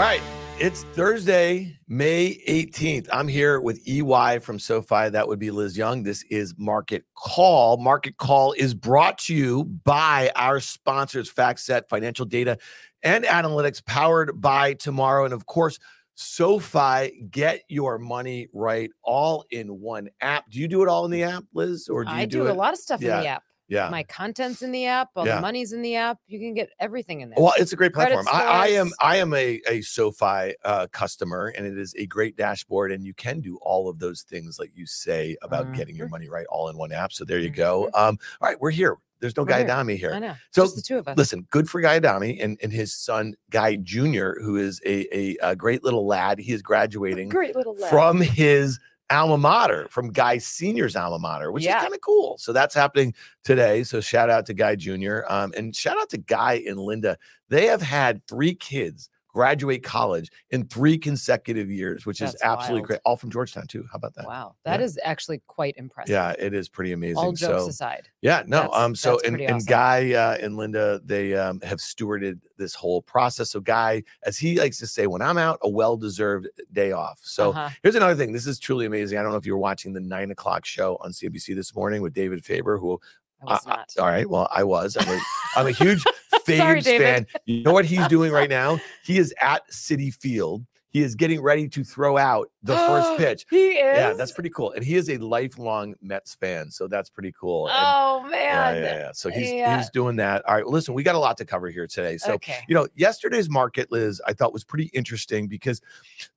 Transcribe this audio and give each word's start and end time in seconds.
right. 0.00 0.22
It's 0.58 0.84
Thursday, 0.94 1.78
May 1.86 2.42
18th. 2.48 3.06
I'm 3.12 3.28
here 3.28 3.60
with 3.60 3.86
EY 3.86 4.38
from 4.38 4.58
SoFi. 4.58 5.10
That 5.10 5.28
would 5.28 5.38
be 5.38 5.50
Liz 5.50 5.76
Young. 5.76 6.02
This 6.02 6.22
is 6.30 6.54
Market 6.56 7.04
Call. 7.14 7.76
Market 7.76 8.16
Call 8.16 8.52
is 8.52 8.72
brought 8.72 9.18
to 9.18 9.34
you 9.34 9.64
by 9.64 10.32
our 10.36 10.58
sponsors, 10.58 11.30
FactSet 11.30 11.86
Financial 11.90 12.24
Data 12.24 12.56
and 13.02 13.24
Analytics, 13.24 13.84
powered 13.84 14.40
by 14.40 14.72
Tomorrow. 14.72 15.26
And 15.26 15.34
of 15.34 15.44
course, 15.44 15.78
SoFi, 16.14 17.26
get 17.30 17.60
your 17.68 17.98
money 17.98 18.48
right 18.54 18.90
all 19.02 19.44
in 19.50 19.80
one 19.80 20.08
app. 20.22 20.48
Do 20.48 20.60
you 20.60 20.68
do 20.68 20.82
it 20.82 20.88
all 20.88 21.04
in 21.04 21.10
the 21.10 21.24
app, 21.24 21.44
Liz? 21.52 21.88
Or 21.88 22.04
do 22.06 22.10
you 22.10 22.16
I 22.16 22.24
do, 22.24 22.46
it? 22.46 22.50
a 22.50 22.54
lot 22.54 22.72
of 22.72 22.78
stuff 22.78 23.02
Yeah. 23.02 23.18
in 23.18 23.22
the 23.24 23.28
app. 23.28 23.42
Yeah. 23.70 23.88
My 23.88 24.02
content's 24.02 24.62
in 24.62 24.72
the 24.72 24.84
app. 24.86 25.08
All 25.16 25.24
Yeah. 25.26 25.36
the 25.36 25.40
money's 25.40 25.72
in 25.72 25.80
the 25.80 25.94
app. 25.96 26.18
You 26.26 26.38
can 26.38 26.52
get 26.54 26.70
everything 26.80 27.20
in 27.22 27.30
there. 27.30 27.36
Well, 27.42 27.54
it's 27.56 27.72
a 27.72 27.76
great 27.76 27.94
platform. 27.94 28.26
I, 28.30 28.42
I 28.42 28.66
am. 28.68 28.90
I 29.00 29.16
am 29.16 29.32
a, 29.32 29.60
a 29.68 29.80
SoFi 29.80 30.54
uh, 30.64 30.88
customer, 30.92 31.52
and 31.56 31.66
it 31.66 31.78
is 31.78 31.94
a 31.96 32.04
great 32.06 32.36
dashboard, 32.36 32.92
and 32.92 33.06
you 33.06 33.14
can 33.14 33.40
do 33.40 33.58
all 33.62 33.88
of 33.88 33.98
those 33.98 34.22
things 34.22 34.58
like 34.58 34.70
you 34.74 34.86
say 34.86 35.36
about 35.42 35.72
getting 35.72 35.96
your 35.96 36.08
money 36.08 36.28
right 36.28 36.46
all 36.50 36.68
in 36.68 36.76
one 36.76 36.92
app. 36.92 37.12
So 37.12 37.24
there 37.24 37.38
you 37.38 37.50
go. 37.50 37.86
Um, 37.94 38.18
all 38.40 38.48
right, 38.48 38.60
we're 38.60 38.70
here. 38.70 38.96
There's 39.20 39.36
no 39.36 39.44
Guy 39.44 39.64
here. 39.94 40.12
I 40.14 40.18
know. 40.18 40.34
So 40.50 40.62
Just 40.62 40.76
the 40.76 40.82
two 40.82 40.98
of 40.98 41.06
us. 41.06 41.16
listen, 41.16 41.46
good 41.50 41.68
for 41.68 41.80
Guy 41.80 41.96
Adami 41.96 42.40
and, 42.40 42.58
and 42.62 42.72
his 42.72 42.94
son 42.94 43.34
Guy 43.50 43.76
Jr., 43.76 44.32
who 44.40 44.56
is 44.56 44.80
a, 44.86 45.06
a, 45.16 45.36
a 45.50 45.56
great 45.56 45.84
little 45.84 46.06
lad. 46.06 46.38
He 46.38 46.52
is 46.52 46.62
graduating 46.62 47.28
Great 47.28 47.54
little 47.54 47.74
lad. 47.76 47.90
from 47.90 48.20
his 48.20 48.78
alma 49.10 49.36
mater, 49.36 49.88
from 49.90 50.10
Guy 50.12 50.38
Senior's 50.38 50.96
alma 50.96 51.18
mater, 51.18 51.52
which 51.52 51.64
Yeah. 51.64 51.78
is 51.78 51.82
kind 51.82 51.94
of 51.94 52.00
cool. 52.00 52.38
So 52.38 52.52
that's 52.52 52.74
happening 52.74 53.14
today. 53.44 53.82
So 53.82 54.00
shout 54.00 54.30
out 54.30 54.46
to 54.46 54.54
Guy 54.54 54.76
Jr. 54.76 55.20
Um, 55.28 55.52
and 55.56 55.74
shout 55.76 55.98
out 56.00 56.08
to 56.10 56.18
Guy 56.18 56.62
and 56.66 56.78
Linda. 56.78 57.18
They 57.48 57.66
have 57.66 57.82
had 57.82 58.26
three 58.26 58.54
kids 58.54 59.09
graduate 59.32 59.82
college 59.82 60.30
in 60.50 60.66
three 60.66 60.98
consecutive 60.98 61.70
years, 61.70 62.06
which 62.06 62.20
is 62.20 62.36
absolutely 62.42 62.80
wild. 62.80 62.86
great. 62.88 63.00
All 63.04 63.16
from 63.16 63.30
Georgetown 63.30 63.66
too. 63.66 63.84
How 63.90 63.96
about 63.96 64.14
that? 64.14 64.26
Wow, 64.26 64.54
that 64.64 64.80
Yeah. 64.80 64.86
is 64.86 64.98
actually 65.04 65.40
quite 65.46 65.74
impressive. 65.76 66.12
Yeah, 66.12 66.34
it 66.38 66.54
is 66.54 66.68
pretty 66.68 66.92
amazing. 66.92 67.18
All 67.18 67.32
jokes 67.32 67.62
so 67.64 67.68
aside. 67.68 68.08
yeah, 68.22 68.42
no. 68.46 68.62
That's- 68.62 68.76
um. 68.80 68.94
So 68.94 69.18
and, 69.24 69.36
pretty 69.36 69.44
and. 69.46 69.66
Guy 69.66 70.12
uh, 70.14 70.36
and 70.40 70.56
Linda, 70.56 71.00
they 71.04 71.34
um, 71.34 71.60
have 71.60 71.78
stewarded 71.78 72.40
this 72.56 72.74
whole 72.74 73.00
process. 73.02 73.50
So 73.50 73.60
Guy, 73.60 74.02
as 74.24 74.36
he 74.36 74.58
likes 74.58 74.78
to 74.78 74.86
say, 74.86 75.06
when 75.06 75.22
I'm 75.22 75.38
out, 75.38 75.58
a 75.62 75.68
well-deserved 75.68 76.48
day 76.72 76.92
off. 76.92 77.18
So 77.22 77.50
Uh-huh. 77.50 77.70
here's 77.82 77.94
another 77.94 78.14
thing. 78.14 78.32
This 78.32 78.46
is 78.46 78.58
truly 78.58 78.84
amazing. 78.86 79.18
I 79.18 79.22
don't 79.22 79.32
know 79.32 79.38
if 79.38 79.46
you 79.46 79.52
were 79.54 79.58
watching 79.58 79.92
the 79.94 80.00
nine 80.00 80.30
o'clock 80.30 80.66
show 80.66 80.96
on 81.00 81.12
CNBC 81.12 81.54
this 81.54 81.74
morning 81.74 82.02
with 82.02 82.12
David 82.12 82.44
Faber, 82.44 82.76
who 82.78 83.00
I 83.42 83.44
was 83.52 83.66
I- 83.66 83.70
I- 83.70 83.76
not. 83.76 83.90
all 83.98 84.06
right. 84.06 84.28
Well, 84.28 84.48
I 84.50 84.64
was. 84.64 84.96
I'm 84.98 85.08
a, 85.08 85.20
I'm 85.56 85.66
a 85.66 85.72
huge 85.72 86.02
Sorry, 86.46 86.80
fan. 86.80 87.26
You 87.44 87.62
know 87.62 87.72
what 87.72 87.84
he's 87.84 88.06
doing 88.08 88.32
right 88.32 88.50
now? 88.50 88.80
He 89.04 89.18
is 89.18 89.32
at 89.40 89.62
Citi 89.70 90.12
Field. 90.12 90.64
He 90.88 91.02
is 91.02 91.14
getting 91.14 91.40
ready 91.40 91.68
to 91.68 91.84
throw 91.84 92.16
out 92.18 92.50
the 92.62 92.76
first 92.76 93.16
pitch. 93.18 93.46
He 93.50 93.68
is. 93.72 93.96
Yeah, 93.98 94.12
that's 94.12 94.32
pretty 94.32 94.50
cool. 94.50 94.72
And 94.72 94.84
he 94.84 94.96
is 94.96 95.08
a 95.10 95.16
lifelong 95.18 95.94
Mets 96.02 96.34
fan, 96.34 96.70
so 96.70 96.86
that's 96.88 97.10
pretty 97.10 97.32
cool. 97.38 97.68
And- 97.68 97.76
Oh 97.78 98.22
man. 98.28 98.76
yeah, 98.76 98.80
yeah. 98.82 99.12
So 99.12 99.30
he's 99.30 99.50
Yeah. 99.50 99.76
he's 99.78 99.90
doing 99.90 100.16
that. 100.16 100.44
All 100.46 100.54
right. 100.54 100.66
Listen, 100.66 100.94
we 100.94 101.02
got 101.02 101.14
a 101.14 101.18
lot 101.18 101.36
to 101.38 101.44
cover 101.44 101.68
here 101.68 101.86
today. 101.86 102.16
So 102.18 102.34
okay. 102.34 102.58
you 102.68 102.74
know, 102.74 102.86
yesterday's 102.94 103.48
market, 103.48 103.90
Liz, 103.90 104.20
I 104.26 104.32
thought 104.32 104.52
was 104.52 104.64
pretty 104.64 104.90
interesting 104.92 105.46
because 105.48 105.80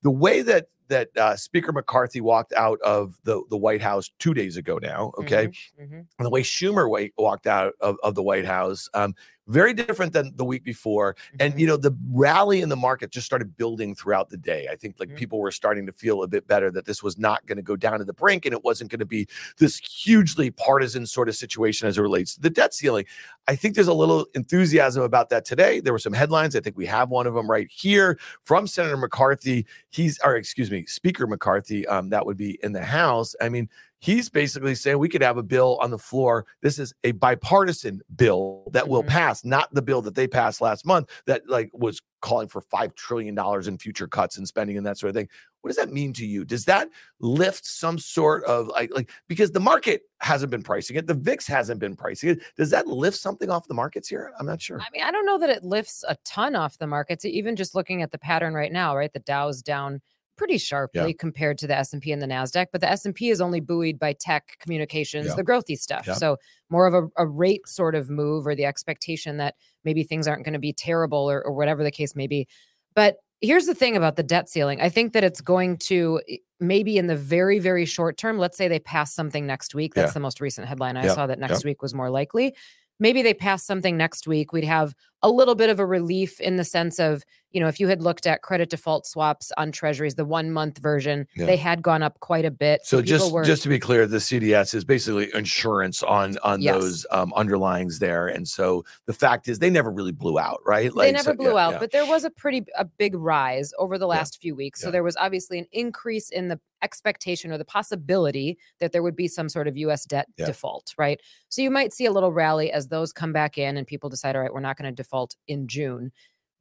the 0.02 0.10
way 0.10 0.42
that 0.42 0.68
that 0.88 1.08
uh, 1.16 1.34
Speaker 1.34 1.72
McCarthy 1.72 2.20
walked 2.20 2.52
out 2.52 2.78
of 2.82 3.18
the 3.24 3.42
the 3.48 3.56
White 3.56 3.80
House 3.80 4.10
two 4.18 4.34
days 4.34 4.56
ago 4.58 4.78
now, 4.82 5.12
okay, 5.18 5.46
Mhm, 5.46 5.54
mhm. 5.80 6.06
and 6.18 6.26
the 6.26 6.30
way 6.30 6.42
Schumer 6.42 6.90
wa- 6.90 7.08
walked 7.16 7.46
out 7.46 7.72
of, 7.80 7.96
of 8.02 8.14
the 8.14 8.22
White 8.22 8.44
House, 8.44 8.86
um, 8.92 9.14
very 9.46 9.72
different 9.72 10.12
than 10.12 10.32
the 10.36 10.44
week 10.44 10.62
before. 10.62 11.16
And 11.40 11.54
Mhm. 11.54 11.58
you 11.58 11.66
know, 11.66 11.78
the 11.78 11.96
rally 12.10 12.60
in 12.60 12.68
the 12.68 12.76
market 12.76 13.10
just 13.10 13.24
started 13.24 13.56
building 13.56 13.94
throughout 13.94 14.28
the 14.28 14.36
day. 14.36 14.68
I 14.70 14.76
think 14.76 14.96
like 15.00 15.08
Mhm. 15.08 15.16
people 15.16 15.38
were 15.40 15.50
starting 15.52 15.86
to 15.86 15.92
feel 15.92 16.13
a 16.22 16.28
bit 16.28 16.46
better 16.46 16.70
that 16.70 16.86
this 16.86 17.02
was 17.02 17.18
not 17.18 17.44
going 17.46 17.56
to 17.56 17.62
go 17.62 17.76
down 17.76 17.98
to 17.98 18.04
the 18.04 18.12
brink 18.12 18.44
and 18.46 18.52
it 18.52 18.64
wasn't 18.64 18.90
going 18.90 19.00
to 19.00 19.06
be 19.06 19.26
this 19.58 19.78
hugely 19.78 20.50
partisan 20.50 21.06
sort 21.06 21.28
of 21.28 21.34
situation 21.34 21.88
as 21.88 21.98
it 21.98 22.02
relates 22.02 22.34
to 22.34 22.40
the 22.40 22.50
debt 22.50 22.72
ceiling. 22.74 23.04
I 23.48 23.56
think 23.56 23.74
there's 23.74 23.88
a 23.88 23.94
little 23.94 24.26
enthusiasm 24.34 25.02
about 25.02 25.28
that 25.30 25.44
today. 25.44 25.80
There 25.80 25.92
were 25.92 25.98
some 25.98 26.12
headlines. 26.14 26.56
I 26.56 26.60
think 26.60 26.76
we 26.76 26.86
have 26.86 27.10
one 27.10 27.26
of 27.26 27.34
them 27.34 27.50
right 27.50 27.68
here 27.70 28.18
from 28.44 28.66
Senator 28.66 28.96
McCarthy. 28.96 29.66
He's, 29.90 30.18
or 30.24 30.36
excuse 30.36 30.70
me, 30.70 30.86
Speaker 30.86 31.26
McCarthy. 31.26 31.86
Um, 31.86 32.08
that 32.10 32.24
would 32.24 32.36
be 32.36 32.58
in 32.62 32.72
the 32.72 32.82
House. 32.82 33.34
I 33.40 33.48
mean, 33.48 33.68
he's 34.00 34.28
basically 34.28 34.74
saying 34.74 34.98
we 34.98 35.08
could 35.08 35.22
have 35.22 35.38
a 35.38 35.42
bill 35.42 35.78
on 35.80 35.90
the 35.90 35.98
floor. 35.98 36.44
This 36.60 36.78
is 36.78 36.92
a 37.04 37.12
bipartisan 37.12 38.02
bill 38.16 38.64
that 38.72 38.88
will 38.88 39.02
Mhm. 39.02 39.08
pass, 39.08 39.44
not 39.44 39.72
the 39.72 39.80
bill 39.82 40.02
that 40.02 40.14
they 40.14 40.26
passed 40.28 40.60
last 40.60 40.84
month 40.84 41.08
that 41.26 41.48
like 41.48 41.70
was 41.72 42.02
calling 42.20 42.48
for 42.48 42.60
five 42.60 42.94
trillion 42.94 43.34
dollars 43.34 43.66
in 43.66 43.78
future 43.78 44.06
cuts 44.06 44.36
and 44.36 44.46
spending 44.46 44.76
and 44.76 44.86
that 44.86 44.98
sort 44.98 45.08
of 45.08 45.16
thing. 45.16 45.28
What 45.64 45.68
does 45.70 45.76
that 45.78 45.90
mean 45.94 46.12
to 46.12 46.26
you? 46.26 46.44
Does 46.44 46.66
that 46.66 46.90
lift 47.20 47.64
some 47.64 47.98
sort 47.98 48.44
of 48.44 48.68
like 48.68 48.94
like 48.94 49.10
because 49.28 49.50
the 49.50 49.60
market 49.60 50.02
hasn't 50.18 50.50
been 50.50 50.62
pricing 50.62 50.96
it, 50.96 51.06
the 51.06 51.14
VIX 51.14 51.46
hasn't 51.46 51.80
been 51.80 51.96
pricing 51.96 52.28
it. 52.28 52.40
Does 52.54 52.68
that 52.68 52.86
lift 52.86 53.16
something 53.16 53.48
off 53.48 53.66
the 53.66 53.72
markets 53.72 54.06
here? 54.06 54.30
I'm 54.38 54.44
not 54.44 54.60
sure. 54.60 54.78
I 54.78 54.84
mean, 54.92 55.02
I 55.02 55.10
don't 55.10 55.24
know 55.24 55.38
that 55.38 55.48
it 55.48 55.64
lifts 55.64 56.04
a 56.06 56.16
ton 56.26 56.54
off 56.54 56.76
the 56.76 56.86
markets. 56.86 57.24
Even 57.24 57.56
just 57.56 57.74
looking 57.74 58.02
at 58.02 58.10
the 58.10 58.18
pattern 58.18 58.52
right 58.52 58.70
now, 58.70 58.94
right? 58.94 59.10
The 59.10 59.20
Dow's 59.20 59.62
down 59.62 60.02
pretty 60.36 60.58
sharply 60.58 61.14
compared 61.14 61.56
to 61.58 61.66
the 61.66 61.76
S&P 61.78 62.12
and 62.12 62.20
the 62.20 62.26
Nasdaq, 62.26 62.66
but 62.72 62.80
the 62.82 62.90
S&P 62.90 63.30
is 63.30 63.40
only 63.40 63.60
buoyed 63.60 63.98
by 63.98 64.12
tech, 64.12 64.56
communications, 64.58 65.28
Yeah. 65.28 65.34
the 65.36 65.44
growthy 65.44 65.78
stuff. 65.78 66.06
Yeah. 66.06 66.14
So 66.14 66.36
more 66.68 66.86
of 66.86 66.92
a, 66.94 67.08
a 67.16 67.26
rate 67.26 67.66
sort 67.68 67.94
of 67.94 68.10
move 68.10 68.46
or 68.46 68.54
the 68.54 68.66
expectation 68.66 69.38
that 69.38 69.54
maybe 69.84 70.02
things 70.02 70.28
aren't 70.28 70.44
going 70.44 70.52
to 70.54 70.58
be 70.58 70.72
terrible 70.74 71.30
or, 71.30 71.40
or 71.42 71.52
whatever 71.52 71.82
the 71.84 71.90
case 71.90 72.14
may 72.16 72.26
be. 72.26 72.48
But 72.94 73.16
here's 73.44 73.66
the 73.66 73.74
thing 73.74 73.96
about 73.96 74.16
the 74.16 74.22
debt 74.22 74.48
ceiling. 74.48 74.80
I 74.80 74.88
think 74.88 75.12
that 75.12 75.22
it's 75.24 75.40
going 75.40 75.76
to 75.78 76.20
maybe 76.60 76.96
in 76.98 77.06
the 77.06 77.16
very, 77.16 77.58
very 77.58 77.84
short 77.84 78.16
term, 78.16 78.38
let's 78.38 78.56
say 78.56 78.68
they 78.68 78.78
pass 78.78 79.14
something 79.14 79.46
next 79.46 79.74
week. 79.74 79.94
That's 79.94 80.10
Yeah. 80.10 80.14
the 80.14 80.20
most 80.20 80.40
recent 80.40 80.66
headline 80.66 80.96
I 80.96 81.04
Yeah. 81.04 81.14
saw 81.14 81.26
that 81.26 81.38
next 81.38 81.64
week 81.64 81.82
was 81.82 81.94
more 81.94 82.10
likely. 82.10 82.54
Maybe 83.00 83.22
they 83.22 83.34
pass 83.34 83.64
something 83.66 83.96
next 83.96 84.26
week. 84.26 84.52
We'd 84.52 84.64
have 84.64 84.94
a 85.24 85.30
little 85.30 85.54
bit 85.54 85.70
of 85.70 85.80
a 85.80 85.86
relief 85.86 86.38
in 86.40 86.56
the 86.56 86.64
sense 86.64 86.98
of, 87.00 87.24
you 87.50 87.60
know, 87.60 87.66
if 87.68 87.80
you 87.80 87.88
had 87.88 88.02
looked 88.02 88.26
at 88.26 88.42
credit 88.42 88.68
default 88.68 89.06
swaps 89.06 89.50
on 89.56 89.72
treasuries, 89.72 90.16
the 90.16 90.24
one 90.24 90.50
month 90.52 90.78
version, 90.78 91.26
Yeah. 91.34 91.46
they 91.46 91.56
had 91.56 91.82
gone 91.82 92.02
up 92.02 92.20
quite 92.20 92.44
a 92.44 92.50
bit. 92.50 92.82
So 92.84 92.98
people 92.98 93.08
just 93.08 93.32
were- 93.32 93.44
just 93.44 93.62
to 93.62 93.68
be 93.70 93.78
clear, 93.78 94.06
the 94.06 94.20
CDS 94.20 94.74
is 94.74 94.84
basically 94.84 95.32
insurance 95.34 96.02
on 96.02 96.36
on 96.42 96.60
Yes. 96.60 96.74
those 96.74 97.06
um, 97.10 97.32
underlyings 97.36 98.00
there, 98.00 98.26
and 98.28 98.46
so 98.46 98.84
the 99.06 99.14
fact 99.14 99.48
is 99.48 99.60
they 99.60 99.70
never 99.70 99.90
really 99.90 100.12
blew 100.12 100.38
out, 100.38 100.60
right? 100.66 100.92
they 100.94 101.10
never 101.12 101.30
so- 101.30 101.34
blew 101.36 101.54
yeah, 101.54 101.64
out, 101.66 101.72
yeah. 101.74 101.78
but 101.78 101.90
there 101.90 102.04
was 102.06 102.24
a 102.24 102.30
pretty 102.30 102.66
a 102.76 102.84
big 102.84 103.14
rise 103.14 103.72
over 103.78 103.96
the 103.96 104.06
last 104.06 104.40
few 104.42 104.54
weeks. 104.54 104.80
So 104.82 104.90
there 104.90 105.02
was 105.02 105.16
obviously 105.16 105.58
an 105.58 105.66
increase 105.72 106.28
in 106.28 106.48
the 106.48 106.60
expectation 106.82 107.50
or 107.50 107.56
the 107.56 107.64
possibility 107.64 108.58
that 108.78 108.92
there 108.92 109.02
would 109.02 109.16
be 109.16 109.26
some 109.26 109.48
sort 109.48 109.66
of 109.66 109.74
US 109.78 110.04
debt 110.04 110.26
default, 110.36 110.92
right? 110.98 111.18
So 111.48 111.62
you 111.62 111.70
might 111.70 111.94
see 111.94 112.04
a 112.04 112.12
little 112.12 112.30
rally 112.30 112.70
as 112.70 112.88
those 112.88 113.10
come 113.10 113.32
back 113.32 113.56
in 113.56 113.78
and 113.78 113.86
people 113.86 114.10
decide, 114.10 114.36
all 114.36 114.42
right, 114.42 114.52
we're 114.52 114.60
not 114.60 114.76
going 114.76 114.90
to 114.90 114.94
default 114.94 115.13
in 115.48 115.68
June. 115.68 116.12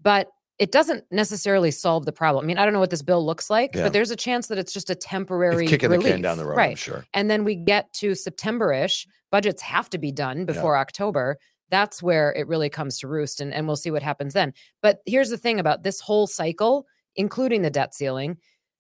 But 0.01 0.29
it 0.59 0.71
doesn't 0.71 1.03
necessarily 1.11 1.71
solve 1.71 2.05
the 2.05 2.11
problem. 2.11 2.45
I 2.45 2.47
mean, 2.47 2.57
I 2.57 2.63
don't 2.63 2.73
know 2.73 2.79
what 2.79 2.91
this 2.91 3.01
bill 3.01 3.25
looks 3.25 3.49
like, 3.49 3.73
Yeah. 3.73 3.83
but 3.83 3.93
there's 3.93 4.11
a 4.11 4.15
chance 4.15 4.47
that 4.47 4.57
it's 4.59 4.71
just 4.71 4.89
a 4.89 4.93
It's 4.93 5.05
temporary 5.05 5.67
kicking 5.67 5.89
relief, 5.89 6.05
the 6.05 6.11
can 6.13 6.21
down 6.21 6.37
the 6.37 6.45
road, 6.45 6.53
I'm 6.53 6.57
right? 6.57 6.77
sure. 6.77 7.03
And 7.13 7.29
then 7.29 7.43
we 7.43 7.55
get 7.55 7.91
to 7.93 8.13
September-ish, 8.13 9.07
budgets 9.31 9.61
have 9.63 9.89
to 9.89 9.97
be 9.97 10.11
done 10.11 10.45
before 10.45 10.77
October. 10.77 11.37
That's 11.69 12.03
where 12.03 12.31
it 12.33 12.47
really 12.47 12.69
comes 12.69 12.99
to 12.99 13.07
roost 13.07 13.41
and, 13.41 13.51
and 13.51 13.65
we'll 13.65 13.75
see 13.75 13.89
what 13.89 14.03
happens 14.03 14.33
then. 14.33 14.53
But 14.83 14.99
here's 15.07 15.31
the 15.31 15.37
thing 15.39 15.59
about 15.59 15.81
this 15.81 15.99
whole 15.99 16.27
cycle, 16.27 16.85
including 17.15 17.63
the 17.63 17.71
debt 17.71 17.95
ceiling, 17.95 18.37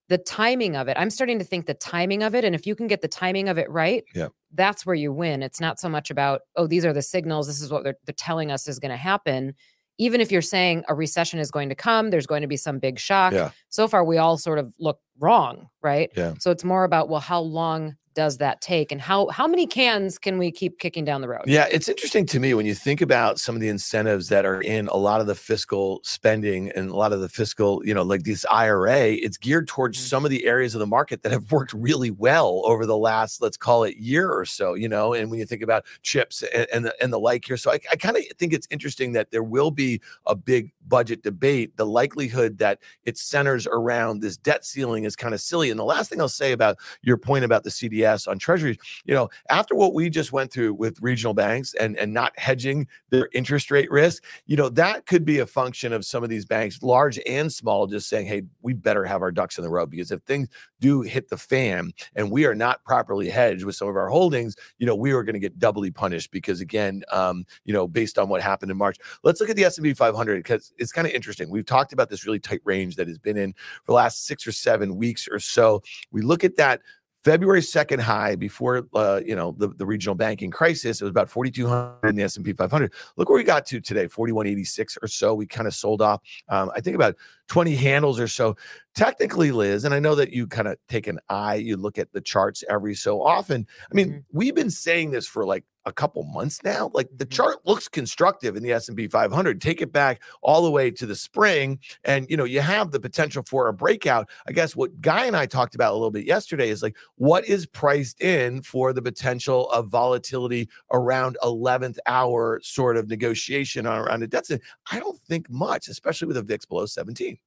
the 0.09 0.17
timing 0.17 0.75
of 0.75 0.87
it. 0.87 0.97
I'm 0.99 1.09
starting 1.09 1.39
to 1.39 1.45
think 1.45 1.65
the 1.65 1.73
timing 1.73 2.23
of 2.23 2.35
it. 2.35 2.43
And 2.43 2.53
if 2.53 2.67
you 2.67 2.75
can 2.75 2.87
get 2.87 3.01
the 3.01 3.07
timing 3.07 3.47
of 3.49 3.57
it 3.57 3.69
right, 3.69 4.03
Yeah. 4.13 4.27
that's 4.53 4.85
where 4.85 4.95
you 4.95 5.13
win. 5.13 5.41
It's 5.41 5.61
not 5.61 5.79
so 5.79 5.87
much 5.89 6.11
about, 6.11 6.41
oh, 6.55 6.67
these 6.67 6.83
are 6.85 6.93
the 6.93 7.01
signals, 7.01 7.47
this 7.47 7.61
is 7.61 7.71
what 7.71 7.83
they're, 7.83 7.95
they're 8.05 8.13
telling 8.15 8.51
us 8.51 8.67
is 8.67 8.79
going 8.79 8.91
to 8.91 8.97
happen. 8.97 9.53
Even 9.99 10.19
if 10.21 10.31
you're 10.31 10.41
saying 10.41 10.83
a 10.89 10.95
recession 10.95 11.39
is 11.39 11.51
going 11.51 11.69
to 11.69 11.75
come, 11.75 12.09
there's 12.09 12.27
going 12.27 12.41
to 12.41 12.47
be 12.47 12.57
some 12.57 12.79
big 12.79 12.99
shock. 12.99 13.31
Yeah. 13.31 13.51
So 13.69 13.87
far, 13.87 14.03
we 14.03 14.17
all 14.17 14.37
sort 14.37 14.59
of 14.59 14.73
look 14.79 14.99
wrong, 15.19 15.69
right? 15.81 16.11
Yeah. 16.17 16.33
So 16.39 16.51
it's 16.51 16.63
more 16.63 16.83
about, 16.83 17.09
well, 17.09 17.21
how 17.21 17.39
long 17.39 17.95
does 18.13 18.37
that 18.37 18.61
take 18.61 18.91
and 18.91 19.01
how 19.01 19.27
how 19.29 19.47
many 19.47 19.65
cans 19.67 20.17
can 20.17 20.37
we 20.37 20.51
keep 20.51 20.79
kicking 20.79 21.03
down 21.05 21.21
the 21.21 21.27
road 21.27 21.41
Yeah, 21.45 21.67
it's 21.71 21.87
interesting 21.89 22.25
to 22.27 22.39
me 22.39 22.53
when 22.53 22.65
you 22.65 22.75
think 22.75 23.01
about 23.01 23.39
some 23.39 23.55
of 23.55 23.61
the 23.61 23.67
incentives 23.69 24.29
that 24.29 24.45
are 24.45 24.61
in 24.61 24.87
a 24.87 24.97
lot 24.97 25.21
of 25.21 25.27
the 25.27 25.35
fiscal 25.35 25.99
spending 26.03 26.69
and 26.71 26.89
a 26.89 26.95
lot 26.95 27.11
of 27.13 27.21
the 27.21 27.29
fiscal, 27.29 27.81
you 27.85 27.93
know, 27.93 28.03
like 28.03 28.23
this 28.23 28.45
IRA, 28.51 29.13
it's 29.13 29.37
geared 29.37 29.67
towards 29.67 29.97
Mhm. 29.97 30.09
some 30.09 30.25
of 30.25 30.31
the 30.31 30.45
areas 30.45 30.75
of 30.75 30.79
the 30.79 30.87
market 30.87 31.23
that 31.23 31.31
have 31.31 31.51
worked 31.51 31.73
really 31.73 32.11
well 32.11 32.61
over 32.65 32.85
the 32.85 32.97
last, 32.97 33.41
let's 33.41 33.57
call 33.57 33.83
it 33.83 33.97
year 33.97 34.31
or 34.31 34.45
so, 34.45 34.73
you 34.75 34.87
know, 34.87 35.13
and 35.13 35.29
when 35.31 35.39
you 35.39 35.45
think 35.45 35.61
about 35.61 35.83
chips 36.03 36.43
and, 36.53 36.67
and, 36.73 36.85
the, 36.85 37.03
and 37.03 37.11
the 37.11 37.19
like 37.19 37.45
here. 37.45 37.57
So 37.57 37.71
I, 37.71 37.79
I 37.91 37.95
kind 37.95 38.15
of 38.17 38.23
think 38.37 38.53
it's 38.53 38.67
interesting 38.69 39.13
that 39.13 39.31
there 39.31 39.43
will 39.43 39.71
be 39.71 40.01
a 40.25 40.35
big 40.35 40.71
budget 40.87 41.23
debate. 41.23 41.75
The 41.77 41.85
likelihood 41.85 42.57
that 42.59 42.79
it 43.05 43.17
centers 43.17 43.65
around 43.67 44.21
this 44.21 44.37
debt 44.37 44.65
ceiling 44.65 45.03
is 45.05 45.15
kind 45.15 45.33
of 45.33 45.41
silly. 45.41 45.69
And 45.71 45.79
the 45.79 45.83
last 45.85 46.09
thing 46.09 46.21
I'll 46.21 46.29
say 46.29 46.51
about 46.51 46.77
your 47.01 47.17
point 47.17 47.43
about 47.45 47.63
the 47.63 47.69
CDS 47.71 48.02
MBS 48.03 48.27
on 48.27 48.39
treasuries. 48.39 48.77
You 49.05 49.13
know, 49.13 49.29
after 49.49 49.75
what 49.75 49.93
we 49.93 50.09
just 50.09 50.31
went 50.31 50.51
through 50.51 50.73
with 50.73 51.01
regional 51.01 51.33
banks 51.33 51.73
and 51.75 51.97
and 51.97 52.13
not 52.13 52.37
hedging 52.37 52.87
their 53.09 53.29
interest 53.33 53.71
rate 53.71 53.91
risk, 53.91 54.23
you 54.45 54.55
know, 54.55 54.69
that 54.69 55.05
could 55.05 55.25
be 55.25 55.39
a 55.39 55.45
function 55.45 55.93
of 55.93 56.05
some 56.05 56.23
of 56.23 56.29
these 56.29 56.45
banks, 56.45 56.81
large 56.83 57.19
and 57.27 57.51
small, 57.51 57.87
just 57.87 58.09
saying, 58.09 58.27
hey, 58.27 58.43
we 58.61 58.73
better 58.73 59.05
have 59.05 59.21
our 59.21 59.31
ducks 59.31 59.57
in 59.57 59.63
the 59.63 59.69
row 59.69 59.85
because 59.85 60.11
if 60.11 60.21
things 60.23 60.47
do 60.79 61.01
hit 61.01 61.29
the 61.29 61.37
fan 61.37 61.91
and 62.15 62.29
we 62.29 62.45
are 62.45 62.55
not 62.55 62.83
properly 62.83 63.29
hedged 63.29 63.63
with 63.63 63.75
some 63.75 63.87
of 63.87 63.95
our 63.95 64.09
holdings, 64.09 64.55
you 64.79 64.85
know, 64.85 64.95
we 64.95 65.11
are 65.11 65.23
going 65.23 65.33
to 65.33 65.39
get 65.39 65.57
doubly 65.59 65.91
punished 65.91 66.31
because 66.31 66.61
again, 66.61 67.03
um, 67.11 67.45
you 67.65 67.73
know, 67.73 67.87
based 67.87 68.17
on 68.17 68.29
what 68.29 68.41
happened 68.41 68.71
in 68.71 68.77
March. 68.77 68.97
Let's 69.23 69.39
look 69.39 69.49
at 69.49 69.55
the 69.55 69.63
S&P 69.63 69.93
500 69.93 70.37
because 70.37 70.73
it's 70.77 70.91
kind 70.91 71.07
of 71.07 71.13
interesting. 71.13 71.49
We've 71.49 71.65
talked 71.65 71.93
about 71.93 72.09
this 72.09 72.25
really 72.25 72.39
tight 72.39 72.61
range 72.63 72.95
that 72.97 73.07
has 73.07 73.17
been 73.17 73.37
in 73.37 73.53
for 73.53 73.87
the 73.87 73.93
last 73.93 74.25
six 74.25 74.45
or 74.45 74.51
seven 74.51 74.97
weeks 74.97 75.27
or 75.31 75.39
so. 75.39 75.81
We 76.11 76.21
look 76.21 76.43
at 76.43 76.57
that 76.57 76.81
February 77.23 77.61
2nd 77.61 77.99
high 77.99 78.35
before 78.35 78.87
uh, 78.93 79.21
you 79.25 79.35
know 79.35 79.55
the, 79.57 79.69
the 79.69 79.85
regional 79.85 80.15
banking 80.15 80.51
crisis. 80.51 81.01
It 81.01 81.05
was 81.05 81.11
about 81.11 81.29
4,200 81.29 82.09
in 82.09 82.15
the 82.15 82.23
S&P 82.23 82.53
500. 82.53 82.91
Look 83.15 83.29
where 83.29 83.37
we 83.37 83.43
got 83.43 83.65
to 83.67 83.79
today, 83.79 84.07
4,186 84.07 84.97
or 85.01 85.07
so. 85.07 85.33
We 85.33 85.45
kind 85.45 85.67
of 85.67 85.73
sold 85.73 86.01
off, 86.01 86.21
um, 86.49 86.71
I 86.75 86.81
think 86.81 86.95
about 86.95 87.15
20 87.47 87.75
handles 87.75 88.19
or 88.19 88.27
so. 88.27 88.55
Technically, 88.95 89.51
Liz, 89.51 89.85
and 89.85 89.93
I 89.93 89.99
know 89.99 90.15
that 90.15 90.31
you 90.31 90.47
kind 90.47 90.67
of 90.67 90.77
take 90.87 91.07
an 91.07 91.19
eye, 91.29 91.55
you 91.55 91.77
look 91.77 91.97
at 91.97 92.11
the 92.11 92.21
charts 92.21 92.63
every 92.69 92.95
so 92.95 93.21
often. 93.21 93.65
I 93.89 93.95
mean, 93.95 94.09
mm-hmm. 94.09 94.37
we've 94.37 94.55
been 94.55 94.69
saying 94.69 95.11
this 95.11 95.27
for 95.27 95.45
like 95.45 95.63
a 95.85 95.91
couple 95.91 96.23
months 96.23 96.63
now. 96.63 96.91
Like 96.93 97.09
the 97.15 97.25
mm-hmm. 97.25 97.31
chart 97.31 97.57
looks 97.65 97.87
constructive 97.87 98.55
in 98.55 98.63
the 98.63 98.71
S&P 98.71 99.07
500. 99.07 99.59
Take 99.59 99.81
it 99.81 99.91
back 99.91 100.21
all 100.41 100.61
the 100.61 100.71
way 100.71 100.91
to 100.91 101.05
the 101.05 101.15
spring 101.15 101.79
and 102.03 102.29
you 102.29 102.37
know, 102.37 102.43
you 102.43 102.61
have 102.61 102.91
the 102.91 102.99
potential 102.99 103.43
for 103.47 103.67
a 103.67 103.73
breakout. 103.73 104.29
I 104.47 104.51
guess 104.51 104.75
what 104.75 105.01
Guy 105.01 105.25
and 105.25 105.35
I 105.35 105.45
talked 105.45 105.75
about 105.75 105.91
a 105.91 105.95
little 105.95 106.11
bit 106.11 106.25
yesterday 106.25 106.69
is 106.69 106.83
like 106.83 106.95
what 107.15 107.45
is 107.45 107.65
priced 107.65 108.21
in 108.21 108.61
for 108.61 108.93
the 108.93 109.01
potential 109.01 109.69
of 109.71 109.89
volatility 109.89 110.69
around 110.91 111.37
11th 111.43 111.97
hour 112.05 112.59
sort 112.63 112.97
of 112.97 113.09
negotiation 113.09 113.85
on 113.87 113.99
around 113.99 114.23
a 114.23 114.27
debt. 114.27 114.43
I 114.91 114.99
don't 114.99 115.19
think 115.19 115.49
much, 115.49 115.87
especially 115.87 116.27
with 116.27 116.37
a 116.37 116.41
VIX 116.41 116.65
below 116.65 116.85
17. 116.85 117.37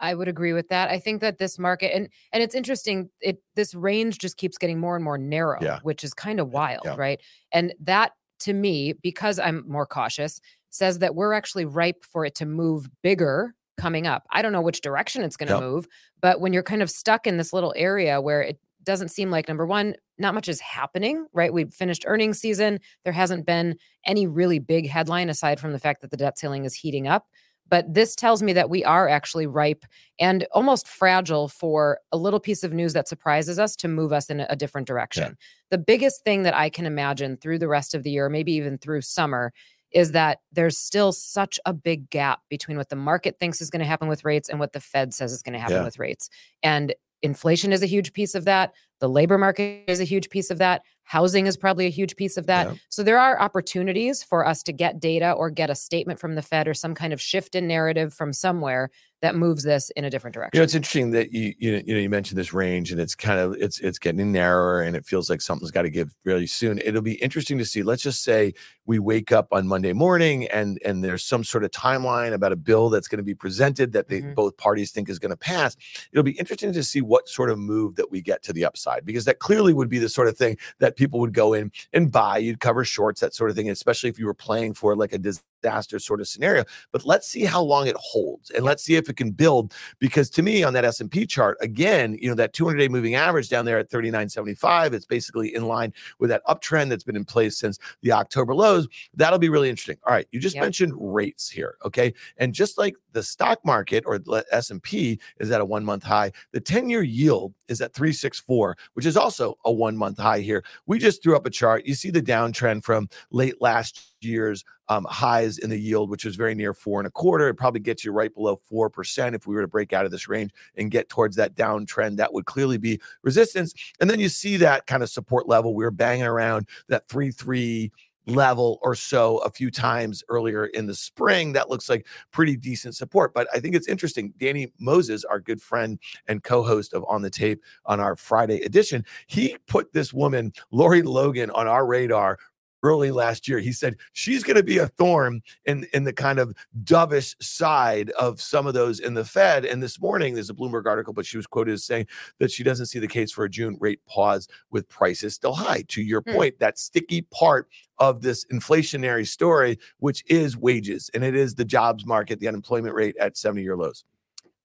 I 0.00 0.14
would 0.14 0.28
agree 0.28 0.52
with 0.52 0.68
that. 0.68 0.90
I 0.90 0.98
think 0.98 1.20
that 1.20 1.38
this 1.38 1.58
market 1.58 1.94
and 1.94 2.08
and 2.32 2.42
it's 2.42 2.54
interesting. 2.54 3.10
It 3.20 3.42
this 3.56 3.74
range 3.74 4.18
just 4.18 4.36
keeps 4.36 4.58
getting 4.58 4.78
more 4.78 4.96
and 4.96 5.04
more 5.04 5.18
narrow, 5.18 5.58
yeah. 5.60 5.80
which 5.82 6.04
is 6.04 6.14
kind 6.14 6.40
of 6.40 6.50
wild, 6.50 6.82
yeah. 6.84 6.94
right? 6.96 7.20
And 7.52 7.74
that 7.80 8.12
to 8.40 8.52
me, 8.52 8.94
because 9.02 9.38
I'm 9.38 9.64
more 9.66 9.86
cautious, 9.86 10.40
says 10.70 11.00
that 11.00 11.14
we're 11.14 11.32
actually 11.32 11.64
ripe 11.64 12.04
for 12.04 12.24
it 12.24 12.34
to 12.36 12.46
move 12.46 12.88
bigger 13.02 13.54
coming 13.78 14.06
up. 14.06 14.24
I 14.30 14.42
don't 14.42 14.52
know 14.52 14.60
which 14.60 14.80
direction 14.80 15.22
it's 15.22 15.36
going 15.36 15.48
to 15.48 15.54
yep. 15.54 15.62
move, 15.62 15.88
but 16.20 16.40
when 16.40 16.52
you're 16.52 16.62
kind 16.62 16.82
of 16.82 16.90
stuck 16.90 17.26
in 17.26 17.36
this 17.36 17.52
little 17.52 17.72
area 17.76 18.20
where 18.20 18.42
it 18.42 18.58
doesn't 18.84 19.10
seem 19.10 19.30
like 19.30 19.48
number 19.48 19.66
one, 19.66 19.94
not 20.18 20.34
much 20.34 20.48
is 20.48 20.60
happening, 20.60 21.26
right? 21.32 21.52
We've 21.52 21.72
finished 21.72 22.04
earnings 22.06 22.40
season. 22.40 22.80
There 23.04 23.12
hasn't 23.12 23.46
been 23.46 23.76
any 24.06 24.26
really 24.26 24.58
big 24.58 24.88
headline 24.88 25.28
aside 25.28 25.60
from 25.60 25.72
the 25.72 25.78
fact 25.78 26.00
that 26.00 26.10
the 26.10 26.16
debt 26.16 26.38
ceiling 26.38 26.64
is 26.64 26.74
heating 26.74 27.06
up. 27.06 27.26
But 27.68 27.92
this 27.92 28.14
tells 28.14 28.42
me 28.42 28.52
that 28.54 28.70
we 28.70 28.84
are 28.84 29.08
actually 29.08 29.46
ripe 29.46 29.84
and 30.18 30.46
almost 30.52 30.88
fragile 30.88 31.48
for 31.48 31.98
a 32.12 32.16
little 32.16 32.40
piece 32.40 32.64
of 32.64 32.72
news 32.72 32.92
that 32.94 33.08
surprises 33.08 33.58
us 33.58 33.76
to 33.76 33.88
move 33.88 34.12
us 34.12 34.30
in 34.30 34.40
a 34.40 34.56
different 34.56 34.86
direction. 34.86 35.24
Yeah. 35.24 35.34
The 35.70 35.78
biggest 35.78 36.24
thing 36.24 36.44
that 36.44 36.54
I 36.54 36.70
can 36.70 36.86
imagine 36.86 37.36
through 37.36 37.58
the 37.58 37.68
rest 37.68 37.94
of 37.94 38.02
the 38.02 38.10
year, 38.10 38.28
maybe 38.28 38.52
even 38.52 38.78
through 38.78 39.02
summer, 39.02 39.52
is 39.90 40.12
that 40.12 40.40
there's 40.52 40.78
still 40.78 41.12
such 41.12 41.58
a 41.64 41.72
big 41.72 42.10
gap 42.10 42.40
between 42.48 42.76
what 42.76 42.88
the 42.88 42.96
market 42.96 43.38
thinks 43.38 43.60
is 43.60 43.70
going 43.70 43.80
to 43.80 43.86
happen 43.86 44.08
with 44.08 44.24
rates 44.24 44.48
and 44.48 44.58
what 44.58 44.72
the 44.72 44.80
Fed 44.80 45.14
says 45.14 45.32
is 45.32 45.42
going 45.42 45.54
to 45.54 45.58
happen 45.58 45.76
yeah. 45.76 45.84
with 45.84 45.98
rates. 45.98 46.28
And 46.62 46.94
inflation 47.22 47.72
is 47.72 47.82
a 47.82 47.86
huge 47.86 48.12
piece 48.12 48.34
of 48.34 48.44
that. 48.44 48.74
The 49.00 49.08
labor 49.08 49.38
market 49.38 49.84
is 49.86 50.00
a 50.00 50.04
huge 50.04 50.28
piece 50.30 50.50
of 50.50 50.58
that. 50.58 50.82
Housing 51.04 51.46
is 51.46 51.56
probably 51.56 51.86
a 51.86 51.90
huge 51.90 52.16
piece 52.16 52.36
of 52.36 52.46
that. 52.46 52.66
Yeah. 52.66 52.74
So 52.90 53.02
there 53.02 53.18
are 53.18 53.40
opportunities 53.40 54.22
for 54.22 54.46
us 54.46 54.62
to 54.64 54.72
get 54.72 55.00
data 55.00 55.32
or 55.32 55.50
get 55.50 55.70
a 55.70 55.74
statement 55.74 56.18
from 56.18 56.34
the 56.34 56.42
Fed 56.42 56.68
or 56.68 56.74
some 56.74 56.94
kind 56.94 57.12
of 57.12 57.20
shift 57.20 57.54
in 57.54 57.66
narrative 57.66 58.12
from 58.12 58.32
somewhere 58.32 58.90
that 59.20 59.34
moves 59.34 59.64
this 59.64 59.90
in 59.90 60.04
a 60.04 60.10
different 60.10 60.34
direction. 60.34 60.50
You 60.54 60.60
know, 60.60 60.64
it's 60.64 60.74
interesting 60.74 61.10
that 61.12 61.32
you 61.32 61.54
you 61.58 61.72
know, 61.72 61.82
you 61.84 61.94
know 61.94 62.00
you 62.00 62.10
mentioned 62.10 62.38
this 62.38 62.52
range 62.52 62.92
and 62.92 63.00
it's 63.00 63.14
kind 63.14 63.40
of 63.40 63.54
it's 63.58 63.80
it's 63.80 63.98
getting 63.98 64.30
narrower 64.30 64.82
and 64.82 64.94
it 64.94 65.04
feels 65.04 65.28
like 65.28 65.40
something's 65.40 65.70
got 65.70 65.82
to 65.82 65.90
give 65.90 66.14
really 66.24 66.46
soon. 66.46 66.78
It'll 66.84 67.02
be 67.02 67.14
interesting 67.14 67.58
to 67.58 67.64
see. 67.64 67.82
Let's 67.82 68.02
just 68.02 68.22
say 68.22 68.54
we 68.86 68.98
wake 68.98 69.32
up 69.32 69.48
on 69.50 69.66
Monday 69.66 69.92
morning 69.92 70.46
and 70.48 70.78
and 70.84 71.02
there's 71.02 71.24
some 71.24 71.42
sort 71.42 71.64
of 71.64 71.70
timeline 71.72 72.32
about 72.32 72.52
a 72.52 72.56
bill 72.56 72.90
that's 72.90 73.08
going 73.08 73.18
to 73.18 73.24
be 73.24 73.34
presented 73.34 73.92
that 73.92 74.08
they 74.08 74.20
mm-hmm. 74.20 74.34
both 74.34 74.56
parties 74.56 74.92
think 74.92 75.08
is 75.08 75.18
going 75.18 75.30
to 75.30 75.36
pass. 75.36 75.76
It'll 76.12 76.22
be 76.22 76.38
interesting 76.38 76.72
to 76.72 76.82
see 76.82 77.00
what 77.00 77.28
sort 77.28 77.50
of 77.50 77.58
move 77.58 77.96
that 77.96 78.10
we 78.10 78.22
get 78.22 78.42
to 78.44 78.52
the 78.52 78.64
upside 78.64 79.04
because 79.04 79.24
that 79.24 79.40
clearly 79.40 79.72
would 79.72 79.88
be 79.88 79.98
the 79.98 80.08
sort 80.08 80.28
of 80.28 80.36
thing 80.36 80.56
that 80.78 80.96
people 80.96 81.18
would 81.20 81.34
go 81.34 81.54
in 81.54 81.72
and 81.92 82.12
buy. 82.12 82.38
You'd 82.38 82.60
cover 82.60 82.84
shorts, 82.84 83.20
that 83.20 83.34
sort 83.34 83.50
of 83.50 83.56
thing, 83.56 83.68
especially 83.68 84.10
if 84.10 84.18
you 84.18 84.26
were 84.26 84.34
playing 84.34 84.74
for 84.74 84.94
like 84.94 85.12
a 85.12 85.18
disaster 85.62 85.98
sort 85.98 86.20
of 86.20 86.28
scenario 86.28 86.64
but 86.92 87.04
let's 87.04 87.28
see 87.28 87.44
how 87.44 87.62
long 87.62 87.86
it 87.86 87.96
holds 87.96 88.50
and 88.50 88.64
let's 88.64 88.82
see 88.82 88.96
if 88.96 89.08
it 89.08 89.16
can 89.16 89.30
build 89.30 89.74
because 89.98 90.30
to 90.30 90.42
me 90.42 90.62
on 90.62 90.72
that 90.72 90.84
S&P 90.84 91.26
chart 91.26 91.56
again 91.60 92.16
you 92.20 92.28
know 92.28 92.34
that 92.34 92.52
200 92.52 92.78
day 92.78 92.88
moving 92.88 93.14
average 93.14 93.48
down 93.48 93.64
there 93.64 93.78
at 93.78 93.90
39.75 93.90 94.92
it's 94.92 95.06
basically 95.06 95.54
in 95.54 95.66
line 95.66 95.92
with 96.18 96.30
that 96.30 96.42
uptrend 96.46 96.88
that's 96.88 97.04
been 97.04 97.16
in 97.16 97.24
place 97.24 97.58
since 97.58 97.78
the 98.02 98.12
October 98.12 98.54
lows. 98.54 98.88
That'll 99.14 99.38
be 99.38 99.48
really 99.48 99.68
interesting. 99.68 99.98
All 100.06 100.12
right 100.12 100.26
you 100.30 100.40
just 100.40 100.56
yep. 100.56 100.64
mentioned 100.64 100.92
rates 100.96 101.48
here 101.48 101.76
okay? 101.84 102.12
And 102.38 102.52
just 102.52 102.78
like 102.78 102.96
the 103.12 103.22
stock 103.22 103.58
market 103.64 104.04
or 104.06 104.18
the 104.18 104.44
S&P 104.52 105.18
is 105.38 105.50
at 105.50 105.60
a 105.60 105.64
1 105.64 105.84
month 105.84 106.02
high 106.02 106.32
the 106.52 106.60
10 106.60 106.90
year 106.90 107.02
yield 107.02 107.54
is 107.68 107.80
at 107.80 107.94
364 107.94 108.76
which 108.94 109.06
is 109.06 109.16
also 109.16 109.56
a 109.64 109.72
1 109.72 109.96
month 109.96 110.18
high 110.18 110.40
here. 110.40 110.64
We 110.86 110.98
just 110.98 111.22
threw 111.22 111.36
up 111.36 111.46
a 111.46 111.50
chart. 111.50 111.86
You 111.86 111.94
see 111.94 112.10
the 112.10 112.22
downtrend 112.22 112.84
from 112.84 113.08
late 113.30 113.60
last 113.60 114.16
year's 114.20 114.64
um, 114.88 115.06
highs 115.08 115.58
in 115.58 115.70
the 115.70 115.78
yield, 115.78 116.10
which 116.10 116.24
was 116.24 116.36
very 116.36 116.54
near 116.54 116.72
four 116.72 117.00
and 117.00 117.06
a 117.06 117.10
quarter. 117.10 117.48
It 117.48 117.54
probably 117.54 117.80
gets 117.80 118.04
you 118.04 118.12
right 118.12 118.32
below 118.32 118.60
4% 118.70 119.34
if 119.34 119.46
we 119.46 119.54
were 119.54 119.62
to 119.62 119.68
break 119.68 119.92
out 119.92 120.04
of 120.04 120.10
this 120.10 120.28
range 120.28 120.52
and 120.76 120.90
get 120.90 121.08
towards 121.08 121.36
that 121.36 121.54
downtrend. 121.54 122.16
That 122.16 122.32
would 122.32 122.46
clearly 122.46 122.78
be 122.78 123.00
resistance. 123.22 123.74
And 124.00 124.08
then 124.08 124.20
you 124.20 124.28
see 124.28 124.56
that 124.58 124.86
kind 124.86 125.02
of 125.02 125.10
support 125.10 125.48
level. 125.48 125.74
We 125.74 125.84
were 125.84 125.90
banging 125.90 126.26
around 126.26 126.68
that 126.88 127.08
3 127.08 127.30
3 127.30 127.92
level 128.28 128.78
or 128.82 128.94
so 128.94 129.38
a 129.38 129.50
few 129.50 129.70
times 129.70 130.22
earlier 130.28 130.66
in 130.66 130.86
the 130.86 130.94
spring. 130.94 131.52
That 131.52 131.70
looks 131.70 131.88
like 131.88 132.06
pretty 132.30 132.56
decent 132.56 132.94
support. 132.94 133.34
But 133.34 133.48
I 133.54 133.60
think 133.60 133.74
it's 133.74 133.88
interesting. 133.88 134.32
Danny 134.38 134.72
Moses, 134.78 135.24
our 135.24 135.40
good 135.40 135.60
friend 135.60 135.98
and 136.26 136.42
co 136.42 136.62
host 136.62 136.92
of 136.92 137.04
On 137.08 137.22
the 137.22 137.30
Tape 137.30 137.62
on 137.86 138.00
our 138.00 138.16
Friday 138.16 138.60
edition, 138.62 139.04
he 139.26 139.56
put 139.66 139.92
this 139.92 140.12
woman, 140.12 140.52
Lori 140.70 141.02
Logan, 141.02 141.50
on 141.50 141.66
our 141.66 141.86
radar 141.86 142.38
early 142.82 143.10
last 143.10 143.48
year. 143.48 143.58
He 143.58 143.72
said 143.72 143.96
she's 144.12 144.42
going 144.42 144.56
to 144.56 144.62
be 144.62 144.78
a 144.78 144.88
thorn 144.88 145.42
in 145.64 145.86
in 145.92 146.04
the 146.04 146.12
kind 146.12 146.38
of 146.38 146.54
dovish 146.84 147.34
side 147.42 148.10
of 148.10 148.40
some 148.40 148.66
of 148.66 148.74
those 148.74 149.00
in 149.00 149.14
the 149.14 149.24
Fed. 149.24 149.64
And 149.64 149.82
this 149.82 150.00
morning, 150.00 150.34
there's 150.34 150.50
a 150.50 150.54
Bloomberg 150.54 150.86
article, 150.86 151.12
but 151.12 151.26
she 151.26 151.36
was 151.36 151.46
quoted 151.46 151.72
as 151.72 151.84
saying 151.84 152.06
that 152.38 152.50
she 152.50 152.62
doesn't 152.62 152.86
see 152.86 152.98
the 152.98 153.08
case 153.08 153.32
for 153.32 153.44
a 153.44 153.50
June 153.50 153.76
rate 153.80 154.00
pause 154.06 154.48
with 154.70 154.88
prices 154.88 155.34
still 155.34 155.54
high. 155.54 155.84
To 155.88 156.02
your 156.02 156.22
hmm. 156.22 156.32
point, 156.32 156.58
that 156.58 156.78
sticky 156.78 157.22
part 157.22 157.68
of 157.98 158.22
this 158.22 158.44
inflationary 158.46 159.26
story, 159.26 159.78
which 159.98 160.24
is 160.28 160.56
wages, 160.56 161.10
and 161.14 161.24
it 161.24 161.34
is 161.34 161.54
the 161.54 161.64
jobs 161.64 162.06
market, 162.06 162.40
the 162.40 162.48
unemployment 162.48 162.94
rate 162.94 163.16
at 163.18 163.36
70 163.36 163.62
year 163.62 163.76
lows. 163.76 164.04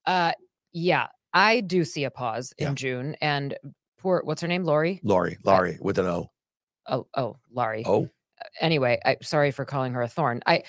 Uh, 0.05 0.33
yeah, 0.71 1.07
I 1.33 1.61
do 1.61 1.83
see 1.83 2.03
a 2.03 2.11
pause 2.11 2.53
in 2.57 2.67
yeah. 2.67 2.73
June, 2.73 3.15
and 3.21 3.57
poor 3.97 4.21
what's 4.23 4.41
her 4.41 4.47
name, 4.47 4.63
Lori? 4.63 4.99
Lori, 5.03 5.37
Lori 5.43 5.77
with 5.81 5.97
an 5.97 6.05
O. 6.05 6.29
Oh, 6.87 7.07
oh, 7.15 7.37
Laurie. 7.51 7.83
Oh. 7.85 8.09
Anyway, 8.59 8.99
I 9.05 9.17
sorry 9.21 9.51
for 9.51 9.65
calling 9.65 9.93
her 9.93 10.01
a 10.01 10.07
thorn. 10.07 10.41
I 10.45 10.63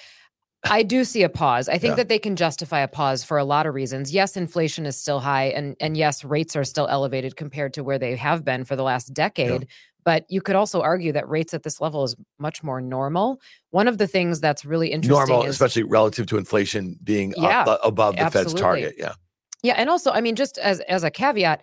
I 0.65 0.83
do 0.83 1.05
see 1.05 1.23
a 1.23 1.29
pause. 1.29 1.69
I 1.69 1.79
think 1.79 1.93
yeah. 1.93 1.97
that 1.97 2.09
they 2.09 2.19
can 2.19 2.37
justify 2.37 2.81
a 2.81 2.89
pause 2.89 3.25
for 3.25 3.37
a 3.37 3.45
lot 3.45 3.67
of 3.67 3.75
reasons. 3.75 4.13
Yes, 4.13 4.37
inflation 4.37 4.87
is 4.87 4.97
still 4.97 5.21
high 5.21 5.47
and 5.47 5.77
and 5.81 5.97
yes, 5.97 6.25
rates 6.25 6.57
are 6.57 6.65
still 6.65 6.87
elevated 6.89 7.37
compared 7.37 7.75
to 7.75 7.85
where 7.85 7.99
they 7.99 8.17
have 8.17 8.45
been 8.45 8.65
for 8.65 8.77
the 8.77 8.83
last 8.83 9.13
decade. 9.13 9.63
Yeah. 9.63 9.69
But 10.05 10.27
you 10.29 10.43
could 10.43 10.55
also 10.55 10.83
argue 10.83 11.13
that 11.13 11.29
rates 11.29 11.55
at 11.55 11.63
this 11.63 11.81
level 11.81 12.05
is 12.05 12.15
much 12.39 12.63
more 12.63 12.81
normal. 12.81 13.41
One 13.71 13.89
of 13.89 13.97
the 13.97 14.07
things 14.07 14.39
that's 14.39 14.65
really 14.65 14.89
interesting 14.89 15.29
normal, 15.29 15.45
is, 15.45 15.51
especially 15.51 15.85
relative 15.85 16.27
to 16.27 16.37
inflation 16.37 16.99
being 17.03 17.33
yeah, 17.37 17.63
up, 17.63 17.81
above 17.83 18.17
the 18.17 18.23
absolutely. 18.23 18.53
Fed's 18.53 18.61
target. 18.61 18.95
Yeah. 18.99 19.15
Yeah, 19.63 19.75
and 19.79 19.89
also, 19.89 20.11
I 20.11 20.21
mean, 20.21 20.37
just 20.37 20.59
as 20.59 20.81
as 20.81 21.05
a 21.05 21.11
caveat, 21.11 21.63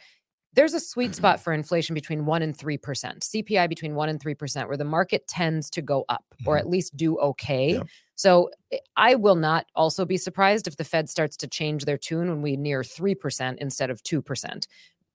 there's 0.53 0.73
a 0.73 0.79
sweet 0.79 1.15
spot 1.15 1.35
mm-hmm. 1.35 1.43
for 1.43 1.53
inflation 1.53 1.93
between 1.93 2.25
1 2.25 2.41
and 2.41 2.57
3%, 2.57 2.79
CPI 2.79 3.69
between 3.69 3.95
1 3.95 4.09
and 4.09 4.19
3%, 4.19 4.67
where 4.67 4.77
the 4.77 4.83
market 4.85 5.27
tends 5.27 5.69
to 5.71 5.81
go 5.81 6.05
up 6.09 6.25
or 6.45 6.55
mm-hmm. 6.55 6.59
at 6.59 6.69
least 6.69 6.95
do 6.97 7.17
okay. 7.17 7.73
Yep. 7.73 7.87
So 8.15 8.49
eh, 8.71 8.77
I 8.97 9.15
will 9.15 9.35
not 9.35 9.65
also 9.75 10.05
be 10.05 10.17
surprised 10.17 10.67
if 10.67 10.77
the 10.77 10.83
Fed 10.83 11.09
starts 11.09 11.37
to 11.37 11.47
change 11.47 11.85
their 11.85 11.97
tune 11.97 12.29
when 12.29 12.41
we 12.41 12.57
near 12.57 12.81
3% 12.81 13.57
instead 13.57 13.89
of 13.89 14.03
2%. 14.03 14.67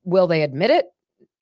Will 0.04 0.26
they 0.26 0.42
admit 0.42 0.70
it? 0.70 0.86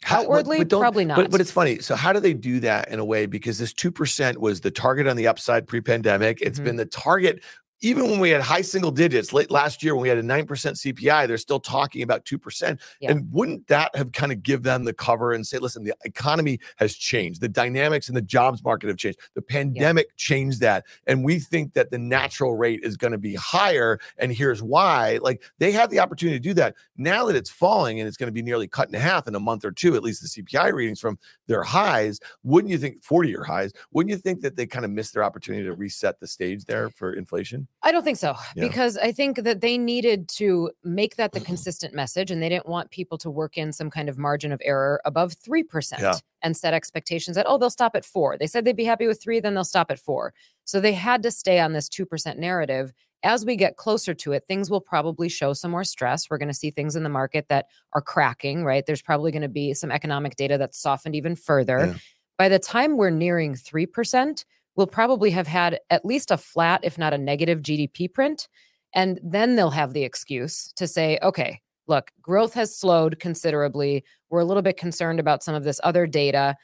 Outwardly, 0.06 0.58
but, 0.58 0.68
but 0.68 0.80
probably 0.80 1.04
not. 1.04 1.16
But, 1.16 1.30
but 1.30 1.40
it's 1.40 1.50
funny. 1.50 1.78
So, 1.78 1.94
how 1.94 2.12
do 2.12 2.20
they 2.20 2.34
do 2.34 2.60
that 2.60 2.88
in 2.88 2.98
a 2.98 3.04
way? 3.04 3.24
Because 3.24 3.58
this 3.58 3.72
2% 3.72 4.36
was 4.36 4.60
the 4.60 4.70
target 4.70 5.06
on 5.06 5.16
the 5.16 5.26
upside 5.26 5.66
pre 5.66 5.80
pandemic. 5.80 6.42
It's 6.42 6.58
mm-hmm. 6.58 6.64
been 6.66 6.76
the 6.76 6.84
target 6.84 7.42
even 7.81 8.11
when 8.11 8.19
we 8.19 8.31
had 8.31 8.40
high 8.40 8.62
single 8.62 8.90
digits 8.90 9.33
late 9.33 9.50
last 9.50 9.83
year 9.83 9.95
when 9.95 10.02
we 10.02 10.09
had 10.09 10.19
a 10.19 10.23
9% 10.23 10.47
CPI, 10.47 11.28
they're 11.28 11.37
still 11.37 11.61
talking 11.61 12.02
about 12.02 12.25
2%. 12.25 12.81
Yeah. 13.00 13.11
And 13.11 13.31
wouldn't 13.31 13.66
that 13.69 13.95
have 13.95 14.12
kind 14.12 14.33
of 14.33 14.43
give 14.43 14.62
them 14.62 14.85
the 14.85 14.93
cover 14.93 15.33
and 15.33 15.47
say, 15.47 15.59
listen, 15.59 15.85
the 15.85 15.95
economy 16.04 16.61
has 16.76 16.95
changed. 16.95 17.40
The 17.40 17.49
dynamics 17.49 18.09
in 18.09 18.14
the 18.14 18.23
jobs 18.23 18.64
market 18.64 18.88
have 18.88 18.97
changed. 18.97 19.19
The 19.35 19.43
pandemic 19.43 20.07
yeah. 20.09 20.14
changed 20.16 20.61
that. 20.61 20.85
And 21.07 21.25
we 21.25 21.38
think 21.38 21.75
that 21.75 21.90
the 21.90 21.99
natural 21.99 22.57
rate 22.57 22.81
is 22.83 22.97
going 22.97 23.12
to 23.12 23.19
be 23.19 23.35
higher. 23.35 23.99
And 24.19 24.33
here's 24.33 24.62
why. 24.62 25.19
Like 25.21 25.43
they 25.59 25.73
have 25.73 25.90
the 25.90 26.00
opportunity 26.00 26.38
to 26.38 26.43
do 26.43 26.54
that. 26.54 26.75
Now 26.97 27.26
that 27.26 27.37
it's 27.37 27.50
falling 27.50 28.00
and 28.00 28.09
it's 28.09 28.16
going 28.16 28.28
to 28.28 28.33
be 28.33 28.43
nearly 28.43 28.66
cut 28.66 28.88
in 28.88 28.95
half 28.95 29.28
in 29.28 29.35
a 29.35 29.40
month 29.40 29.64
or 29.64 29.73
two, 29.73 29.95
at 29.95 30.02
least 30.02 30.23
the 30.23 30.43
CPI 30.43 30.73
readings 30.73 31.00
from 31.00 31.19
their 31.49 31.62
highs, 31.62 32.19
wouldn't 32.45 32.71
you 32.71 32.78
think 32.78 33.02
40 33.02 33.28
year 33.28 33.45
highs? 33.45 33.73
Wouldn't 33.93 34.11
you 34.11 34.19
think 34.19 34.40
that 34.40 34.57
they 34.57 34.66
kind 34.66 34.85
of 34.85 34.90
missed 34.90 35.12
their 35.12 35.25
opportunity 35.25 35.64
to 35.64 35.75
reset 35.75 36.21
the 36.21 36.26
stage 36.26 36.64
there 36.64 36.88
for 36.88 37.12
inflation? 37.12 37.63
Mm-hmm. 37.64 37.88
I 37.88 37.92
don't 37.92 38.04
think 38.04 38.18
so 38.18 38.35
yeah. 38.54 38.66
because 38.66 38.97
I 38.97 39.12
think 39.12 39.38
that 39.38 39.61
they 39.61 39.78
needed 39.78 40.28
to 40.37 40.71
make 40.83 41.16
that 41.16 41.33
the 41.33 41.40
mm-hmm. 41.40 41.47
consistent 41.47 41.94
message 41.94 42.30
and 42.30 42.42
they 42.42 42.49
didn't 42.49 42.68
want 42.68 42.90
people 42.90 43.18
to 43.18 43.30
work 43.30 43.56
in 43.56 43.73
some 43.73 43.90
kind 43.90 44.09
of 44.09 44.18
margin 44.18 44.52
of 44.52 44.61
error 44.64 45.00
above 45.04 45.35
3% 45.35 46.00
yeah. 46.00 46.14
and 46.42 46.56
set 46.56 46.75
expectations 46.75 47.37
that, 47.37 47.47
oh, 47.49 47.59
they'll 47.59 47.71
stop 47.71 47.97
at 47.97 48.04
four. 48.04 48.37
They 48.38 48.47
said 48.47 48.64
they'd 48.64 48.76
be 48.76 48.85
happy 48.85 49.06
with 49.06 49.23
three, 49.23 49.40
then 49.40 49.54
they'll 49.54 49.64
stop 49.64 49.90
at 49.90 49.99
four. 49.99 50.35
So 50.64 50.80
they 50.80 50.92
had 50.92 51.23
to 51.25 51.30
stay 51.30 51.61
on 51.61 51.73
this 51.73 51.88
2% 51.88 52.38
narrative. 52.38 52.92
As 53.23 53.44
we 53.47 53.56
get 53.56 53.76
closer 53.76 54.12
to 54.14 54.33
it, 54.33 54.44
things 54.47 54.71
will 54.71 54.80
probably 54.80 55.30
show 55.30 55.54
some 55.54 55.71
more 55.71 55.85
stress. 55.85 56.28
We're 56.28 56.38
going 56.38 56.49
to 56.49 56.54
see 56.54 56.71
things 56.71 56.94
in 56.94 57.02
the 57.02 57.09
market 57.09 57.47
that 57.49 57.66
are 57.94 58.02
cracking, 58.02 58.64
right? 58.64 58.85
There's 58.85 59.02
probably 59.02 59.33
going 59.33 59.42
to 59.42 59.49
be 59.49 59.73
some 59.73 59.90
economic 59.90 60.37
data 60.37 60.59
that's 60.59 60.78
softened 60.78 61.16
even 61.16 61.35
further. 61.35 61.87
Yeah. 61.87 61.94
By 62.37 62.49
the 62.49 62.59
time 62.59 62.97
we're 62.97 63.11
nearing 63.11 63.54
3%, 63.54 64.44
will 64.76 64.87
probably 64.87 65.31
have 65.31 65.47
had 65.47 65.78
at 65.90 66.04
least 66.04 66.31
a 66.31 66.37
flat, 66.37 66.81
if 66.83 66.99
not 66.99 67.14
a 67.14 67.19
negative 67.19 67.62
GDP 67.62 68.12
print. 68.12 68.49
And 68.95 69.21
then 69.23 69.57
they'll 69.57 69.71
have 69.71 69.93
the 69.93 70.04
excuse 70.04 70.73
to 70.76 70.87
say, 70.87 71.19
okay, 71.23 71.61
look, 71.87 72.11
growth 72.23 72.54
has 72.54 72.76
slowed 72.76 73.19
considerably. 73.19 74.04
We're 74.31 74.40
a 74.40 74.45
little 74.45 74.62
bit 74.62 74.76
concerned 74.76 75.21
about 75.21 75.43
some 75.43 75.54
of 75.54 75.64
this 75.64 75.81
other 75.85 76.07
data. 76.07 76.57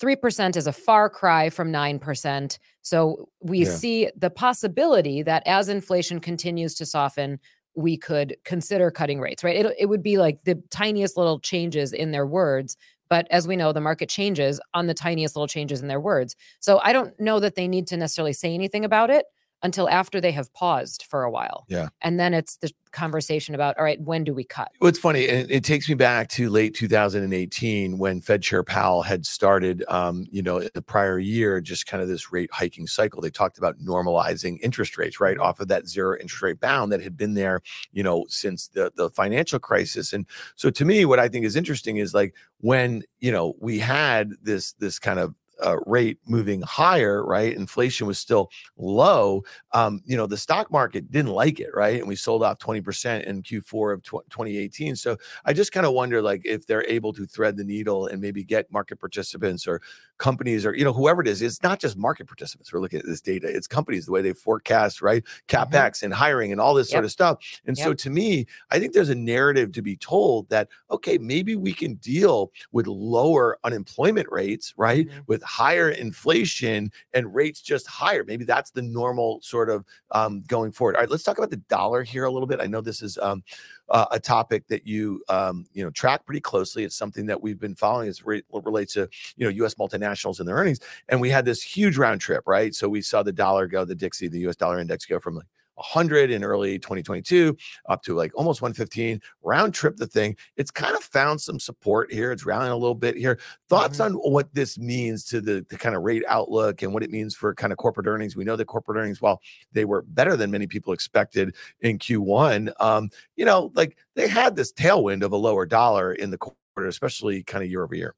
3% 0.00 0.56
is 0.56 0.66
a 0.66 0.72
far 0.72 1.08
cry 1.08 1.48
from 1.48 1.72
9%. 1.72 2.58
So 2.82 3.28
we 3.40 3.60
yeah. 3.60 3.70
see 3.70 4.10
the 4.16 4.30
possibility 4.30 5.22
that 5.22 5.42
as 5.46 5.68
inflation 5.68 6.20
continues 6.20 6.74
to 6.74 6.86
soften, 6.86 7.40
we 7.74 7.96
could 7.96 8.36
consider 8.44 8.90
cutting 8.90 9.20
rates, 9.20 9.44
right? 9.44 9.56
It, 9.56 9.74
it 9.78 9.86
would 9.86 10.02
be 10.02 10.18
like 10.18 10.42
the 10.44 10.62
tiniest 10.70 11.16
little 11.16 11.40
changes 11.40 11.92
in 11.92 12.10
their 12.10 12.26
words, 12.26 12.76
but 13.08 13.26
as 13.30 13.46
we 13.46 13.56
know, 13.56 13.72
the 13.72 13.80
market 13.80 14.08
changes 14.08 14.60
on 14.74 14.86
the 14.86 14.94
tiniest 14.94 15.36
little 15.36 15.48
changes 15.48 15.80
in 15.82 15.88
their 15.88 16.00
words. 16.00 16.36
So 16.60 16.80
I 16.82 16.92
don't 16.92 17.18
know 17.20 17.40
that 17.40 17.54
they 17.54 17.68
need 17.68 17.86
to 17.88 17.96
necessarily 17.96 18.32
say 18.32 18.52
anything 18.54 18.84
about 18.84 19.10
it 19.10 19.26
until 19.62 19.88
after 19.88 20.20
they 20.20 20.32
have 20.32 20.52
paused 20.52 21.04
for 21.08 21.22
a 21.22 21.30
while. 21.30 21.64
Yeah. 21.68 21.88
And 22.02 22.20
then 22.20 22.34
it's 22.34 22.56
the 22.58 22.70
conversation 22.92 23.54
about, 23.54 23.76
all 23.78 23.84
right, 23.84 24.00
when 24.00 24.24
do 24.24 24.32
we 24.32 24.44
cut? 24.44 24.70
What's 24.78 24.98
funny, 24.98 25.22
it, 25.22 25.50
it 25.50 25.64
takes 25.64 25.88
me 25.88 25.94
back 25.94 26.28
to 26.30 26.48
late 26.48 26.74
2018 26.74 27.98
when 27.98 28.20
Fed 28.20 28.42
Chair 28.42 28.62
Powell 28.62 29.02
had 29.02 29.26
started, 29.26 29.84
um, 29.88 30.26
you 30.30 30.42
know, 30.42 30.60
the 30.74 30.82
prior 30.82 31.18
year, 31.18 31.60
just 31.60 31.86
kind 31.86 32.02
of 32.02 32.08
this 32.08 32.32
rate 32.32 32.50
hiking 32.52 32.86
cycle. 32.86 33.20
They 33.20 33.30
talked 33.30 33.58
about 33.58 33.78
normalizing 33.78 34.58
interest 34.62 34.96
rates, 34.96 35.20
right, 35.20 35.38
off 35.38 35.60
of 35.60 35.68
that 35.68 35.86
zero 35.86 36.16
interest 36.18 36.42
rate 36.42 36.60
bound 36.60 36.90
that 36.92 37.02
had 37.02 37.16
been 37.16 37.34
there, 37.34 37.60
you 37.92 38.02
know, 38.02 38.24
since 38.28 38.68
the, 38.68 38.92
the 38.96 39.10
financial 39.10 39.58
crisis. 39.58 40.12
And 40.12 40.26
so 40.54 40.70
to 40.70 40.84
me, 40.84 41.04
what 41.04 41.18
I 41.18 41.28
think 41.28 41.44
is 41.44 41.56
interesting 41.56 41.98
is 41.98 42.14
like 42.14 42.34
when, 42.60 43.02
you 43.20 43.32
know, 43.32 43.54
we 43.60 43.78
had 43.78 44.32
this, 44.42 44.72
this 44.74 44.98
kind 44.98 45.18
of 45.18 45.34
uh, 45.64 45.76
rate 45.86 46.18
moving 46.26 46.62
higher, 46.62 47.24
right? 47.24 47.54
Inflation 47.54 48.06
was 48.06 48.18
still 48.18 48.50
low. 48.76 49.42
Um, 49.72 50.02
you 50.04 50.16
know, 50.16 50.26
the 50.26 50.36
stock 50.36 50.70
market 50.70 51.10
didn't 51.10 51.32
like 51.32 51.60
it, 51.60 51.70
right? 51.74 51.98
And 51.98 52.08
we 52.08 52.16
sold 52.16 52.42
off 52.42 52.58
20% 52.58 53.24
in 53.24 53.42
Q4 53.42 53.94
of 53.94 54.02
tw- 54.02 54.30
2018. 54.30 54.96
So 54.96 55.16
I 55.44 55.52
just 55.52 55.72
kind 55.72 55.86
of 55.86 55.92
wonder, 55.92 56.20
like, 56.20 56.42
if 56.44 56.66
they're 56.66 56.86
able 56.86 57.12
to 57.14 57.26
thread 57.26 57.56
the 57.56 57.64
needle 57.64 58.06
and 58.06 58.20
maybe 58.20 58.44
get 58.44 58.70
market 58.70 59.00
participants 59.00 59.66
or 59.66 59.80
companies 60.18 60.64
or, 60.64 60.74
you 60.74 60.84
know, 60.84 60.92
whoever 60.92 61.20
it 61.20 61.28
is, 61.28 61.42
it's 61.42 61.62
not 61.62 61.80
just 61.80 61.96
market 61.96 62.26
participants. 62.26 62.72
We're 62.72 62.80
looking 62.80 63.00
at 63.00 63.06
this 63.06 63.20
data, 63.20 63.48
it's 63.48 63.66
companies, 63.66 64.06
the 64.06 64.12
way 64.12 64.22
they 64.22 64.32
forecast, 64.32 65.02
right? 65.02 65.22
CapEx 65.48 65.70
mm-hmm. 65.70 66.06
and 66.06 66.14
hiring 66.14 66.52
and 66.52 66.60
all 66.60 66.74
this 66.74 66.88
yep. 66.90 66.96
sort 66.96 67.04
of 67.04 67.10
stuff. 67.10 67.38
And 67.66 67.76
yep. 67.76 67.84
so 67.84 67.94
to 67.94 68.10
me, 68.10 68.46
I 68.70 68.78
think 68.78 68.92
there's 68.92 69.08
a 69.08 69.14
narrative 69.14 69.72
to 69.72 69.82
be 69.82 69.96
told 69.96 70.48
that, 70.48 70.68
okay, 70.90 71.18
maybe 71.18 71.56
we 71.56 71.72
can 71.72 71.94
deal 71.94 72.52
with 72.72 72.86
lower 72.86 73.58
unemployment 73.64 74.30
rates, 74.30 74.74
right? 74.76 75.06
Mm-hmm. 75.06 75.20
With 75.26 75.42
higher 75.46 75.90
inflation 75.90 76.90
and 77.14 77.34
rates 77.34 77.60
just 77.60 77.86
higher. 77.86 78.24
Maybe 78.24 78.44
that's 78.44 78.70
the 78.70 78.82
normal 78.82 79.40
sort 79.40 79.70
of 79.70 79.84
um, 80.10 80.42
going 80.48 80.72
forward. 80.72 80.96
All 80.96 81.00
right, 81.00 81.10
let's 81.10 81.22
talk 81.22 81.38
about 81.38 81.50
the 81.50 81.56
dollar 81.56 82.02
here 82.02 82.24
a 82.24 82.30
little 82.30 82.46
bit. 82.46 82.60
I 82.60 82.66
know 82.66 82.80
this 82.80 83.02
is 83.02 83.16
um, 83.18 83.42
uh, 83.88 84.06
a 84.10 84.20
topic 84.20 84.66
that 84.68 84.86
you 84.86 85.22
um, 85.28 85.66
you 85.72 85.84
know 85.84 85.90
track 85.90 86.26
pretty 86.26 86.40
closely. 86.40 86.84
It's 86.84 86.96
something 86.96 87.26
that 87.26 87.40
we've 87.40 87.60
been 87.60 87.74
following 87.74 88.08
as 88.08 88.24
re- 88.24 88.42
relates 88.52 88.94
to 88.94 89.08
you 89.36 89.46
know 89.46 89.50
U.S. 89.50 89.74
multinationals 89.74 90.40
and 90.40 90.48
their 90.48 90.56
earnings. 90.56 90.80
And 91.08 91.20
we 91.20 91.30
had 91.30 91.44
this 91.44 91.62
huge 91.62 91.96
round 91.96 92.20
trip, 92.20 92.44
right? 92.46 92.74
So 92.74 92.88
we 92.88 93.02
saw 93.02 93.22
the 93.22 93.32
dollar 93.32 93.66
go, 93.66 93.84
the 93.84 93.94
Dixie, 93.94 94.28
the 94.28 94.40
U.S. 94.40 94.56
dollar 94.56 94.80
index 94.80 95.06
go 95.06 95.20
from 95.20 95.36
like 95.36 95.46
100 95.76 96.30
in 96.30 96.44
early 96.44 96.78
2022 96.78 97.56
up 97.88 98.02
to 98.02 98.14
like 98.14 98.32
almost 98.34 98.60
115 98.60 99.20
round 99.42 99.74
trip 99.74 99.96
the 99.96 100.06
thing. 100.06 100.36
It's 100.56 100.70
kind 100.70 100.96
of 100.96 101.02
found 101.02 101.40
some 101.40 101.58
support 101.58 102.12
here. 102.12 102.32
It's 102.32 102.44
rallying 102.44 102.72
a 102.72 102.76
little 102.76 102.94
bit 102.94 103.16
here. 103.16 103.38
Thoughts 103.68 103.98
mm-hmm. 103.98 104.16
on 104.16 104.32
what 104.32 104.52
this 104.54 104.78
means 104.78 105.24
to 105.26 105.40
the, 105.40 105.64
the 105.68 105.76
kind 105.76 105.94
of 105.94 106.02
rate 106.02 106.24
outlook 106.28 106.82
and 106.82 106.92
what 106.92 107.02
it 107.02 107.10
means 107.10 107.34
for 107.34 107.54
kind 107.54 107.72
of 107.72 107.78
corporate 107.78 108.06
earnings? 108.06 108.36
We 108.36 108.44
know 108.44 108.56
that 108.56 108.66
corporate 108.66 108.98
earnings 108.98 109.20
while 109.20 109.40
they 109.72 109.84
were 109.84 110.02
better 110.02 110.36
than 110.36 110.50
many 110.50 110.66
people 110.66 110.92
expected 110.92 111.54
in 111.80 111.98
q1 111.98 112.72
um 112.80 113.08
you 113.36 113.44
know 113.44 113.70
like 113.74 113.96
they 114.14 114.28
had 114.28 114.56
this 114.56 114.72
tailwind 114.72 115.22
of 115.22 115.32
a 115.32 115.36
lower 115.36 115.66
dollar 115.66 116.12
in 116.12 116.30
the 116.30 116.38
quarter 116.38 116.56
especially 116.84 117.42
kind 117.42 117.64
of 117.64 117.70
year 117.70 117.82
over 117.82 117.94
year. 117.94 118.14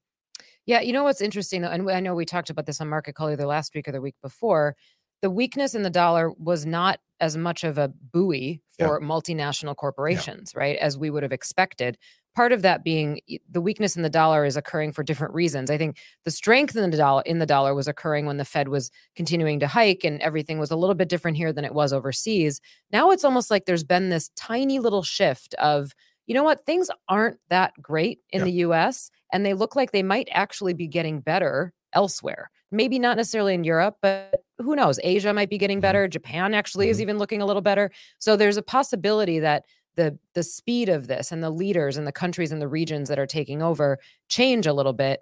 Yeah, 0.67 0.81
you 0.81 0.93
know 0.93 1.05
what's 1.05 1.23
interesting 1.23 1.63
though, 1.63 1.71
and 1.71 1.91
I 1.91 2.01
know 2.01 2.15
we 2.15 2.27
talked 2.27 2.51
about 2.51 2.67
this 2.67 2.81
on 2.81 2.89
Market 2.89 3.15
Call 3.15 3.31
either 3.31 3.47
last 3.47 3.75
week 3.75 3.89
or 3.89 3.93
the 3.93 4.03
week 4.03 4.17
before 4.21 4.77
the 5.23 5.31
weakness 5.31 5.75
in 5.75 5.83
the 5.83 5.91
dollar 5.91 6.31
was 6.33 6.65
not 6.65 7.01
as 7.21 7.37
much 7.37 7.65
of 7.65 7.79
a 7.79 7.89
buoy 7.89 8.61
for 8.79 9.01
yeah. 9.01 9.07
multinational 9.07 9.75
corporations, 9.75 10.53
yeah. 10.55 10.61
right, 10.61 10.79
as 10.79 10.97
we 10.97 11.11
would 11.11 11.23
have 11.23 11.33
expected. 11.33 11.99
Part 12.37 12.53
of 12.53 12.63
that 12.63 12.85
being 12.85 13.21
the 13.51 13.61
weakness 13.61 13.97
in 13.97 14.03
the 14.03 14.11
dollar 14.11 14.45
is 14.45 14.57
occurring 14.57 14.93
for 14.93 15.03
different 15.03 15.35
reasons. 15.35 15.71
I 15.71 15.79
think 15.79 15.99
the 16.25 16.31
strength 16.31 16.77
in 16.77 16.89
the 16.89 16.97
dollar 16.97 17.23
in 17.27 17.41
the 17.41 17.47
dollar 17.47 17.75
was 17.75 17.89
occurring 17.89 18.27
when 18.27 18.37
the 18.37 18.45
Fed 18.45 18.69
was 18.69 18.93
continuing 19.17 19.59
to 19.61 19.67
hike 19.67 20.05
and 20.05 20.21
everything 20.23 20.61
was 20.61 20.71
a 20.71 20.77
little 20.77 20.95
bit 20.95 21.09
different 21.09 21.37
here 21.37 21.53
than 21.53 21.65
it 21.65 21.75
was 21.75 21.93
overseas. 21.93 22.61
Now 22.93 23.11
it's 23.11 23.25
almost 23.25 23.51
like 23.51 23.65
there's 23.67 23.83
been 23.83 24.11
this 24.11 24.31
tiny 24.37 24.79
little 24.79 25.03
shift 25.03 25.55
of, 25.55 25.93
you 26.29 26.35
know 26.35 26.45
what, 26.45 26.65
things 26.65 26.91
aren't 27.09 27.39
that 27.49 27.73
great 27.83 28.21
in 28.31 28.41
yeah. 28.41 28.45
the 28.45 28.53
US 28.53 29.11
and 29.33 29.45
they 29.45 29.55
look 29.55 29.75
like 29.75 29.91
they 29.91 30.05
might 30.05 30.29
actually 30.31 30.75
be 30.75 30.87
getting 30.87 31.21
better 31.21 31.73
elsewhere. 31.93 32.51
Maybe 32.71 33.01
not 33.01 33.17
necessarily 33.17 33.55
in 33.55 33.65
Europe, 33.65 33.97
but 34.01 34.45
who 34.59 34.77
knows? 34.77 34.99
Asia 35.03 35.33
might 35.33 35.51
be 35.51 35.59
getting 35.59 35.79
mm-hmm. 35.79 35.83
better. 35.83 36.09
Japan 36.09 36.55
actually 36.55 36.87
mm-hmm. 36.87 36.93
is 36.93 37.01
even 37.01 37.19
looking 37.19 37.43
a 37.43 37.47
little 37.47 37.63
better. 37.63 37.91
So 38.19 38.37
there's 38.37 38.57
a 38.57 38.63
possibility 38.63 39.39
that 39.39 39.65
the 39.97 40.17
the 40.35 40.43
speed 40.43 40.89
of 40.89 41.09
this 41.09 41.33
and 41.33 41.43
the 41.43 41.51
leaders 41.51 41.97
and 41.97 42.07
the 42.07 42.13
countries 42.13 42.53
and 42.53 42.63
the 42.63 42.69
regions 42.69 43.09
that 43.09 43.19
are 43.19 43.27
taking 43.27 43.63
over 43.63 43.99
change 44.29 44.67
a 44.67 44.73
little 44.73 44.93
bit. 44.93 45.21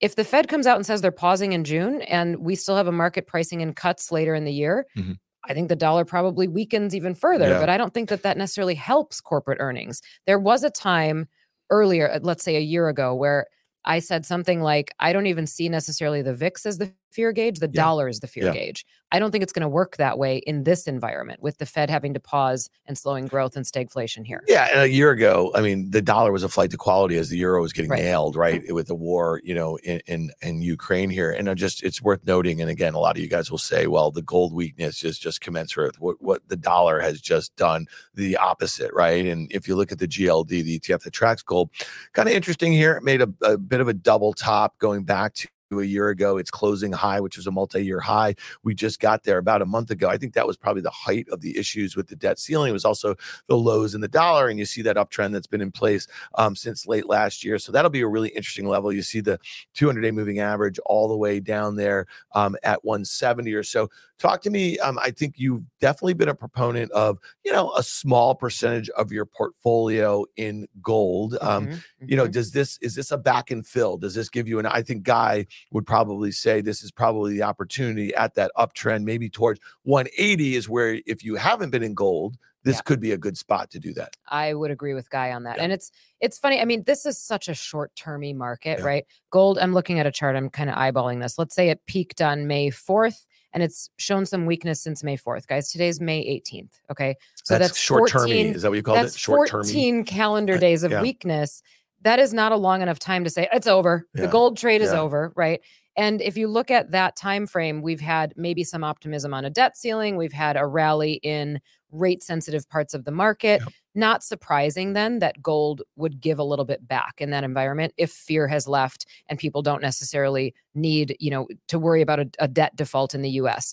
If 0.00 0.16
the 0.16 0.24
Fed 0.24 0.48
comes 0.48 0.66
out 0.66 0.76
and 0.76 0.84
says 0.84 1.00
they're 1.00 1.10
pausing 1.10 1.52
in 1.52 1.64
June 1.64 2.02
and 2.02 2.38
we 2.38 2.54
still 2.54 2.76
have 2.76 2.86
a 2.86 2.92
market 2.92 3.26
pricing 3.26 3.60
in 3.60 3.72
cuts 3.72 4.12
later 4.12 4.34
in 4.34 4.44
the 4.44 4.52
year, 4.52 4.86
mm-hmm. 4.96 5.12
I 5.48 5.54
think 5.54 5.68
the 5.68 5.76
dollar 5.76 6.04
probably 6.04 6.48
weakens 6.48 6.94
even 6.94 7.14
further, 7.14 7.48
yeah. 7.50 7.60
but 7.60 7.68
I 7.68 7.76
don't 7.76 7.94
think 7.94 8.08
that 8.08 8.22
that 8.22 8.36
necessarily 8.36 8.74
helps 8.74 9.20
corporate 9.20 9.58
earnings. 9.60 10.02
There 10.26 10.38
was 10.38 10.64
a 10.64 10.70
time 10.70 11.28
earlier, 11.70 12.10
uh, 12.10 12.20
let's 12.22 12.44
say 12.44 12.56
a 12.56 12.60
year 12.60 12.88
ago, 12.88 13.14
where 13.14 13.46
I 13.84 14.00
said 14.00 14.26
something 14.26 14.60
like, 14.60 14.92
I 14.98 15.12
don't 15.12 15.26
even 15.26 15.46
see 15.46 15.68
necessarily 15.68 16.20
the 16.20 16.34
VIX 16.34 16.66
as 16.66 16.78
the 16.78 16.92
fear 17.10 17.32
gauge. 17.32 17.58
The 17.58 17.70
yeah. 17.72 17.82
dollar 17.82 18.08
is 18.08 18.20
the 18.20 18.26
fear 18.26 18.44
yeah. 18.44 18.52
gauge. 18.52 18.86
I 19.12 19.18
don't 19.18 19.30
think 19.30 19.42
it's 19.42 19.52
going 19.52 19.62
to 19.62 19.68
work 19.68 19.96
that 19.98 20.18
way 20.18 20.38
in 20.38 20.64
this 20.64 20.86
environment 20.86 21.40
with 21.40 21.58
the 21.58 21.66
Fed 21.66 21.90
having 21.90 22.12
to 22.14 22.20
pause 22.20 22.68
and 22.86 22.98
slowing 22.98 23.26
growth 23.26 23.56
and 23.56 23.64
stagflation 23.64 24.26
here. 24.26 24.42
Yeah. 24.48 24.68
And 24.72 24.80
a 24.80 24.90
year 24.90 25.10
ago, 25.10 25.52
I 25.54 25.60
mean, 25.60 25.90
the 25.90 26.02
dollar 26.02 26.32
was 26.32 26.42
a 26.42 26.48
flight 26.48 26.70
to 26.72 26.76
quality 26.76 27.16
as 27.16 27.28
the 27.28 27.36
euro 27.38 27.62
was 27.62 27.72
getting 27.72 27.90
right. 27.90 28.02
nailed, 28.02 28.34
right? 28.34 28.62
With 28.74 28.88
the 28.88 28.94
war, 28.94 29.40
you 29.44 29.54
know, 29.54 29.76
in, 29.78 30.00
in, 30.06 30.30
in 30.42 30.60
Ukraine 30.60 31.08
here. 31.08 31.30
And 31.30 31.48
I 31.48 31.54
just, 31.54 31.82
it's 31.84 32.02
worth 32.02 32.26
noting. 32.26 32.60
And 32.60 32.68
again, 32.68 32.94
a 32.94 32.98
lot 32.98 33.16
of 33.16 33.22
you 33.22 33.28
guys 33.28 33.50
will 33.50 33.58
say, 33.58 33.86
well, 33.86 34.10
the 34.10 34.22
gold 34.22 34.52
weakness 34.52 35.04
is 35.04 35.18
just 35.18 35.40
commensurate 35.40 35.86
with 35.86 36.00
what, 36.00 36.16
what 36.20 36.48
the 36.48 36.56
dollar 36.56 37.00
has 37.00 37.20
just 37.20 37.54
done 37.56 37.86
the 38.14 38.36
opposite, 38.36 38.92
right? 38.92 39.24
And 39.24 39.50
if 39.52 39.68
you 39.68 39.76
look 39.76 39.92
at 39.92 39.98
the 39.98 40.08
GLD, 40.08 40.48
the 40.48 40.80
ETF 40.80 41.02
that 41.02 41.12
tracks 41.12 41.42
gold, 41.42 41.70
kind 42.12 42.28
of 42.28 42.34
interesting 42.34 42.72
here, 42.72 42.96
it 42.96 43.04
made 43.04 43.22
a, 43.22 43.32
a 43.42 43.56
bit 43.56 43.80
of 43.80 43.88
a 43.88 43.94
double 43.94 44.32
top 44.32 44.76
going 44.78 45.04
back 45.04 45.34
to 45.34 45.48
a 45.72 45.82
year 45.82 46.08
ago. 46.08 46.36
It's 46.38 46.50
closing 46.50 46.92
high, 46.92 47.20
which 47.20 47.36
was 47.36 47.46
a 47.46 47.50
multi-year 47.50 48.00
high. 48.00 48.36
We 48.62 48.74
just 48.74 49.00
got 49.00 49.24
there 49.24 49.38
about 49.38 49.62
a 49.62 49.66
month 49.66 49.90
ago. 49.90 50.08
I 50.08 50.16
think 50.16 50.34
that 50.34 50.46
was 50.46 50.56
probably 50.56 50.82
the 50.82 50.90
height 50.90 51.28
of 51.30 51.40
the 51.40 51.56
issues 51.58 51.96
with 51.96 52.06
the 52.08 52.16
debt 52.16 52.38
ceiling. 52.38 52.70
It 52.70 52.72
was 52.72 52.84
also 52.84 53.16
the 53.48 53.56
lows 53.56 53.94
in 53.94 54.00
the 54.00 54.08
dollar, 54.08 54.48
and 54.48 54.58
you 54.58 54.64
see 54.64 54.82
that 54.82 54.96
uptrend 54.96 55.32
that's 55.32 55.46
been 55.46 55.60
in 55.60 55.72
place 55.72 56.06
um, 56.36 56.54
since 56.54 56.86
late 56.86 57.08
last 57.08 57.44
year. 57.44 57.58
So 57.58 57.72
that'll 57.72 57.90
be 57.90 58.02
a 58.02 58.06
really 58.06 58.28
interesting 58.30 58.68
level. 58.68 58.92
You 58.92 59.02
see 59.02 59.20
the 59.20 59.40
200-day 59.74 60.12
moving 60.12 60.38
average 60.38 60.78
all 60.86 61.08
the 61.08 61.16
way 61.16 61.40
down 61.40 61.76
there 61.76 62.06
um, 62.34 62.56
at 62.62 62.84
170 62.84 63.52
or 63.52 63.62
so. 63.62 63.90
Talk 64.18 64.40
to 64.42 64.50
me. 64.50 64.78
Um, 64.78 64.98
I 64.98 65.10
think 65.10 65.34
you've 65.36 65.62
definitely 65.78 66.14
been 66.14 66.28
a 66.28 66.34
proponent 66.34 66.90
of 66.92 67.18
you 67.44 67.52
know 67.52 67.72
a 67.76 67.82
small 67.82 68.34
percentage 68.34 68.88
of 68.90 69.12
your 69.12 69.26
portfolio 69.26 70.24
in 70.36 70.66
gold. 70.82 71.36
Um, 71.42 71.66
mm-hmm. 71.66 71.76
You 72.08 72.16
know, 72.16 72.24
mm-hmm. 72.24 72.32
does 72.32 72.52
this 72.52 72.78
is 72.80 72.94
this 72.94 73.10
a 73.10 73.18
back 73.18 73.50
and 73.50 73.66
fill? 73.66 73.98
Does 73.98 74.14
this 74.14 74.30
give 74.30 74.48
you 74.48 74.58
an? 74.58 74.66
I 74.66 74.82
think 74.82 75.02
Guy 75.02 75.46
would 75.70 75.86
probably 75.86 76.32
say 76.32 76.60
this 76.60 76.82
is 76.82 76.90
probably 76.90 77.34
the 77.34 77.42
opportunity 77.42 78.14
at 78.14 78.34
that 78.34 78.50
uptrend, 78.56 79.04
maybe 79.04 79.28
towards 79.28 79.60
180 79.82 80.56
is 80.56 80.68
where 80.68 80.98
if 81.06 81.22
you 81.22 81.34
haven't 81.34 81.70
been 81.70 81.82
in 81.82 81.92
gold, 81.94 82.38
this 82.66 82.76
yeah. 82.76 82.82
could 82.82 83.00
be 83.00 83.12
a 83.12 83.18
good 83.18 83.36
spot 83.36 83.70
to 83.70 83.78
do 83.78 83.92
that. 83.94 84.16
I 84.28 84.52
would 84.54 84.70
agree 84.70 84.94
with 84.94 85.08
Guy 85.08 85.30
on 85.32 85.44
that. 85.44 85.58
Yeah. 85.58 85.64
And 85.64 85.72
it's 85.72 85.92
it's 86.20 86.38
funny. 86.38 86.60
I 86.60 86.64
mean, 86.64 86.82
this 86.84 87.06
is 87.06 87.18
such 87.18 87.48
a 87.48 87.54
short-termy 87.54 88.34
market, 88.34 88.80
yeah. 88.80 88.84
right? 88.84 89.06
Gold, 89.30 89.58
I'm 89.58 89.72
looking 89.72 90.00
at 90.00 90.06
a 90.06 90.10
chart, 90.10 90.36
I'm 90.36 90.50
kind 90.50 90.68
of 90.68 90.76
eyeballing 90.76 91.22
this. 91.22 91.38
Let's 91.38 91.54
say 91.54 91.68
it 91.68 91.84
peaked 91.86 92.22
on 92.22 92.46
May 92.46 92.70
4th 92.70 93.26
and 93.56 93.62
it's 93.64 93.88
shown 93.96 94.26
some 94.26 94.44
weakness 94.44 94.82
since 94.82 95.02
May 95.02 95.16
4th. 95.16 95.46
Guys, 95.46 95.72
today's 95.72 95.98
May 95.98 96.22
18th. 96.22 96.78
Okay. 96.90 97.16
So 97.42 97.54
that's, 97.54 97.70
that's 97.70 97.80
short 97.80 98.10
termy. 98.10 98.54
Is 98.54 98.62
that 98.62 98.68
what 98.68 98.76
you 98.76 98.82
call 98.82 98.96
it? 98.96 99.14
Short 99.14 99.48
termy. 99.48 99.64
14 99.64 100.04
calendar 100.04 100.58
days 100.58 100.82
of 100.82 100.92
weakness 101.00 101.62
that 102.02 102.18
is 102.20 102.32
not 102.32 102.52
a 102.52 102.56
long 102.56 102.82
enough 102.82 102.98
time 102.98 103.24
to 103.24 103.30
say 103.30 103.48
it's 103.52 103.66
over. 103.66 104.06
Yeah. 104.14 104.22
The 104.22 104.28
gold 104.28 104.56
trade 104.56 104.80
is 104.80 104.92
yeah. 104.92 105.00
over, 105.00 105.32
right? 105.34 105.60
And 105.96 106.20
if 106.20 106.36
you 106.36 106.46
look 106.46 106.70
at 106.70 106.90
that 106.90 107.16
time 107.16 107.46
frame, 107.46 107.82
we've 107.82 108.00
had 108.00 108.32
maybe 108.36 108.62
some 108.62 108.84
optimism 108.84 109.34
on 109.34 109.44
a 109.44 109.50
debt 109.50 109.76
ceiling. 109.76 110.16
We've 110.16 110.32
had 110.32 110.56
a 110.56 110.66
rally 110.66 111.14
in 111.22 111.60
rate 111.90 112.22
sensitive 112.22 112.68
parts 112.68 112.92
of 112.94 113.04
the 113.04 113.10
market. 113.10 113.60
Yep. 113.60 113.72
Not 113.96 114.22
surprising 114.22 114.92
then 114.92 115.20
that 115.20 115.42
gold 115.42 115.80
would 115.96 116.20
give 116.20 116.38
a 116.38 116.44
little 116.44 116.66
bit 116.66 116.86
back 116.86 117.14
in 117.18 117.30
that 117.30 117.44
environment 117.44 117.94
if 117.96 118.12
fear 118.12 118.46
has 118.46 118.68
left 118.68 119.06
and 119.26 119.38
people 119.38 119.62
don't 119.62 119.80
necessarily 119.80 120.54
need, 120.74 121.16
you 121.18 121.30
know, 121.30 121.48
to 121.68 121.78
worry 121.78 122.02
about 122.02 122.20
a, 122.20 122.28
a 122.38 122.46
debt 122.46 122.76
default 122.76 123.14
in 123.14 123.22
the 123.22 123.30
US 123.30 123.72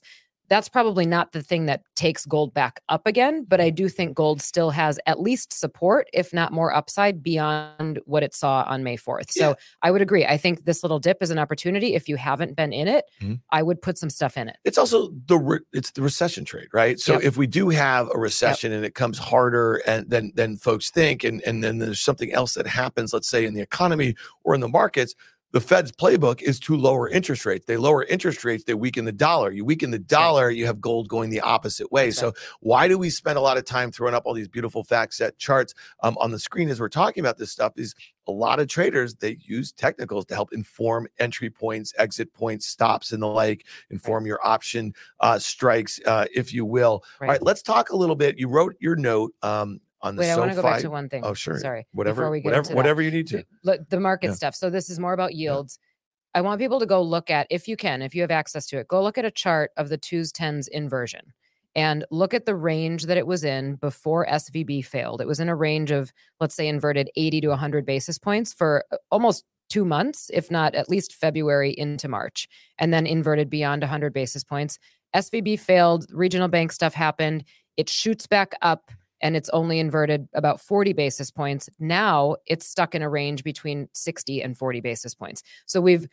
that's 0.50 0.70
probably 0.70 1.06
not 1.06 1.32
the 1.32 1.42
thing 1.42 1.66
that 1.66 1.84
takes 1.96 2.26
gold 2.26 2.54
back 2.54 2.82
up 2.90 3.08
again. 3.08 3.46
But 3.48 3.62
I 3.62 3.70
do 3.70 3.90
think 3.90 4.16
gold 4.16 4.42
still 4.42 4.72
has 4.72 5.00
at 5.06 5.20
least 5.20 5.54
support, 5.54 6.08
if 6.14 6.34
not 6.34 6.52
more 6.52 6.74
upside 6.74 7.24
beyond 7.24 8.00
what 8.06 8.24
it 8.24 8.34
saw 8.36 8.64
on 8.68 8.84
May 8.84 8.98
4th. 8.98 9.32
Yeah. 9.36 9.42
So 9.42 9.56
I 9.82 9.92
would 9.92 10.02
agree. 10.02 10.26
I 10.26 10.38
think 10.38 10.66
this 10.66 10.84
little 10.84 11.00
dip 11.00 11.22
is 11.22 11.30
an 11.30 11.40
opportunity. 11.40 11.96
If 11.96 12.10
you 12.10 12.18
haven't 12.18 12.56
been 12.56 12.74
in 12.74 12.88
it, 12.88 13.06
mm-hmm. 13.22 13.36
I 13.52 13.64
would 13.64 13.82
put 13.82 13.98
some 13.98 14.10
stuff 14.10 14.38
in 14.38 14.50
it. 14.50 14.58
It's 14.64 14.78
also 14.78 15.12
the 15.28 15.38
re- 15.38 15.60
it's 15.72 15.92
the 15.92 16.02
recession 16.02 16.46
trade, 16.46 16.68
right? 16.74 17.00
So 17.00 17.14
yep. 17.14 17.24
if 17.24 17.38
we 17.38 17.48
do 17.48 17.70
have 17.70 18.10
a 18.14 18.18
recession 18.18 18.72
yep. 18.72 18.78
and 18.78 18.86
it 18.86 18.96
comes 18.96 19.18
harder 19.18 19.82
and 19.88 20.10
than 20.10 20.32
than 20.36 20.58
folks 20.58 20.90
think, 20.90 21.24
and 21.24 21.42
and 21.44 21.64
then 21.64 21.80
there's 21.80 22.02
something 22.02 22.34
else 22.34 22.54
that 22.56 22.68
happens, 22.68 23.14
let's 23.14 23.30
say 23.30 23.46
in 23.46 23.54
the 23.54 23.62
economy 23.62 24.16
or 24.44 24.56
in 24.56 24.62
the 24.62 24.68
markets, 24.68 25.16
the 25.54 25.62
Fed's 25.62 25.92
playbook 25.92 26.42
is 26.42 26.60
to 26.62 26.76
lower 26.76 27.08
interest 27.08 27.46
rates. 27.46 27.66
They 27.68 27.78
lower 27.78 28.04
interest 28.04 28.44
rates, 28.44 28.64
they 28.64 28.74
weaken 28.74 29.06
the 29.06 29.12
dollar. 29.12 29.52
You 29.52 29.64
weaken 29.64 29.92
the 29.92 30.00
dollar, 30.00 30.50
you 30.50 30.66
have 30.66 30.82
gold 30.82 31.08
going 31.08 31.30
the 31.30 31.42
opposite 31.42 31.92
way. 31.92 32.10
So, 32.12 32.34
why 32.60 32.88
do 32.88 32.98
we 32.98 33.12
spend 33.12 33.38
a 33.38 33.42
lot 33.42 33.58
of 33.58 33.64
time 33.64 33.92
throwing 33.92 34.16
up 34.16 34.24
all 34.26 34.34
these 34.34 34.48
beautiful 34.48 34.84
FactSet 34.84 35.38
charts 35.38 35.76
um, 36.02 36.18
on 36.20 36.32
the 36.32 36.40
screen 36.40 36.70
as 36.70 36.80
we're 36.80 36.90
talking 36.90 37.22
about 37.22 37.38
this 37.38 37.52
stuff? 37.52 37.74
Is 37.78 37.94
a 38.28 38.32
lot 38.32 38.60
of 38.60 38.68
traders 38.68 39.16
they 39.16 39.38
use 39.42 39.72
technicals 39.72 40.26
to 40.26 40.34
help 40.34 40.54
inform 40.54 41.08
entry 41.20 41.50
points, 41.50 41.94
exit 41.98 42.34
points, 42.34 42.66
stops, 42.66 43.12
and 43.12 43.22
the 43.22 43.28
like, 43.28 43.66
inform 43.92 44.26
your 44.26 44.40
option 44.46 44.94
uh, 45.20 45.38
strikes, 45.38 46.00
uh, 46.06 46.26
if 46.34 46.52
you 46.52 46.66
will. 46.66 47.04
Right. 47.20 47.28
All 47.28 47.34
right, 47.34 47.44
let's 47.44 47.62
talk 47.62 47.92
a 47.92 47.96
little 47.96 48.16
bit. 48.16 48.40
You 48.40 48.48
wrote 48.48 48.76
your 48.80 48.96
note 48.96 49.34
um, 49.44 49.80
on 50.04 50.16
the 50.16 50.20
Wait, 50.20 50.28
SoFi. 50.28 50.36
I 50.36 50.40
want 50.40 50.52
to 50.52 50.56
go 50.56 50.62
back 50.62 50.82
to 50.82 50.90
one 50.90 51.10
thing. 51.10 51.26
Oh, 51.26 51.34
sure. 51.34 51.58
Sorry. 51.58 51.88
Whatever. 51.94 52.30
we 52.30 52.42
get 52.42 52.50
whatever. 52.50 52.76
Whatever 52.76 53.02
you 53.02 53.10
need 53.10 53.28
to. 53.28 53.46
The, 53.64 53.86
the 53.90 54.00
market 54.00 54.28
yeah. 54.28 54.34
stuff. 54.34 54.56
So 54.56 54.70
this 54.70 54.90
is 54.90 55.00
more 55.00 55.14
about 55.14 55.34
yields. 55.34 55.80
Yeah. 55.82 56.40
I 56.40 56.42
want 56.42 56.60
people 56.60 56.80
to 56.80 56.86
go 56.86 57.02
look 57.02 57.30
at, 57.30 57.48
if 57.50 57.68
you 57.68 57.78
can, 57.78 58.02
if 58.02 58.14
you 58.14 58.22
have 58.22 58.32
access 58.32 58.66
to 58.68 58.78
it, 58.80 58.88
go 58.88 59.02
look 59.02 59.18
at 59.18 59.26
a 59.26 59.32
chart 59.32 59.72
of 59.78 59.90
the 59.90 59.98
twos 59.98 60.32
tens 60.32 60.68
inversion 60.68 61.34
and 61.76 62.06
look 62.12 62.34
at 62.34 62.46
the 62.46 62.56
range 62.56 63.04
that 63.04 63.18
it 63.18 63.26
was 63.26 63.44
in 63.44 63.76
before 63.76 64.26
SVB 64.28 64.86
failed. 64.86 65.22
It 65.22 65.28
was 65.28 65.40
in 65.40 65.50
a 65.50 65.56
range 65.56 65.92
of, 65.92 66.12
let's 66.40 66.56
say, 66.56 66.68
inverted 66.68 67.10
80 67.16 67.42
to 67.42 67.48
100 67.50 67.86
basis 67.86 68.18
points 68.18 68.54
for 68.54 68.84
uh, 68.92 68.98
almost 69.12 69.46
two 69.70 69.86
months, 69.86 70.30
if 70.34 70.52
not 70.52 70.76
at 70.76 70.90
least 70.90 71.16
February 71.16 71.74
into 71.78 72.08
March, 72.08 72.48
and 72.78 72.94
then 72.94 73.08
inverted 73.08 73.50
beyond 73.50 73.82
100 73.82 74.14
basis 74.14 74.44
points. 74.44 74.78
SVB 75.16 75.60
failed, 75.60 76.06
regional 76.12 76.48
bank 76.48 76.72
stuff 76.72 76.94
happened. 76.94 77.44
It 77.78 77.90
shoots 77.90 78.28
back 78.28 78.54
up 78.62 78.92
and 79.24 79.38
it's 79.38 79.50
only 79.50 79.80
inverted 79.80 80.28
about 80.36 80.62
40 80.62 80.94
basis 80.94 81.32
points. 81.32 81.70
Now 81.80 82.36
it's 82.46 82.68
stuck 82.68 82.94
in 82.94 83.02
a 83.02 83.10
range 83.10 83.44
between 83.44 83.88
60 83.94 84.44
and 84.44 84.56
40 84.56 84.82
basis 84.82 85.16
points. 85.16 85.42
So 85.66 85.82
we've 85.82 86.08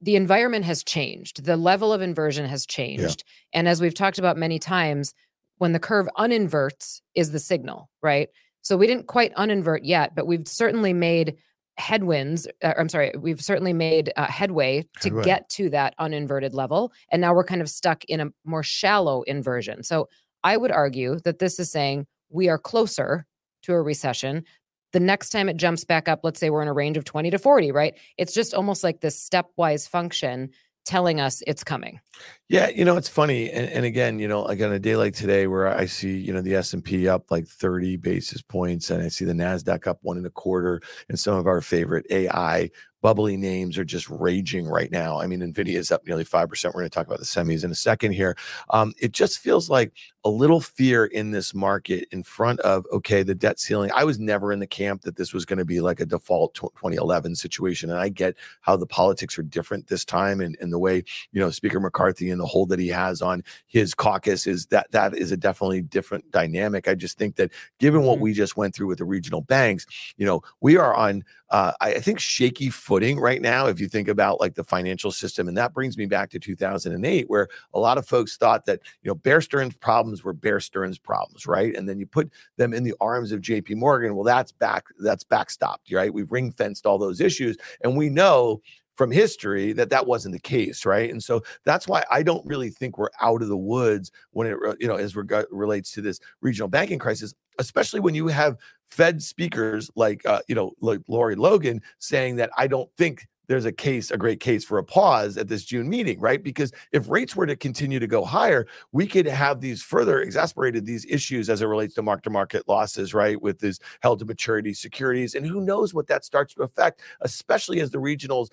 the 0.00 0.16
environment 0.16 0.64
has 0.64 0.82
changed. 0.82 1.44
The 1.44 1.56
level 1.56 1.92
of 1.92 2.02
inversion 2.02 2.46
has 2.46 2.66
changed. 2.66 3.22
Yeah. 3.24 3.60
And 3.60 3.68
as 3.68 3.80
we've 3.80 3.94
talked 3.94 4.18
about 4.18 4.36
many 4.36 4.58
times, 4.58 5.14
when 5.58 5.72
the 5.72 5.78
curve 5.78 6.08
uninverts 6.18 7.00
is 7.14 7.30
the 7.30 7.38
signal, 7.38 7.88
right? 8.02 8.28
So 8.62 8.76
we 8.76 8.88
didn't 8.88 9.06
quite 9.06 9.32
uninvert 9.36 9.80
yet, 9.84 10.16
but 10.16 10.26
we've 10.26 10.48
certainly 10.48 10.92
made 10.92 11.36
headwinds. 11.76 12.48
Uh, 12.60 12.74
I'm 12.76 12.88
sorry, 12.88 13.12
we've 13.16 13.40
certainly 13.40 13.72
made 13.72 14.12
uh, 14.16 14.26
headway 14.26 14.82
to 15.00 15.08
headway. 15.10 15.22
get 15.22 15.48
to 15.50 15.70
that 15.70 15.94
uninverted 16.00 16.54
level. 16.54 16.92
And 17.12 17.20
now 17.20 17.32
we're 17.32 17.44
kind 17.44 17.60
of 17.60 17.68
stuck 17.68 18.04
in 18.06 18.18
a 18.18 18.26
more 18.44 18.64
shallow 18.64 19.22
inversion. 19.22 19.84
So 19.84 20.08
I 20.42 20.56
would 20.56 20.72
argue 20.72 21.20
that 21.20 21.38
this 21.38 21.60
is 21.60 21.70
saying 21.70 22.08
we 22.30 22.48
are 22.48 22.58
closer 22.58 23.26
to 23.62 23.72
a 23.72 23.82
recession. 23.82 24.44
The 24.92 25.00
next 25.00 25.30
time 25.30 25.48
it 25.48 25.56
jumps 25.56 25.84
back 25.84 26.08
up, 26.08 26.20
let's 26.22 26.40
say 26.40 26.50
we're 26.50 26.62
in 26.62 26.68
a 26.68 26.72
range 26.72 26.96
of 26.96 27.04
20 27.04 27.30
to 27.30 27.38
40, 27.38 27.72
right? 27.72 27.94
It's 28.16 28.32
just 28.32 28.54
almost 28.54 28.82
like 28.82 29.00
this 29.00 29.28
stepwise 29.28 29.88
function 29.88 30.50
telling 30.88 31.20
us 31.20 31.42
it's 31.46 31.62
coming. 31.62 32.00
Yeah, 32.48 32.70
you 32.70 32.82
know, 32.82 32.96
it's 32.96 33.10
funny. 33.10 33.50
And, 33.50 33.68
and, 33.68 33.84
again, 33.84 34.18
you 34.18 34.26
know, 34.26 34.40
like 34.40 34.62
on 34.62 34.72
a 34.72 34.78
day 34.78 34.96
like 34.96 35.12
today 35.12 35.46
where 35.46 35.68
I 35.68 35.84
see, 35.84 36.16
you 36.16 36.32
know, 36.32 36.40
the 36.40 36.54
S&P 36.54 37.06
up 37.06 37.30
like 37.30 37.46
30 37.46 37.98
basis 37.98 38.40
points 38.40 38.88
and 38.88 39.02
I 39.02 39.08
see 39.08 39.26
the 39.26 39.34
NASDAQ 39.34 39.86
up 39.86 39.98
one 40.00 40.16
and 40.16 40.24
a 40.24 40.30
quarter 40.30 40.80
and 41.10 41.18
some 41.18 41.36
of 41.36 41.46
our 41.46 41.60
favorite 41.60 42.06
AI 42.08 42.70
bubbly 43.00 43.36
names 43.36 43.78
are 43.78 43.84
just 43.84 44.08
raging 44.08 44.66
right 44.66 44.90
now. 44.90 45.20
I 45.20 45.26
mean, 45.26 45.40
NVIDIA 45.40 45.76
is 45.76 45.92
up 45.92 46.06
nearly 46.06 46.24
5%. 46.24 46.64
We're 46.66 46.72
going 46.72 46.84
to 46.84 46.90
talk 46.90 47.06
about 47.06 47.20
the 47.20 47.24
semis 47.24 47.64
in 47.64 47.70
a 47.70 47.76
second 47.76 48.12
here. 48.12 48.36
Um, 48.70 48.92
it 48.98 49.12
just 49.12 49.38
feels 49.38 49.70
like 49.70 49.92
a 50.24 50.30
little 50.30 50.60
fear 50.60 51.06
in 51.06 51.30
this 51.30 51.54
market 51.54 52.08
in 52.10 52.22
front 52.22 52.60
of, 52.60 52.84
okay, 52.92 53.22
the 53.22 53.34
debt 53.34 53.60
ceiling. 53.60 53.90
I 53.94 54.04
was 54.04 54.18
never 54.18 54.52
in 54.52 54.58
the 54.58 54.66
camp 54.66 55.02
that 55.02 55.16
this 55.16 55.32
was 55.32 55.44
going 55.44 55.58
to 55.58 55.64
be 55.64 55.80
like 55.80 56.00
a 56.00 56.06
default 56.06 56.54
2011 56.54 57.36
situation. 57.36 57.90
And 57.90 57.98
I 57.98 58.08
get 58.08 58.36
how 58.60 58.76
the 58.76 58.86
politics 58.86 59.38
are 59.38 59.42
different 59.42 59.86
this 59.86 60.04
time 60.04 60.40
and, 60.40 60.56
and 60.60 60.72
the 60.72 60.78
way, 60.78 61.04
you 61.32 61.40
know, 61.40 61.50
Speaker 61.50 61.80
McCarthy 61.80 62.30
and 62.30 62.40
the 62.40 62.46
hold 62.46 62.68
that 62.70 62.80
he 62.80 62.88
has 62.88 63.22
on 63.22 63.44
his 63.66 63.94
caucus 63.94 64.46
is 64.46 64.66
that 64.66 64.90
that 64.90 65.16
is 65.16 65.30
a 65.30 65.36
definitely 65.36 65.82
different 65.82 66.30
dynamic. 66.32 66.88
I 66.88 66.94
just 66.94 67.16
think 67.16 67.36
that 67.36 67.52
given 67.78 68.02
what 68.02 68.16
mm-hmm. 68.16 68.24
we 68.24 68.32
just 68.32 68.56
went 68.56 68.74
through 68.74 68.88
with 68.88 68.98
the 68.98 69.04
regional 69.04 69.40
banks, 69.40 69.86
you 70.16 70.26
know, 70.26 70.42
we 70.60 70.76
are 70.76 70.94
on 70.94 71.24
uh, 71.50 71.72
I 71.80 71.94
think 72.00 72.20
shaky 72.20 72.68
footing 72.88 73.20
right 73.20 73.42
now. 73.42 73.66
If 73.66 73.80
you 73.80 73.86
think 73.86 74.08
about 74.08 74.40
like 74.40 74.54
the 74.54 74.64
financial 74.64 75.12
system, 75.12 75.46
and 75.46 75.56
that 75.58 75.74
brings 75.74 75.98
me 75.98 76.06
back 76.06 76.30
to 76.30 76.38
2008, 76.38 77.28
where 77.28 77.46
a 77.74 77.78
lot 77.78 77.98
of 77.98 78.08
folks 78.08 78.38
thought 78.38 78.64
that 78.64 78.80
you 79.02 79.10
know 79.10 79.14
Bear 79.14 79.42
Stearns 79.42 79.76
problems 79.76 80.24
were 80.24 80.32
Bear 80.32 80.58
Stearns 80.58 80.98
problems, 80.98 81.46
right? 81.46 81.76
And 81.76 81.86
then 81.86 82.00
you 82.00 82.06
put 82.06 82.32
them 82.56 82.72
in 82.72 82.84
the 82.84 82.94
arms 82.98 83.30
of 83.30 83.42
J.P. 83.42 83.74
Morgan. 83.74 84.14
Well, 84.14 84.24
that's 84.24 84.52
back 84.52 84.86
that's 84.98 85.22
backstopped, 85.22 85.92
right? 85.92 86.12
We've 86.12 86.32
ring 86.32 86.50
fenced 86.50 86.86
all 86.86 86.96
those 86.96 87.20
issues, 87.20 87.58
and 87.82 87.94
we 87.94 88.08
know 88.08 88.62
from 88.98 89.12
history 89.12 89.72
that 89.72 89.90
that 89.90 90.08
wasn't 90.08 90.32
the 90.32 90.40
case 90.40 90.84
right 90.84 91.10
and 91.10 91.22
so 91.22 91.40
that's 91.64 91.86
why 91.86 92.02
i 92.10 92.20
don't 92.20 92.44
really 92.44 92.68
think 92.68 92.98
we're 92.98 93.08
out 93.20 93.40
of 93.40 93.48
the 93.48 93.56
woods 93.56 94.10
when 94.32 94.48
it 94.48 94.56
you 94.80 94.88
know 94.88 94.96
as 94.96 95.14
reg- 95.14 95.46
relates 95.52 95.92
to 95.92 96.02
this 96.02 96.18
regional 96.40 96.66
banking 96.66 96.98
crisis 96.98 97.32
especially 97.60 98.00
when 98.00 98.14
you 98.14 98.26
have 98.26 98.56
Fed 98.86 99.22
speakers 99.22 99.88
like 99.94 100.24
uh, 100.26 100.40
you 100.48 100.54
know 100.54 100.72
like 100.80 101.00
Lori 101.06 101.36
Logan 101.36 101.80
saying 101.98 102.36
that 102.36 102.50
I 102.56 102.66
don't 102.66 102.90
think 102.96 103.28
there's 103.48 103.64
a 103.64 103.72
case, 103.72 104.10
a 104.10 104.16
great 104.16 104.40
case 104.40 104.64
for 104.64 104.78
a 104.78 104.84
pause 104.84 105.38
at 105.38 105.48
this 105.48 105.64
June 105.64 105.88
meeting, 105.88 106.20
right? 106.20 106.42
Because 106.42 106.70
if 106.92 107.08
rates 107.08 107.34
were 107.34 107.46
to 107.46 107.56
continue 107.56 107.98
to 107.98 108.06
go 108.06 108.24
higher, 108.24 108.66
we 108.92 109.06
could 109.06 109.26
have 109.26 109.60
these 109.60 109.82
further 109.82 110.20
exasperated 110.20 110.84
these 110.84 111.06
issues 111.06 111.48
as 111.48 111.62
it 111.62 111.66
relates 111.66 111.94
to 111.94 112.02
mark 112.02 112.22
to 112.22 112.30
market 112.30 112.68
losses, 112.68 113.14
right? 113.14 113.40
With 113.40 113.58
these 113.58 113.80
held 114.00 114.18
to 114.18 114.26
maturity 114.26 114.74
securities. 114.74 115.34
And 115.34 115.46
who 115.46 115.62
knows 115.62 115.94
what 115.94 116.06
that 116.08 116.26
starts 116.26 116.54
to 116.54 116.62
affect, 116.62 117.00
especially 117.22 117.80
as 117.80 117.90
the 117.90 117.98
regionals 117.98 118.48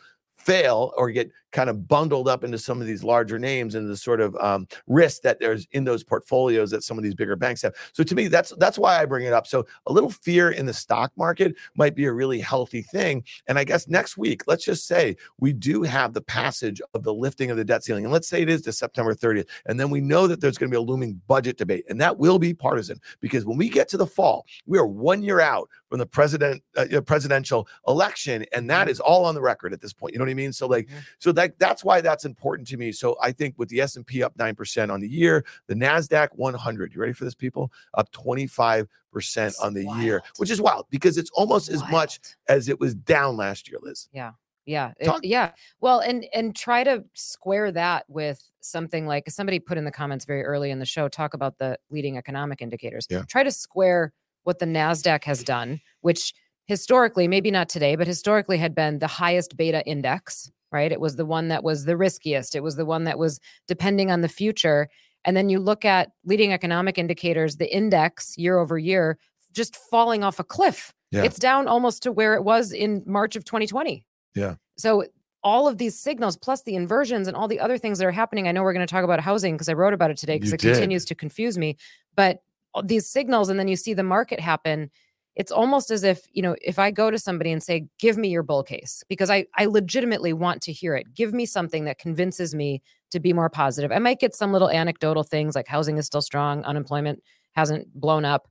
fail 0.46 0.94
or 0.96 1.10
get 1.10 1.32
kind 1.52 1.70
of 1.70 1.88
bundled 1.88 2.28
up 2.28 2.44
into 2.44 2.58
some 2.58 2.82
of 2.82 2.88
these 2.88 3.02
larger 3.02 3.40
names 3.40 3.76
and 3.76 3.90
the 3.90 3.96
sort 3.96 4.20
of 4.20 4.36
um, 4.42 4.68
risk 4.88 5.22
that 5.22 5.40
there's 5.40 5.66
in 5.72 5.86
those 5.86 6.04
portfolios 6.04 6.70
that 6.70 6.84
some 6.84 6.98
of 6.98 7.04
these 7.04 7.16
bigger 7.16 7.38
banks 7.38 7.62
have. 7.62 7.74
So 7.94 8.04
to 8.04 8.14
me, 8.14 8.28
that's 8.28 8.54
that's 8.58 8.78
why 8.78 9.02
I 9.02 9.06
bring 9.06 9.26
it 9.26 9.34
up. 9.34 9.48
So 9.48 9.66
a 9.86 9.94
little 9.94 10.12
fear 10.12 10.52
in 10.52 10.66
the 10.66 10.74
stock 10.74 11.14
market 11.18 11.56
might 11.76 11.96
be 11.96 12.06
a 12.06 12.12
really 12.12 12.42
healthy 12.42 12.82
thing. 12.82 13.24
And 13.48 13.58
I 13.58 13.64
guess 13.64 13.88
next 13.88 14.18
week, 14.18 14.44
let's 14.48 14.66
just 14.66 14.86
say 14.86 15.16
we 15.40 15.54
do 15.54 15.84
have 15.84 16.14
the 16.14 16.22
passage 16.22 16.82
of 16.94 17.04
the 17.04 17.14
lifting 17.14 17.50
of 17.50 17.58
the 17.58 17.66
debt 17.66 17.84
ceiling, 17.84 18.04
and 18.04 18.14
let's 18.14 18.28
say 18.28 18.42
it 18.42 18.50
is 18.50 18.62
to 18.64 18.74
September 18.74 19.16
30th, 19.16 19.48
and 19.66 19.80
then 19.80 19.90
we 19.90 20.02
know 20.02 20.28
that 20.28 20.42
there's 20.42 20.58
going 20.58 20.70
to 20.70 20.74
be 20.74 20.78
a 20.78 20.82
looming 20.82 21.22
budget 21.28 21.58
debate, 21.58 21.86
and 21.90 22.00
that 22.02 22.18
will 22.18 22.38
be 22.38 22.54
partisan 22.54 23.00
because 23.22 23.46
when 23.46 23.58
we 23.58 23.70
get 23.70 23.88
to 23.90 23.98
the 23.98 24.06
fall, 24.06 24.46
we 24.66 24.78
are 24.78 24.86
one 24.86 25.24
year 25.24 25.40
out 25.40 25.70
from 25.90 26.00
the 26.00 26.06
president 26.06 26.62
uh, 26.76 27.02
presidential 27.02 27.66
election, 27.88 28.46
and 28.54 28.70
that 28.70 28.90
is 28.90 29.00
all 29.00 29.24
on 29.24 29.36
the 29.36 29.42
record 29.42 29.72
at 29.72 29.80
this 29.80 29.94
point. 29.94 30.12
You 30.12 30.20
know 30.20 30.26
what 30.26 30.32
I 30.32 30.34
mean? 30.34 30.35
Mean 30.36 30.54
so 30.54 30.68
like, 30.68 30.88
mm-hmm. 30.88 31.00
so 31.20 31.32
that 31.34 31.58
that's 31.60 31.84
why 31.84 32.02
that's 32.02 32.26
important 32.26 32.68
to 32.70 32.78
me. 32.78 32.92
So 32.92 33.18
I 33.22 33.32
think 33.32 33.56
with 33.58 33.70
the 33.70 33.82
S 33.82 33.96
and 33.96 34.06
P 34.06 34.24
up 34.24 34.34
nine 34.38 34.56
percent 34.56 34.92
on 34.92 35.00
the 35.00 35.10
year, 35.10 35.46
the 35.68 35.76
Nasdaq 35.76 36.30
100, 36.34 36.94
you 36.94 37.02
ready 37.02 37.14
for 37.14 37.26
this, 37.26 37.36
people? 37.36 37.72
Up 37.94 38.12
25 38.12 38.88
percent 39.12 39.56
on 39.62 39.74
the 39.74 39.86
wild. 39.86 40.02
year, 40.02 40.24
which 40.38 40.52
is 40.52 40.62
wild 40.62 40.86
because 40.90 41.18
it's 41.18 41.32
almost 41.32 41.70
wild. 41.72 41.84
as 41.84 41.92
much 41.92 42.20
as 42.50 42.70
it 42.70 42.80
was 42.80 42.94
down 42.94 43.38
last 43.38 43.70
year, 43.70 43.80
Liz. 43.82 44.10
Yeah. 44.12 44.32
Yeah. 44.66 44.94
It, 45.00 45.24
yeah. 45.24 45.52
Well, 45.80 46.00
and 46.00 46.26
and 46.34 46.56
try 46.56 46.84
to 46.84 47.06
square 47.14 47.72
that 47.72 48.06
with 48.08 48.42
something 48.62 49.06
like 49.06 49.30
somebody 49.30 49.60
put 49.60 49.78
in 49.78 49.86
the 49.86 49.92
comments 49.92 50.26
very 50.26 50.44
early 50.44 50.72
in 50.72 50.80
the 50.80 50.86
show 50.86 51.08
talk 51.08 51.34
about 51.34 51.58
the 51.60 51.78
leading 51.90 52.18
economic 52.18 52.62
indicators. 52.62 53.06
Yeah. 53.10 53.24
Try 53.28 53.44
to 53.44 53.52
square 53.52 54.12
what 54.44 54.60
the 54.60 54.66
NASDAQ 54.66 55.24
has 55.24 55.44
done, 55.44 55.82
which 56.02 56.34
historically, 56.66 57.28
maybe 57.28 57.52
not 57.52 57.70
today, 57.70 57.96
but 57.96 58.08
historically 58.08 58.58
had 58.58 58.76
been 58.76 59.00
the 59.00 59.08
highest 59.08 59.56
beta 59.56 59.86
index, 59.86 60.52
right? 60.72 60.92
It 60.92 61.00
was 61.00 61.16
the 61.16 61.26
one 61.26 61.48
that 61.50 61.64
was 61.64 61.86
the 61.86 61.98
riskiest. 61.98 62.56
It 62.56 62.64
was 62.64 62.76
the 62.76 62.86
one 62.86 63.04
that 63.06 63.20
was 63.20 63.40
depending 63.68 64.12
on 64.12 64.22
the 64.22 64.30
future. 64.30 64.90
And 65.24 65.36
then 65.36 65.50
you 65.50 65.60
look 65.60 65.86
at 65.86 66.12
leading 66.24 66.54
economic 66.54 66.98
indicators, 66.98 67.58
the 67.58 67.74
index 67.74 68.38
year 68.38 68.58
over 68.58 68.78
year 68.78 69.18
just 69.54 69.76
falling 69.76 70.24
off 70.24 70.40
a 70.40 70.44
cliff. 70.44 70.94
Yeah. 71.12 71.24
It's 71.24 71.40
down 71.40 71.68
almost 71.68 72.04
to 72.04 72.12
where 72.12 72.34
it 72.36 72.44
was 72.44 72.72
in 72.72 73.04
March 73.06 73.36
of 73.36 73.46
2020. 73.46 74.04
Yeah. 74.36 74.56
So 74.78 75.06
all 75.44 75.68
of 75.68 75.78
these 75.78 75.98
signals 75.98 76.36
plus 76.36 76.64
the 76.64 76.76
inversions 76.76 77.28
and 77.28 77.38
all 77.38 77.48
the 77.48 77.60
other 77.60 77.78
things 77.78 78.00
that 78.00 78.06
are 78.06 78.12
happening. 78.12 78.48
I 78.48 78.52
know 78.52 78.64
we're 78.64 78.74
going 78.74 78.86
to 78.86 78.92
talk 78.92 79.04
about 79.04 79.22
housing 79.22 79.54
because 79.54 79.70
I 79.70 79.74
wrote 79.74 79.94
about 79.94 80.12
it 80.12 80.18
today 80.18 80.38
because 80.38 80.54
it 80.54 80.60
did. 80.60 80.74
continues 80.74 81.06
to 81.06 81.16
confuse 81.16 81.58
me. 81.58 81.78
But 82.16 82.40
these 82.84 83.08
signals 83.08 83.50
and 83.50 83.60
then 83.60 83.68
you 83.68 83.76
see 83.76 83.94
the 83.94 84.04
market 84.04 84.40
happen 84.40 84.90
it's 85.36 85.52
almost 85.52 85.92
as 85.92 86.04
if 86.04 86.28
you 86.32 86.42
know 86.42 86.56
if 86.62 86.80
i 86.80 86.92
go 86.92 87.12
to 87.12 87.20
somebody 87.20 87.52
and 87.52 87.62
say 87.62 87.88
give 88.00 88.18
me 88.18 88.30
your 88.30 88.44
bull 88.44 88.64
case 88.64 89.04
because 89.10 89.30
i 89.30 89.46
i 89.58 89.66
legitimately 89.66 90.34
want 90.34 90.62
to 90.62 90.72
hear 90.72 90.96
it. 90.96 91.14
Give 91.14 91.34
me 91.34 91.46
something 91.46 91.86
that 91.86 92.00
convinces 92.00 92.56
me 92.56 92.82
to 93.12 93.20
be 93.20 93.34
more 93.34 93.50
positive. 93.50 93.92
I 93.92 94.00
might 94.00 94.20
get 94.20 94.36
some 94.36 94.52
little 94.52 94.70
anecdotal 94.70 95.24
things 95.24 95.56
like 95.56 95.68
housing 95.68 95.98
is 95.98 96.06
still 96.06 96.22
strong 96.22 96.64
unemployment 96.64 97.22
hasn't 97.54 97.94
blown 97.94 98.26
up 98.26 98.48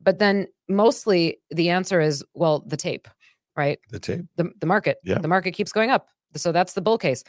but 0.00 0.18
then 0.18 0.46
mostly 0.68 1.38
the 1.50 1.70
answer 1.70 2.00
is 2.00 2.24
well 2.34 2.64
the 2.66 2.76
tape 2.76 3.08
right? 3.56 3.78
The 3.90 4.00
tape. 4.00 4.24
The, 4.36 4.50
the 4.60 4.66
market. 4.66 4.98
Yeah. 5.04 5.18
the 5.18 5.28
market 5.28 5.52
keeps 5.52 5.72
going 5.72 5.90
up. 5.90 6.08
So 6.36 6.52
that's 6.52 6.74
the 6.74 6.82
bull 6.82 6.98
case. 6.98 7.22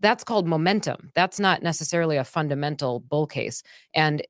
That's 0.00 0.24
called 0.24 0.46
momentum. 0.46 1.10
That's 1.14 1.40
not 1.40 1.62
necessarily 1.62 2.16
a 2.16 2.24
fundamental 2.24 3.00
bull 3.00 3.26
case. 3.26 3.62
And 3.94 4.22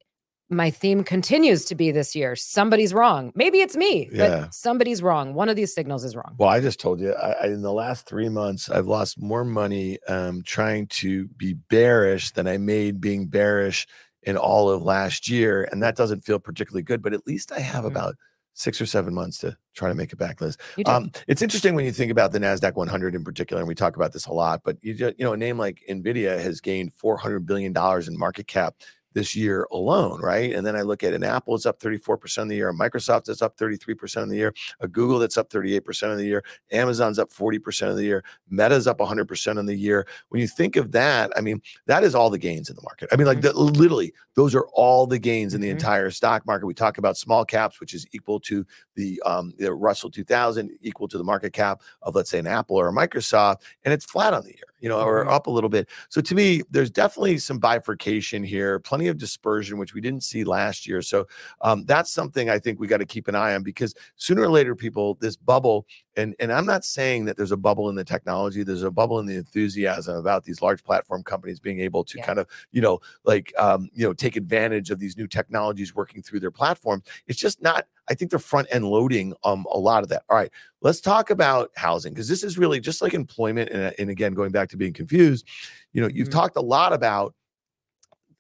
my 0.51 0.71
theme 0.71 1.05
continues 1.05 1.65
to 1.67 1.75
be 1.75 1.91
this 1.91 2.17
year 2.17 2.35
somebody's 2.35 2.95
wrong 2.95 3.33
maybe 3.35 3.61
it's 3.61 3.77
me 3.77 4.09
yeah. 4.13 4.41
but 4.41 4.55
somebody's 4.55 5.03
wrong 5.03 5.35
one 5.35 5.49
of 5.49 5.57
these 5.57 5.75
signals 5.75 6.05
is 6.05 6.17
wrong 6.17 6.35
well 6.39 6.49
i 6.49 6.61
just 6.61 6.81
told 6.81 7.01
you 7.01 7.13
I, 7.13 7.33
I, 7.33 7.47
in 7.47 7.63
the 7.63 7.73
last 7.73 8.07
three 8.07 8.29
months 8.29 8.71
i've 8.71 8.87
lost 8.87 9.21
more 9.21 9.45
money 9.45 9.99
um, 10.09 10.43
trying 10.43 10.87
to 10.89 11.29
be 11.29 11.55
bearish 11.55 12.31
than 12.33 12.47
i 12.47 12.57
made 12.57 13.01
being 13.01 13.27
bearish 13.27 13.87
in 14.23 14.37
all 14.37 14.71
of 14.71 14.83
last 14.83 15.29
year 15.29 15.69
and 15.71 15.83
that 15.83 15.97
doesn't 15.97 16.25
feel 16.25 16.39
particularly 16.39 16.83
good 16.83 17.03
but 17.03 17.13
at 17.13 17.27
least 17.27 17.53
i 17.53 17.61
have 17.61 17.85
mm-hmm. 17.85 17.97
about 17.97 18.15
six 18.59 18.81
or 18.81 18.87
seven 18.87 19.15
months 19.15 19.39
to 19.39 19.57
try 19.75 19.89
to 19.89 19.95
make 19.95 20.13
it 20.13 20.19
back, 20.19 20.41
Liz. 20.41 20.59
Um, 20.85 21.13
it's 21.29 21.43
interesting 21.43 21.77
when 21.77 21.85
you 21.85 21.93
think 21.93 22.11
about 22.11 22.33
the 22.33 22.41
Nasdaq 22.41 22.75
100 22.75 23.15
in 23.15 23.23
particular, 23.23 23.63
and 23.63 23.69
we 23.69 23.75
talk 23.77 23.95
about 23.95 24.13
this 24.13 24.27
a 24.27 24.33
lot. 24.33 24.63
But 24.65 24.79
you 24.83 24.95
just, 24.95 25.17
you 25.17 25.25
know, 25.25 25.33
a 25.33 25.37
name 25.37 25.59
like 25.59 25.81
Nvidia 25.89 26.43
has 26.43 26.61
gained 26.61 26.93
400 26.95 27.47
billion 27.47 27.73
dollars 27.73 28.09
in 28.09 28.19
market 28.19 28.49
cap 28.49 28.75
this 29.15 29.35
year 29.35 29.67
alone, 29.73 30.21
right? 30.21 30.53
And 30.53 30.67
then 30.67 30.77
I 30.77 30.83
look 30.83 31.03
at 31.03 31.15
an 31.15 31.25
Apple 31.25 31.55
is 31.55 31.67
up 31.67 31.81
34% 31.81 32.43
of 32.43 32.49
the 32.49 32.57
year, 32.57 32.69
a 32.69 32.75
Microsoft 32.75 33.29
is 33.29 33.43
up 33.43 33.57
33% 33.57 34.23
of 34.23 34.29
the 34.29 34.37
year, 34.37 34.55
a 34.81 34.89
Google 34.89 35.19
that's 35.19 35.39
up 35.39 35.51
38% 35.51 36.13
of 36.13 36.19
the 36.19 36.25
year, 36.25 36.45
Amazon's 36.73 37.19
up 37.19 37.31
40% 37.33 37.91
of 37.91 37.97
the 37.97 38.05
year, 38.05 38.25
Meta's 38.49 38.87
up 38.87 38.99
100% 38.99 39.59
of 39.59 39.67
the 39.67 39.75
year. 39.75 40.07
When 40.29 40.41
you 40.41 40.47
think 40.49 40.77
of 40.77 40.93
that, 40.93 41.33
I 41.37 41.41
mean, 41.41 41.63
that 41.87 42.05
is 42.05 42.15
all 42.15 42.31
the 42.31 42.39
gains 42.39 42.71
in 42.71 42.77
the 42.77 42.83
market. 42.83 43.09
I 43.13 43.17
mean, 43.17 43.27
like 43.27 43.39
mm-hmm. 43.39 43.57
the, 43.57 43.81
literally, 43.81 44.13
those 44.35 44.55
are 44.55 44.67
all 44.73 45.07
the 45.07 45.19
gains 45.19 45.55
in 45.55 45.61
the 45.61 45.69
mm-hmm. 45.69 45.79
entire 45.79 46.11
stock 46.11 46.47
market. 46.47 46.67
We 46.67 46.75
talk 46.75 46.99
about 46.99 47.17
small 47.17 47.45
caps, 47.45 47.81
which 47.81 47.95
is 47.95 48.07
equal 48.13 48.41
to 48.41 48.65
the, 48.95 49.21
um, 49.25 49.53
the 49.59 49.73
Russell 49.73 50.11
2000, 50.11 50.71
equal 50.81 51.09
to 51.09 51.19
the 51.19 51.25
market 51.25 51.53
cap 51.53 51.83
of, 52.03 52.15
let's 52.15 52.31
say, 52.31 52.39
an 52.39 52.47
Apple 52.47 52.77
or 52.77 52.89
a 52.89 52.93
Microsoft, 52.93 53.63
and 53.85 53.93
it's 53.93 54.05
flat 54.05 54.35
on 54.35 54.43
the 54.43 54.51
year 54.51 54.68
you 54.81 54.89
know, 54.89 55.01
or 55.01 55.21
mm-hmm. 55.21 55.31
up 55.31 55.47
a 55.47 55.51
little 55.51 55.71
bit. 55.71 55.89
So 56.09 56.21
to 56.21 56.35
me, 56.35 56.63
there's 56.71 56.91
definitely 56.91 57.39
some 57.39 57.59
bifurcation 57.59 58.45
here, 58.45 58.79
plenty 58.79 59.09
of 59.09 59.19
dispersion, 59.19 59.79
which 59.79 59.95
we 59.95 60.01
didn't 60.01 60.23
see 60.23 60.45
last 60.45 60.87
year. 60.87 61.03
So 61.03 61.27
um, 61.61 61.85
that's 61.85 62.11
something 62.11 62.49
I 62.49 62.59
think 62.59 62.81
we 62.81 62.87
got 62.87 62.99
to 62.99 63.07
keep 63.07 63.29
an 63.29 63.35
eye 63.35 63.55
on 63.55 63.63
because 63.63 63.95
sooner 64.17 64.43
or 64.43 64.49
later, 64.49 64.75
people, 64.75 65.17
this 65.21 65.37
bubble, 65.37 65.87
and 66.19 66.35
and 66.41 66.53
I'm 66.53 66.67
not 66.67 66.85
saying 66.85 67.25
that 67.27 67.37
there's 67.37 67.53
a 67.53 67.57
bubble 67.57 67.89
in 67.89 67.95
the 67.95 68.05
technology, 68.05 68.63
there's 68.63 68.83
a 68.83 68.91
bubble 68.91 69.21
in 69.21 69.27
the 69.27 69.37
enthusiasm 69.37 70.17
about 70.17 70.45
these 70.45 70.61
large 70.61 70.83
platform 70.83 71.23
companies 71.23 71.61
being 71.61 71.81
able 71.81 72.05
to 72.05 72.19
yeah. 72.19 72.27
kind 72.27 72.39
of, 72.39 72.47
you 72.73 72.83
know, 72.83 73.01
like 73.25 73.53
um, 73.57 73.89
you 73.95 74.05
know, 74.05 74.13
take 74.13 74.37
advantage 74.37 74.91
of 74.91 74.99
these 74.99 75.17
new 75.17 75.27
technologies 75.27 75.95
working 75.95 76.23
through 76.23 76.41
their 76.41 76.51
platform. 76.51 77.03
It's 77.27 77.39
just 77.39 77.63
not 77.63 77.87
I 78.09 78.15
think 78.15 78.31
they're 78.31 78.39
front 78.39 78.69
end 78.71 78.85
loading 78.85 79.35
um, 79.45 79.65
a 79.71 79.79
lot 79.79 80.03
of 80.03 80.09
that. 80.09 80.23
All 80.29 80.37
right, 80.37 80.51
let's 80.81 81.01
talk 81.01 81.31
about 81.31 81.71
housing 81.77 82.13
because 82.13 82.29
this 82.29 82.43
is 82.43 82.59
really 82.59 82.81
just 82.81 83.01
like 83.01 83.15
employment. 83.15 83.71
And, 83.71 83.95
and, 83.99 84.11
again, 84.11 84.35
going 84.35 84.51
back 84.51 84.69
to 84.71 84.77
being 84.77 84.93
confused, 84.93 85.47
you 85.93 86.03
know, 86.03 86.09
you've 86.09 86.29
mm-hmm. 86.29 86.39
talked 86.39 86.57
a 86.57 86.63
lot 86.63 86.93
about 86.93 87.35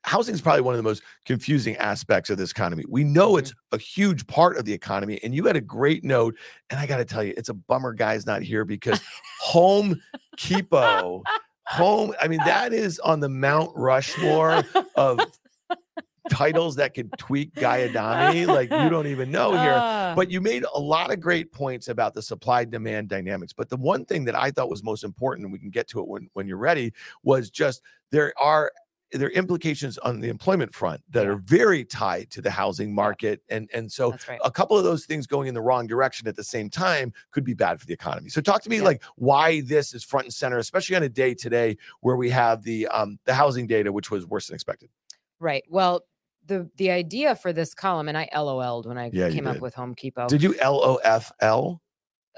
housing 0.05 0.35
is 0.35 0.41
probably 0.41 0.63
one 0.63 0.75
of 0.75 0.79
the 0.79 0.83
most 0.83 1.03
confusing 1.25 1.77
aspects 1.77 2.31
of 2.31 2.39
this 2.39 2.51
economy. 2.51 2.85
We 2.89 3.05
know 3.05 3.31
mm-hmm. 3.31 3.41
it's 3.41 3.55
a 3.73 3.79
huge 3.79 4.27
part 4.27 4.57
of 4.57 4.65
the 4.65 4.73
economy, 4.73 5.21
and 5.23 5.35
you 5.35 5.45
had 5.45 5.57
a 5.57 5.61
great 5.61 6.05
note. 6.05 6.37
And 6.71 6.81
I 6.81 6.87
got 6.87 6.99
to 6.99 7.05
tell 7.05 7.23
you, 7.23 7.35
it's 7.37 7.49
a 7.49 7.55
bummer 7.55 7.93
guy's 7.93 8.27
not 8.27 8.43
here 8.43 8.65
because 8.65 9.01
Home 9.41 10.01
Keepo. 10.37 11.23
Home, 11.67 12.15
I 12.19 12.29
mean, 12.29 12.41
that 12.47 12.73
is 12.73 12.99
on 13.01 13.21
the 13.21 13.29
Mount 13.29 13.73
Rushmore 13.77 14.63
of 14.97 15.21
titles 16.31 16.77
that 16.77 16.95
could 16.95 17.11
tweak 17.19 17.55
Guy 17.55 17.89
Adami, 17.89 18.47
like 18.47 18.71
you 18.71 18.89
don't 18.89 19.07
even 19.07 19.31
know 19.31 19.53
here. 19.53 19.75
Uh, 19.75 20.15
but 20.15 20.31
you 20.31 20.41
made 20.41 20.65
a 20.75 20.81
lot 20.81 21.13
of 21.13 21.21
great 21.21 21.53
points 21.53 21.89
about 21.89 22.15
the 22.15 22.23
supply 22.23 22.65
demand 22.65 23.09
dynamics. 23.09 23.53
But 23.53 23.69
the 23.69 23.77
one 23.77 24.05
thing 24.05 24.25
that 24.27 24.35
I 24.35 24.51
thought 24.51 24.71
was 24.71 24.83
most 24.83 25.05
important, 25.05 25.45
and 25.45 25.53
we 25.53 25.59
can 25.59 25.71
get 25.71 25.89
to 25.89 26.01
it 26.01 26.09
when, 26.09 26.29
when 26.35 26.47
you're 26.47 26.59
ready, 26.59 26.93
was 27.23 27.51
just 27.51 27.83
there 28.11 28.33
are 28.41 28.73
there 29.12 29.29
are 29.29 29.33
implications 29.33 29.97
on 29.99 30.21
the 30.21 30.29
employment 30.29 30.75
front 30.75 31.01
that 31.11 31.25
yeah. 31.25 31.31
are 31.31 31.37
very 31.37 31.85
tied 31.85 32.31
to 32.31 32.42
the 32.42 32.51
housing 32.51 32.94
market 32.94 33.40
and 33.49 33.68
and 33.73 33.90
so 33.90 34.11
right. 34.29 34.38
a 34.44 34.51
couple 34.51 34.77
of 34.77 34.85
those 34.85 35.07
things 35.07 35.27
going 35.27 35.49
in 35.49 35.55
the 35.55 35.61
wrong 35.61 35.87
direction 35.87 36.29
at 36.29 36.37
the 36.37 36.44
same 36.44 36.68
time 36.68 37.12
could 37.31 37.44
be 37.44 37.55
bad 37.55 37.81
for 37.81 37.87
the 37.87 37.92
economy 37.92 38.29
so 38.29 38.40
talk 38.40 38.62
to 38.62 38.71
me 38.71 38.77
yeah. 38.77 38.83
like 38.83 39.03
why 39.16 39.61
this 39.62 39.94
is 39.94 40.05
front 40.05 40.27
and 40.27 40.35
center 40.35 40.59
especially 40.59 40.94
on 40.94 41.03
a 41.03 41.09
day 41.09 41.35
today 41.35 41.77
where 42.01 42.16
we 42.16 42.29
have 42.29 42.62
the 42.62 42.87
um 42.88 43.18
the 43.25 43.35
housing 43.35 43.66
data 43.66 43.90
which 43.90 44.11
was 44.11 44.27
worse 44.27 44.49
than 44.49 44.55
expected 44.55 44.90
right 45.40 45.64
well 45.68 46.03
the 46.49 46.68
the 46.77 46.90
idea 46.90 47.37
for 47.37 47.53
this 47.53 47.75
column, 47.75 48.09
and 48.09 48.18
I 48.18 48.29
LOL'd 48.35 48.87
when 48.87 48.99
I 48.99 49.11
yeah, 49.12 49.31
came 49.31 49.47
up 49.47 49.61
with 49.61 49.75
Home 49.75 49.94
Keepo. 49.94 50.29
Did 50.29 50.42
you 50.42 50.55
L 50.59 50.83
O 50.83 50.97
F 50.97 51.31
L? 51.40 51.81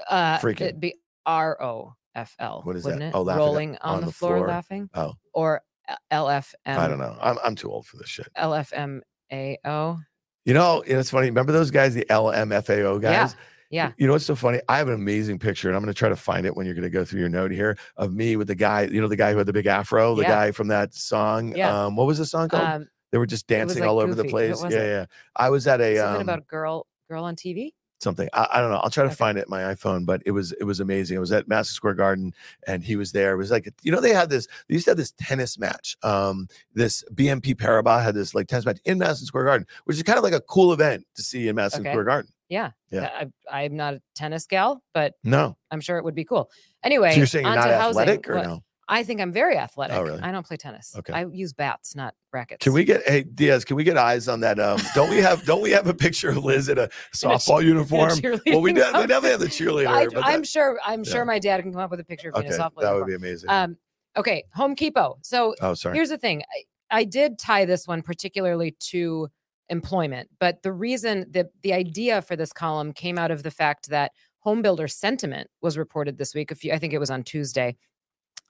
Uh, 0.07 0.37
Freaking. 0.37 0.91
R 1.25 1.61
O 1.61 1.93
F 2.13 2.35
L. 2.39 2.61
What 2.63 2.75
is 2.75 2.83
that? 2.83 3.01
It? 3.01 3.11
Oh, 3.13 3.25
rolling 3.25 3.77
on, 3.77 3.95
on 3.95 3.99
the, 4.01 4.07
the 4.07 4.11
floor, 4.11 4.37
floor, 4.37 4.47
laughing. 4.47 4.89
Oh, 4.93 5.13
or 5.33 5.61
L 6.09 6.29
F 6.29 6.53
M. 6.65 6.79
I 6.79 6.87
don't 6.87 6.99
know. 6.99 7.17
I'm 7.21 7.37
I'm 7.43 7.55
too 7.55 7.71
old 7.71 7.85
for 7.85 7.97
this 7.97 8.09
shit. 8.09 8.27
L 8.35 8.53
F 8.53 8.71
M 8.73 9.01
A 9.31 9.57
O. 9.65 9.99
You 10.45 10.53
know, 10.53 10.83
it's 10.85 11.09
funny. 11.09 11.27
Remember 11.27 11.51
those 11.51 11.71
guys, 11.71 11.93
the 11.93 12.09
L 12.09 12.31
M 12.31 12.51
F 12.51 12.69
A 12.69 12.81
O 12.83 12.99
guys? 12.99 13.11
Yeah. 13.11 13.39
Yeah. 13.71 13.91
You 13.97 14.05
know 14.05 14.13
what's 14.13 14.25
so 14.25 14.35
funny? 14.35 14.59
I 14.67 14.77
have 14.79 14.89
an 14.89 14.95
amazing 14.95 15.39
picture, 15.39 15.69
and 15.69 15.77
I'm 15.77 15.81
going 15.81 15.93
to 15.93 15.97
try 15.97 16.09
to 16.09 16.15
find 16.15 16.45
it 16.45 16.55
when 16.55 16.65
you're 16.65 16.75
going 16.75 16.83
to 16.83 16.89
go 16.89 17.05
through 17.05 17.21
your 17.21 17.29
note 17.29 17.51
here 17.51 17.77
of 17.95 18.13
me 18.13 18.35
with 18.35 18.47
the 18.47 18.55
guy, 18.55 18.81
you 18.81 18.99
know, 18.99 19.07
the 19.07 19.15
guy 19.15 19.31
who 19.31 19.37
had 19.37 19.47
the 19.47 19.53
big 19.53 19.65
afro, 19.65 20.13
the 20.13 20.23
yeah. 20.23 20.27
guy 20.27 20.51
from 20.51 20.67
that 20.67 20.93
song. 20.93 21.55
Yeah. 21.55 21.85
Um, 21.85 21.95
what 21.95 22.05
was 22.05 22.17
the 22.17 22.25
song 22.25 22.49
called? 22.49 22.63
Um, 22.63 22.89
they 23.13 23.17
were 23.17 23.25
just 23.25 23.47
dancing 23.47 23.79
like 23.79 23.89
all 23.89 23.99
over 23.99 24.13
the 24.13 24.25
place. 24.25 24.61
Yeah, 24.63 24.83
yeah. 24.83 25.05
I 25.37 25.49
was 25.49 25.67
at 25.67 25.79
a 25.79 25.95
something 25.95 26.15
um, 26.15 26.21
about 26.21 26.39
a 26.39 26.43
girl 26.43 26.85
girl 27.09 27.23
on 27.23 27.37
TV. 27.37 27.71
Something 28.01 28.27
I, 28.33 28.47
I 28.53 28.61
don't 28.61 28.71
know. 28.71 28.77
I'll 28.77 28.89
try 28.89 29.03
to 29.03 29.09
okay. 29.09 29.15
find 29.15 29.37
it 29.37 29.47
my 29.47 29.61
iPhone, 29.61 30.05
but 30.05 30.23
it 30.25 30.31
was 30.31 30.51
it 30.53 30.63
was 30.63 30.79
amazing. 30.79 31.17
It 31.17 31.19
was 31.19 31.31
at 31.31 31.47
Madison 31.47 31.75
Square 31.75 31.95
Garden, 31.95 32.33
and 32.65 32.83
he 32.83 32.95
was 32.95 33.11
there. 33.11 33.33
It 33.33 33.37
was 33.37 33.51
like 33.51 33.71
you 33.83 33.91
know 33.91 34.01
they 34.01 34.13
had 34.13 34.29
this. 34.29 34.47
They 34.67 34.73
used 34.73 34.85
to 34.85 34.91
have 34.91 34.97
this 34.97 35.13
tennis 35.19 35.59
match. 35.59 35.95
Um, 36.03 36.47
this 36.73 37.03
BNP 37.13 37.55
Paribas 37.55 38.03
had 38.03 38.15
this 38.15 38.33
like 38.33 38.47
tennis 38.47 38.65
match 38.65 38.79
in 38.85 38.97
Madison 38.97 39.25
Square 39.27 39.45
Garden, 39.45 39.67
which 39.85 39.97
is 39.97 40.03
kind 40.03 40.17
of 40.17 40.23
like 40.23 40.33
a 40.33 40.41
cool 40.41 40.73
event 40.73 41.05
to 41.15 41.21
see 41.21 41.47
in 41.47 41.55
Madison 41.55 41.81
okay. 41.81 41.91
Square 41.91 42.05
Garden. 42.05 42.31
Yeah. 42.49 42.71
Yeah. 42.89 43.27
I, 43.49 43.63
I'm 43.63 43.77
not 43.77 43.93
a 43.93 44.01
tennis 44.13 44.45
gal, 44.45 44.83
but 44.93 45.13
No. 45.23 45.55
I'm 45.71 45.79
sure 45.79 45.97
it 45.97 46.03
would 46.03 46.15
be 46.15 46.25
cool. 46.25 46.51
Anyway, 46.83 47.11
So 47.11 47.17
you're 47.17 47.25
saying 47.25 47.45
you're 47.45 47.55
not 47.55 47.67
to 47.67 47.77
housing. 47.77 48.01
athletic 48.01 48.29
or 48.29 48.35
What- 48.35 48.45
no? 48.47 48.63
I 48.91 49.03
think 49.03 49.21
I'm 49.21 49.31
very 49.31 49.57
athletic. 49.57 49.97
really? 49.97 50.21
I 50.21 50.33
don't 50.33 50.45
play 50.45 50.57
tennis. 50.57 50.93
Okay. 50.97 51.13
I 51.13 51.25
use 51.25 51.53
bats, 51.53 51.95
not 51.95 52.13
rackets. 52.33 52.61
Can 52.61 52.73
we 52.73 52.83
get 52.83 53.07
hey 53.07 53.23
Diaz? 53.23 53.63
Can 53.63 53.77
we 53.77 53.85
get 53.85 53.97
eyes 53.97 54.27
on 54.27 54.41
that? 54.41 54.59
Um, 54.59 54.79
don't 54.93 55.09
we 55.09 55.17
have 55.17 55.45
don't 55.45 55.61
we 55.61 55.71
have 55.71 55.87
a 55.87 55.93
picture 55.93 56.29
of 56.29 56.43
Liz 56.43 56.67
in 56.67 56.77
a 56.77 56.89
softball 57.15 57.61
In 57.61 57.67
a 57.67 57.69
uniform? 57.69 58.19
Well, 58.45 58.61
we, 58.61 58.73
de- 58.73 58.91
we 58.93 59.07
definitely 59.07 59.29
have 59.29 59.39
the 59.39 59.45
cheerleader. 59.47 59.87
I, 59.87 60.07
I'm 60.21 60.41
that, 60.41 60.47
sure. 60.47 60.77
I'm 60.85 61.03
yeah. 61.05 61.11
sure 61.11 61.25
my 61.25 61.39
dad 61.39 61.61
can 61.61 61.71
come 61.71 61.81
up 61.81 61.89
with 61.89 62.01
a 62.01 62.03
picture 62.03 62.29
of 62.29 62.35
me 62.35 62.47
in 62.47 62.53
a 62.53 62.57
softball 62.57 62.81
that 62.81 62.93
would 62.93 63.07
uniform. 63.07 63.07
be 63.07 63.15
amazing. 63.15 63.49
Um, 63.49 63.77
okay, 64.17 64.43
Home 64.55 64.75
Depot. 64.75 65.19
So 65.21 65.55
oh, 65.61 65.73
sorry. 65.73 65.95
here's 65.95 66.09
the 66.09 66.17
thing. 66.17 66.43
I, 66.91 66.97
I 66.99 67.03
did 67.05 67.39
tie 67.39 67.63
this 67.63 67.87
one 67.87 68.01
particularly 68.01 68.75
to 68.91 69.29
employment, 69.69 70.29
but 70.37 70.63
the 70.63 70.73
reason 70.73 71.27
the 71.31 71.49
the 71.63 71.71
idea 71.71 72.21
for 72.21 72.35
this 72.35 72.51
column 72.51 72.91
came 72.91 73.17
out 73.17 73.31
of 73.31 73.43
the 73.43 73.51
fact 73.51 73.87
that 73.87 74.11
home 74.39 74.61
builder 74.61 74.89
sentiment 74.89 75.49
was 75.61 75.77
reported 75.77 76.17
this 76.17 76.35
week. 76.35 76.51
A 76.51 76.55
few, 76.55 76.73
I 76.73 76.77
think 76.77 76.93
it 76.93 76.99
was 76.99 77.09
on 77.09 77.23
Tuesday. 77.23 77.77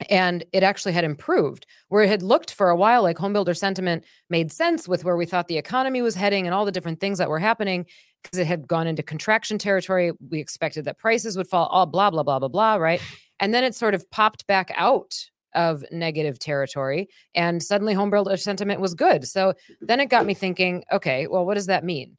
And 0.10 0.44
it 0.52 0.64
actually 0.64 0.94
had 0.94 1.04
improved 1.04 1.66
where 1.90 2.04
it 2.04 2.10
had 2.10 2.22
looked 2.24 2.54
for 2.54 2.70
a 2.70 2.76
while 2.76 3.04
like 3.04 3.18
homebuilder 3.18 3.56
sentiment 3.58 4.04
made 4.30 4.52
sense 4.52 4.88
with 4.88 5.04
where 5.04 5.16
we 5.18 5.26
thought 5.26 5.48
the 5.48 5.58
economy 5.58 6.02
was 6.02 6.16
heading 6.16 6.46
and 6.48 6.54
all 6.54 6.66
the 6.66 6.72
different 6.72 7.00
things 7.00 7.18
that 7.18 7.30
were 7.30 7.40
happening 7.40 7.86
because 8.24 8.40
it 8.40 8.48
had 8.48 8.68
gone 8.68 8.88
into 8.88 9.04
contraction 9.04 9.58
territory. 9.58 10.12
We 10.30 10.40
expected 10.40 10.86
that 10.86 10.98
prices 11.00 11.38
would 11.38 11.48
fall, 11.48 11.68
all 11.68 11.86
blah, 11.86 12.10
blah, 12.10 12.24
blah, 12.24 12.40
blah, 12.40 12.48
blah, 12.50 12.76
right? 12.76 13.02
And 13.40 13.56
then 13.56 13.64
it 13.64 13.74
sort 13.74 13.96
of 13.96 14.08
popped 14.12 14.46
back 14.46 14.72
out 14.76 15.16
of 15.56 15.84
negative 15.92 16.38
territory 16.38 17.10
and 17.34 17.64
suddenly 17.64 17.96
homebuilder 17.96 18.40
sentiment 18.40 18.80
was 18.80 18.94
good. 18.94 19.28
So 19.28 19.56
then 19.82 20.00
it 20.00 20.10
got 20.10 20.28
me 20.28 20.36
thinking, 20.36 20.84
okay, 20.92 21.26
well, 21.26 21.44
what 21.44 21.56
does 21.56 21.66
that 21.66 21.84
mean? 21.84 22.18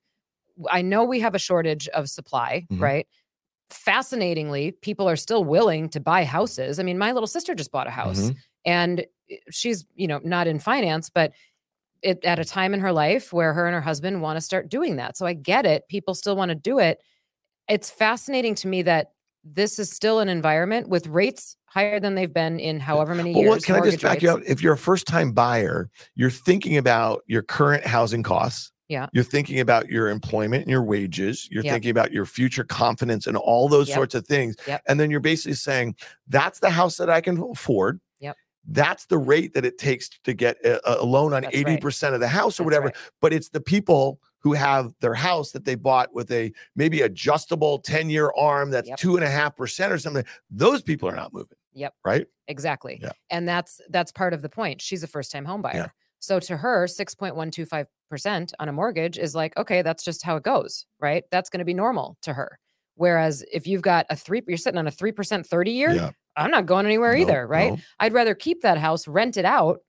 I 0.68 0.83
know 0.83 1.05
we 1.05 1.21
have 1.21 1.37
a 1.37 1.38
shortage 1.38 1.87
of 1.90 2.11
supply, 2.11 2.66
Mhm. 2.73 2.81
right? 2.81 3.07
Fascinatingly, 3.73 4.73
people 4.73 5.09
are 5.09 5.17
still 5.17 5.45
willing 5.45 5.89
to 5.91 6.01
buy 6.01 6.25
houses. 6.25 6.79
I 6.79 6.83
mean, 6.83 6.99
my 6.99 7.13
little 7.13 7.27
sister 7.27 7.55
just 7.55 7.73
bought 7.73 7.87
a 7.87 7.91
house 7.91 8.31
Mhm. 8.31 8.37
and 8.65 9.07
she's, 9.51 9.85
you 9.95 10.07
know, 10.07 10.21
not 10.23 10.47
in 10.47 10.59
finance, 10.59 11.11
but 11.11 11.33
it 12.03 12.25
at 12.25 12.39
a 12.39 12.45
time 12.45 12.75
in 12.75 12.81
her 12.81 12.93
life 12.93 13.33
where 13.33 13.53
her 13.53 13.67
and 13.67 13.75
her 13.75 13.81
husband 13.81 14.21
want 14.23 14.37
to 14.37 14.41
start 14.41 14.69
doing 14.69 14.97
that. 14.97 15.17
So 15.17 15.25
I 15.25 15.35
get 15.35 15.65
it. 15.67 15.87
People 15.89 16.15
still 16.15 16.37
want 16.37 16.49
to 16.51 16.55
do 16.55 16.79
it. 16.79 17.01
It's 17.69 17.91
fascinating 17.91 18.55
to 18.57 18.69
me 18.69 18.83
that 18.83 19.13
this 19.45 19.79
is 19.79 19.91
still 19.91 20.19
an 20.21 20.29
environment 20.29 20.89
with 20.89 21.07
rates 21.07 21.57
higher 21.67 21.99
than 21.99 22.15
they've 22.15 22.33
been 22.33 22.61
in 22.61 22.81
however 22.81 23.15
many 23.15 23.33
years. 23.33 23.65
can 23.65 23.77
I 23.77 23.81
just 23.81 24.03
back 24.03 24.21
you 24.21 24.31
up? 24.31 24.41
If 24.47 24.63
you're 24.63 24.75
a 24.75 24.79
first 24.79 25.07
time 25.07 25.33
buyer, 25.33 25.91
you're 26.15 26.31
thinking 26.31 26.77
about 26.77 27.23
your 27.27 27.43
current 27.43 27.87
housing 27.87 28.23
costs. 28.23 28.73
Yeah. 28.93 29.07
You're 29.13 29.25
thinking 29.25 29.59
about 29.59 29.89
your 29.89 30.09
employment 30.11 30.63
and 30.63 30.71
your 30.71 30.83
wages. 30.85 31.49
You're 31.51 31.65
Yep. 31.65 31.73
thinking 31.73 31.91
about 31.91 32.13
your 32.13 32.27
future 32.27 32.63
confidence 32.65 33.27
and 33.27 33.37
all 33.37 33.69
those 33.69 33.89
Yep. 33.89 33.97
sorts 33.97 34.15
of 34.15 34.27
things. 34.27 34.55
Yep. 34.67 34.83
And 34.87 35.01
then 35.01 35.11
you're 35.11 35.21
basically 35.21 35.55
saying, 35.55 35.97
that's 36.29 36.61
the 36.61 36.71
house 36.71 36.99
that 36.99 37.09
I 37.11 37.21
can 37.23 37.39
afford. 37.51 38.01
Yep. 38.21 38.37
That's 38.69 39.07
the 39.07 39.19
rate 39.19 39.55
that 39.55 39.65
it 39.65 39.79
takes 39.79 40.09
to 40.25 40.35
get 40.35 40.59
a, 40.65 41.01
a 41.01 41.05
loan 41.05 41.33
on 41.33 41.43
That's 41.43 41.57
80% 41.57 42.15
of 42.15 42.21
the 42.21 42.29
house 42.29 42.61
or 42.61 42.63
That's 42.63 42.65
whatever. 42.67 42.87
right. 42.87 42.97
But 43.21 43.33
it's 43.33 43.49
the 43.49 43.61
people 43.63 44.21
who 44.41 44.53
have 44.53 44.93
their 45.01 45.15
house 45.15 45.53
that 45.53 45.65
they 45.65 45.75
bought 45.77 46.13
with 46.15 46.31
a 46.31 46.53
maybe 46.77 47.01
adjustable 47.01 47.79
10 47.79 48.11
year 48.11 48.31
arm 48.37 48.71
that's 48.71 48.91
two 48.99 49.17
and 49.17 49.25
a 49.25 49.31
half 49.31 49.57
percent 49.57 49.93
or 49.93 49.99
something. 49.99 50.25
Those 50.51 50.83
people 50.83 51.09
are 51.09 51.15
not 51.17 51.33
moving. 51.33 51.57
Yep. 51.75 51.95
Right. 52.05 52.27
Exactly. 52.49 52.99
Yeah. 53.01 53.13
And 53.31 53.49
that's 53.49 53.81
that's 53.89 54.13
part 54.13 54.35
of 54.35 54.43
the 54.43 54.49
point. 54.51 54.83
She's 54.83 55.03
a 55.03 55.07
first 55.07 55.33
time 55.33 55.45
home 55.47 55.63
buyer. 55.63 55.73
Yeah. 55.75 55.89
So 56.19 56.39
to 56.39 56.57
her, 56.59 56.87
6.125% 56.87 57.87
on 58.59 58.68
a 58.68 58.72
mortgage 58.72 59.18
is 59.18 59.35
like, 59.35 59.57
okay, 59.57 59.83
that's 59.83 60.05
just 60.05 60.22
how 60.22 60.37
it 60.37 60.42
goes, 60.42 60.87
right? 61.01 61.25
That's 61.31 61.51
going 61.51 61.59
to 61.61 61.64
be 61.64 61.75
normal 61.75 62.16
to 62.22 62.33
her. 62.33 62.59
Whereas 62.94 63.44
if 63.53 63.66
you've 63.66 63.83
got 63.83 64.07
a 64.11 64.16
three, 64.16 64.42
you're 64.46 64.57
sitting 64.59 64.79
on 64.79 64.87
a 64.87 64.90
3% 64.92 65.46
30 65.46 65.70
year, 65.70 65.90
Yeah. 65.90 66.11
I'm 66.37 66.51
not 66.51 66.66
going 66.66 66.87
anywhere 66.87 67.14
No, 67.14 67.20
either, 67.22 67.46
right? 67.46 67.72
no. 67.72 67.79
I'd 68.01 68.12
rather 68.12 68.35
keep 68.35 68.62
that 68.62 68.79
house, 68.79 69.07
rent 69.09 69.37
it 69.37 69.44
out, 69.44 69.81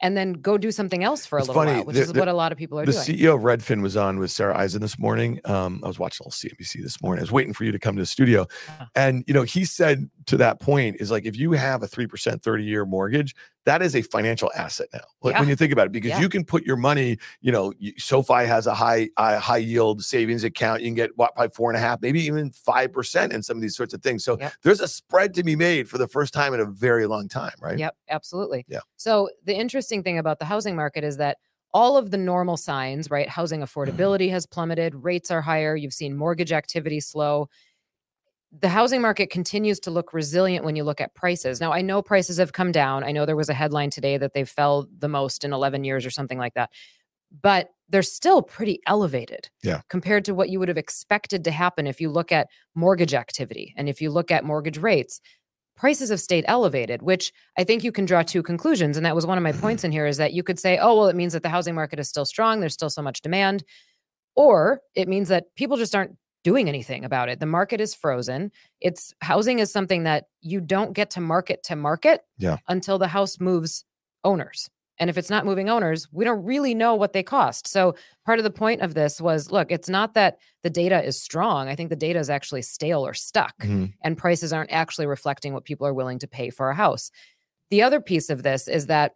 and 0.00 0.16
then 0.16 0.34
go 0.34 0.56
do 0.58 0.70
something 0.70 1.02
else 1.02 1.26
for 1.26 1.38
a 1.38 1.40
It's 1.42 1.48
little 1.48 1.62
funny, 1.62 1.76
while, 1.78 1.84
which 1.86 1.96
the- 1.96 2.02
is 2.02 2.12
the- 2.12 2.18
what 2.20 2.28
a 2.28 2.32
lot 2.32 2.52
of 2.52 2.58
people 2.58 2.78
are 2.78 2.86
the 2.86 2.92
doing. 2.92 3.04
CEO 3.04 3.34
of 3.34 3.42
Redfin 3.42 3.82
was 3.82 3.96
on 3.96 4.18
with 4.20 4.30
Sarah 4.30 4.56
Eisen 4.56 4.80
this 4.80 4.96
morning. 4.98 5.40
Um, 5.44 5.80
I 5.84 5.88
was 5.88 5.98
watching 5.98 6.24
all 6.24 6.30
CNBC 6.30 6.80
this 6.82 7.02
morning. 7.02 7.20
I 7.20 7.24
was 7.24 7.32
waiting 7.32 7.52
for 7.52 7.64
you 7.64 7.72
to 7.72 7.80
come 7.80 7.96
to 7.96 8.02
the 8.02 8.06
studio. 8.06 8.42
Uh-huh. 8.42 8.84
And, 8.94 9.24
you 9.26 9.34
know, 9.34 9.42
he 9.42 9.64
said 9.64 10.08
to 10.28 10.36
that 10.36 10.60
point 10.60 10.96
is 11.00 11.10
like, 11.10 11.24
if 11.26 11.36
you 11.36 11.52
have 11.52 11.82
a 11.82 11.86
3% 11.86 12.42
30 12.42 12.64
year 12.64 12.84
mortgage, 12.84 13.34
that 13.64 13.82
is 13.82 13.94
a 13.96 14.02
financial 14.02 14.50
asset 14.56 14.88
now. 14.92 15.00
Like, 15.22 15.34
Yeah. 15.34 15.40
When 15.40 15.48
you 15.48 15.56
think 15.56 15.72
about 15.72 15.86
it, 15.86 15.92
because 15.92 16.10
Yeah. 16.10 16.20
you 16.20 16.28
can 16.28 16.44
put 16.44 16.64
your 16.64 16.76
money, 16.76 17.18
you 17.40 17.50
know, 17.52 17.72
SoFi 17.96 18.44
has 18.46 18.66
a 18.66 18.74
high, 18.74 19.08
a 19.16 19.38
high 19.38 19.56
yield 19.58 20.02
savings 20.04 20.44
account. 20.44 20.82
You 20.82 20.88
can 20.88 20.94
get 20.94 21.10
what, 21.16 21.34
probably 21.34 21.52
four 21.54 21.70
and 21.70 21.76
a 21.76 21.80
half, 21.80 22.00
maybe 22.00 22.20
even 22.24 22.50
5% 22.50 23.32
in 23.32 23.42
some 23.42 23.56
of 23.56 23.62
these 23.62 23.76
sorts 23.76 23.92
of 23.94 24.02
things. 24.02 24.22
So 24.24 24.36
Yep. 24.38 24.52
there's 24.62 24.80
a 24.80 24.88
spread 24.88 25.34
to 25.34 25.42
be 25.42 25.56
made 25.56 25.88
for 25.88 25.98
the 25.98 26.08
first 26.08 26.32
time 26.32 26.54
in 26.54 26.60
a 26.60 26.66
very 26.66 27.06
long 27.06 27.28
time, 27.28 27.54
right? 27.60 27.78
Yep, 27.78 27.96
absolutely. 28.08 28.64
Yeah. 28.68 28.80
So 28.96 29.28
the 29.44 29.54
interesting 29.56 30.02
thing 30.02 30.18
about 30.18 30.38
the 30.38 30.44
housing 30.44 30.76
market 30.76 31.04
is 31.04 31.16
that 31.16 31.38
all 31.74 31.98
of 31.98 32.10
the 32.10 32.16
normal 32.16 32.56
signs, 32.56 33.10
right? 33.10 33.28
Housing 33.28 33.60
Mm-hmm. 33.60 33.78
affordability 33.80 34.30
has 34.30 34.46
plummeted, 34.46 34.94
rates 34.94 35.30
are 35.30 35.42
higher, 35.42 35.76
you've 35.76 35.92
seen 35.92 36.16
mortgage 36.16 36.52
activity 36.52 37.00
slow. 37.00 37.48
The 38.50 38.68
housing 38.68 39.02
market 39.02 39.28
continues 39.30 39.78
to 39.80 39.90
look 39.90 40.14
resilient 40.14 40.64
when 40.64 40.74
you 40.74 40.82
look 40.82 41.00
at 41.00 41.14
prices. 41.14 41.60
Now, 41.60 41.72
I 41.72 41.82
know 41.82 42.00
prices 42.00 42.38
have 42.38 42.52
come 42.54 42.72
down. 42.72 43.04
I 43.04 43.12
know 43.12 43.26
there 43.26 43.36
was 43.36 43.50
a 43.50 43.54
headline 43.54 43.90
today 43.90 44.16
that 44.16 44.32
they 44.32 44.44
fell 44.44 44.86
the 44.98 45.08
most 45.08 45.44
in 45.44 45.52
11 45.52 45.84
years 45.84 46.06
or 46.06 46.10
something 46.10 46.38
like 46.38 46.54
that. 46.54 46.70
But 47.42 47.68
they're 47.90 48.02
still 48.02 48.40
pretty 48.42 48.80
elevated 48.86 49.50
Yeah. 49.62 49.82
compared 49.90 50.24
to 50.26 50.34
what 50.34 50.48
you 50.48 50.58
would 50.60 50.68
have 50.68 50.78
expected 50.78 51.44
to 51.44 51.50
happen 51.50 51.86
if 51.86 52.00
you 52.00 52.08
look 52.08 52.32
at 52.32 52.48
mortgage 52.74 53.12
activity 53.12 53.74
and 53.76 53.88
if 53.88 54.00
you 54.00 54.10
look 54.10 54.30
at 54.30 54.44
mortgage 54.44 54.78
rates 54.78 55.20
prices 55.76 56.10
have 56.10 56.20
stayed 56.20 56.44
elevated, 56.48 57.02
which 57.02 57.32
I 57.56 57.62
think 57.62 57.84
you 57.84 57.92
can 57.92 58.04
draw 58.04 58.22
two 58.24 58.42
conclusions. 58.42 58.96
And 58.96 59.06
that 59.06 59.14
was 59.14 59.24
one 59.26 59.38
of 59.38 59.44
my 59.44 59.52
Mhm. 59.52 59.60
points 59.60 59.84
in 59.84 59.92
here 59.92 60.06
is 60.06 60.16
that 60.16 60.32
you 60.32 60.42
could 60.42 60.58
say, 60.58 60.76
oh, 60.76 60.96
well, 60.96 61.06
it 61.06 61.14
means 61.14 61.34
that 61.34 61.44
the 61.44 61.48
housing 61.50 61.76
market 61.76 62.00
is 62.00 62.08
still 62.08 62.24
strong. 62.24 62.58
There's 62.58 62.74
still 62.74 62.90
so 62.90 63.00
much 63.00 63.20
demand. 63.20 63.62
Or 64.34 64.80
it 64.96 65.08
means 65.08 65.28
that 65.28 65.54
people 65.56 65.76
just 65.76 65.94
aren't 65.94 66.16
doing 66.48 66.66
anything 66.68 67.04
about 67.04 67.28
it. 67.28 67.40
The 67.40 67.46
market 67.58 67.78
is 67.80 67.94
frozen. 67.94 68.50
It's 68.80 69.12
housing 69.20 69.58
is 69.58 69.70
something 69.70 70.04
that 70.04 70.24
you 70.40 70.60
don't 70.60 70.92
get 70.94 71.10
to 71.10 71.20
market 71.20 71.62
to 71.64 71.76
market 71.76 72.22
Yeah. 72.38 72.56
until 72.68 72.98
the 72.98 73.08
house 73.08 73.38
moves 73.38 73.84
owners. 74.24 74.70
And 75.00 75.10
if 75.10 75.18
it's 75.18 75.28
not 75.30 75.44
moving 75.44 75.68
owners, 75.68 76.08
we 76.10 76.24
don't 76.24 76.42
really 76.44 76.74
know 76.74 76.94
what 76.94 77.12
they 77.12 77.22
cost. 77.22 77.68
So 77.68 77.94
part 78.24 78.38
of 78.40 78.44
the 78.44 78.50
point 78.62 78.80
of 78.80 78.94
this 78.94 79.20
was 79.20 79.50
look, 79.50 79.70
it's 79.70 79.90
not 79.90 80.14
that 80.14 80.38
the 80.62 80.70
data 80.70 81.04
is 81.04 81.20
strong. 81.20 81.68
I 81.68 81.74
think 81.76 81.90
the 81.90 81.96
data 82.08 82.18
is 82.18 82.30
actually 82.30 82.62
stale 82.62 83.06
or 83.06 83.14
stuck 83.14 83.56
Mhm. 83.58 83.92
and 84.02 84.16
prices 84.18 84.52
aren't 84.52 84.72
actually 84.72 85.06
reflecting 85.06 85.52
what 85.52 85.64
people 85.64 85.86
are 85.86 85.94
willing 85.94 86.18
to 86.20 86.26
pay 86.26 86.48
for 86.50 86.70
a 86.70 86.74
house. 86.74 87.10
The 87.70 87.82
other 87.82 88.00
piece 88.00 88.30
of 88.30 88.42
this 88.42 88.66
is 88.66 88.86
that 88.86 89.12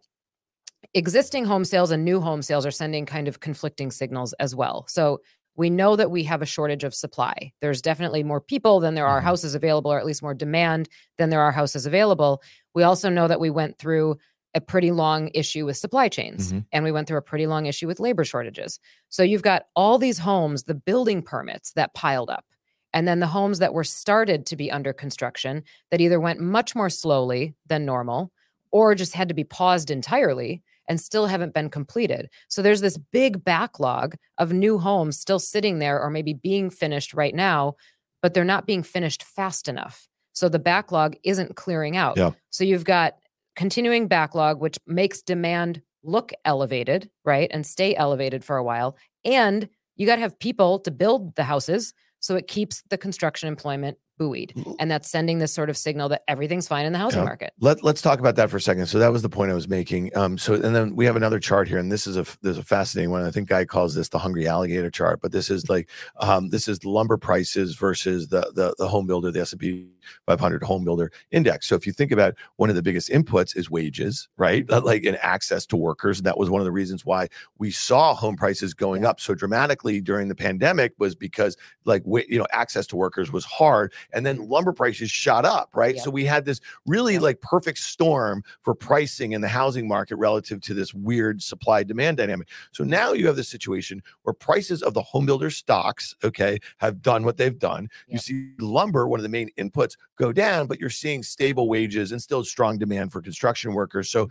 existing 0.93 1.45
home 1.45 1.65
sales 1.65 1.91
and 1.91 2.05
new 2.05 2.21
home 2.21 2.41
sales 2.43 2.65
are 2.65 2.71
sending 2.71 3.05
kind 3.05 3.27
of 3.27 3.39
conflicting 3.39 3.89
signals 3.91 4.33
as 4.33 4.53
well. 4.55 4.85
So 4.87 5.19
we 5.55 5.69
know 5.69 5.95
that 5.95 6.09
we 6.11 6.23
have 6.23 6.41
a 6.41 6.45
shortage 6.47 6.83
of 6.83 6.95
supply. 6.95 7.51
There's 7.61 7.81
definitely 7.81 8.23
more 8.23 8.41
people 8.41 8.79
than 8.79 8.95
there 8.95 9.07
are 9.07 9.21
Mhm. 9.21 9.25
houses 9.25 9.55
available, 9.55 9.91
or 9.91 9.99
at 9.99 10.05
least 10.05 10.21
more 10.23 10.33
demand 10.33 10.89
than 11.17 11.29
there 11.29 11.41
are 11.41 11.51
houses 11.51 11.85
available. 11.85 12.41
We 12.73 12.83
also 12.83 13.09
know 13.09 13.27
that 13.27 13.39
we 13.39 13.49
went 13.49 13.77
through 13.77 14.17
a 14.55 14.61
pretty 14.61 14.91
long 14.91 15.29
issue 15.33 15.65
with 15.65 15.77
supply 15.77 16.07
chains 16.09 16.53
Mhm. 16.53 16.65
and 16.71 16.83
we 16.83 16.91
went 16.91 17.07
through 17.07 17.17
a 17.17 17.23
pretty 17.23 17.47
long 17.47 17.65
issue 17.65 17.87
with 17.87 17.99
labor 17.99 18.23
shortages. 18.23 18.79
So 19.09 19.23
you've 19.23 19.41
got 19.41 19.65
all 19.75 19.97
these 19.97 20.19
homes, 20.19 20.63
the 20.63 20.75
building 20.75 21.21
permits 21.23 21.71
that 21.73 21.93
piled 21.95 22.29
up, 22.29 22.45
and 22.93 23.07
then 23.07 23.19
the 23.19 23.27
homes 23.27 23.57
that 23.59 23.73
were 23.73 23.83
started 23.83 24.45
to 24.47 24.55
be 24.55 24.71
under 24.71 24.93
construction 24.93 25.63
that 25.89 26.01
either 26.01 26.19
went 26.19 26.39
much 26.39 26.75
more 26.75 26.89
slowly 26.89 27.55
than 27.65 27.85
normal 27.85 28.31
or 28.71 28.93
just 28.93 29.13
had 29.13 29.27
to 29.27 29.33
be 29.33 29.43
paused 29.43 29.89
entirely 29.89 30.61
and 30.87 30.99
still 30.99 31.27
haven't 31.27 31.53
been 31.53 31.69
completed. 31.69 32.29
So 32.49 32.61
there's 32.61 32.81
this 32.81 32.97
big 32.97 33.43
backlog 33.43 34.15
of 34.37 34.53
new 34.53 34.77
homes 34.77 35.19
still 35.19 35.39
sitting 35.39 35.79
there 35.79 35.99
or 36.01 36.09
maybe 36.09 36.33
being 36.33 36.69
finished 36.69 37.13
right 37.13 37.33
now, 37.33 37.75
but 38.21 38.33
they're 38.33 38.43
not 38.43 38.67
being 38.67 38.83
finished 38.83 39.23
fast 39.23 39.67
enough. 39.67 40.07
So 40.33 40.49
the 40.49 40.59
backlog 40.59 41.15
isn't 41.23 41.55
clearing 41.55 41.95
out. 41.95 42.17
Yeah. 42.17 42.31
So 42.49 42.63
you've 42.63 42.85
got 42.85 43.15
continuing 43.55 44.07
backlog, 44.07 44.59
which 44.59 44.77
makes 44.87 45.21
demand 45.21 45.81
look 46.03 46.33
elevated, 46.43 47.09
right? 47.23 47.49
And 47.53 47.65
stay 47.65 47.95
elevated 47.95 48.43
for 48.43 48.57
a 48.57 48.63
while. 48.63 48.97
And 49.23 49.69
you 49.95 50.05
got 50.05 50.15
to 50.15 50.21
have 50.21 50.37
people 50.39 50.79
to 50.79 50.91
build 50.91 51.35
the 51.35 51.43
houses. 51.43 51.93
So 52.19 52.35
it 52.35 52.47
keeps 52.47 52.83
the 52.89 52.97
construction 52.97 53.47
employment 53.47 53.97
buoyed. 54.17 54.53
And 54.79 54.89
that's 54.89 55.09
sending 55.09 55.39
this 55.39 55.53
sort 55.53 55.69
of 55.69 55.77
signal 55.77 56.09
that 56.09 56.23
everything's 56.27 56.67
fine 56.67 56.85
in 56.85 56.93
the 56.93 56.99
housing 56.99 57.19
Yeah. 57.21 57.25
market. 57.25 57.53
Let, 57.59 57.83
let's 57.83 58.01
talk 58.01 58.19
about 58.19 58.35
that 58.35 58.49
for 58.49 58.57
a 58.57 58.61
second. 58.61 58.85
So 58.87 58.99
that 58.99 59.11
was 59.11 59.21
the 59.21 59.29
point 59.29 59.51
I 59.51 59.53
was 59.55 59.67
making. 59.67 60.15
Um, 60.17 60.37
so 60.37 60.53
and 60.53 60.75
then 60.75 60.95
we 60.95 61.05
have 61.05 61.15
another 61.15 61.39
chart 61.39 61.67
here, 61.67 61.77
and 61.77 61.91
this 61.91 62.07
is 62.07 62.17
a 62.17 62.25
there's 62.41 62.57
a 62.57 62.63
fascinating 62.63 63.11
one. 63.11 63.23
I 63.23 63.31
think 63.31 63.49
Guy 63.49 63.65
calls 63.65 63.95
this 63.95 64.09
the 64.09 64.19
hungry 64.19 64.47
alligator 64.47 64.89
chart, 64.91 65.19
but 65.21 65.31
this 65.31 65.49
is 65.49 65.69
like 65.69 65.89
um, 66.19 66.49
this 66.49 66.67
is 66.67 66.79
the 66.79 66.89
lumber 66.89 67.17
prices 67.17 67.75
versus 67.75 68.27
the 68.27 68.51
the 68.55 68.75
the 68.77 68.87
home 68.87 69.07
builder, 69.07 69.31
the 69.31 69.41
S 69.41 69.51
and 69.51 69.61
P 69.61 69.87
500 70.27 70.63
home 70.63 70.83
builder 70.83 71.11
index. 71.31 71.67
So 71.67 71.75
if 71.75 71.87
you 71.87 71.93
think 71.93 72.11
about 72.11 72.35
one 72.57 72.69
of 72.69 72.75
the 72.75 72.81
biggest 72.83 73.09
inputs 73.09 73.55
is 73.55 73.69
wages, 73.69 74.27
right? 74.37 74.69
Uh, 74.69 74.81
Like 74.81 75.03
and 75.05 75.17
access 75.21 75.65
to 75.67 75.77
workers. 75.77 76.19
And 76.19 76.25
that 76.25 76.37
was 76.37 76.49
one 76.49 76.61
of 76.61 76.65
the 76.65 76.71
reasons 76.71 77.05
why 77.05 77.27
we 77.57 77.71
saw 77.71 78.13
home 78.13 78.35
prices 78.35 78.73
going 78.73 79.05
up 79.05 79.19
so 79.19 79.33
dramatically 79.33 80.01
during 80.01 80.27
the 80.27 80.35
pandemic 80.35 80.93
was 80.97 81.15
because 81.15 81.55
like 81.85 82.03
you 82.05 82.37
know 82.37 82.47
access 82.51 82.85
to 82.87 82.95
workers 82.95 83.31
was 83.31 83.45
hard, 83.45 83.93
and 84.11 84.25
then 84.25 84.47
lumber 84.49 84.73
prices 84.73 85.09
shot 85.09 85.45
up, 85.45 85.69
right? 85.73 85.95
Yep. 85.95 86.03
So 86.03 86.11
we 86.11 86.25
had 86.25 86.45
this 86.45 86.59
really 86.85 87.13
Yep. 87.13 87.21
like 87.21 87.41
perfect 87.41 87.77
storm 87.79 88.43
for 88.61 88.73
pricing 88.73 89.33
in 89.33 89.41
the 89.41 89.47
housing 89.47 89.87
market 89.87 90.15
relative 90.17 90.61
to 90.61 90.73
this 90.73 90.93
weird 90.93 91.41
supply 91.41 91.83
demand 91.83 92.17
dynamic. 92.17 92.49
So 92.71 92.83
now 92.83 93.13
you 93.13 93.27
have 93.27 93.35
this 93.35 93.49
situation 93.49 94.01
where 94.23 94.33
prices 94.33 94.81
of 94.83 94.93
the 94.93 95.01
home 95.01 95.25
builder 95.25 95.49
stocks, 95.49 96.15
okay, 96.23 96.59
have 96.77 97.01
done 97.01 97.23
what 97.23 97.37
they've 97.37 97.57
done. 97.57 97.89
You 98.07 98.17
see 98.17 98.49
lumber, 98.59 99.07
one 99.07 99.19
of 99.19 99.23
the 99.23 99.29
main 99.29 99.49
inputs, 99.57 99.95
go 100.17 100.31
down, 100.31 100.67
but 100.67 100.79
you're 100.79 100.89
seeing 100.89 101.23
stable 101.23 101.69
wages 101.69 102.11
and 102.11 102.21
still 102.21 102.43
strong 102.43 102.77
demand 102.77 103.11
for 103.11 103.21
construction 103.21 103.73
workers. 103.73 104.09
So 104.09 104.29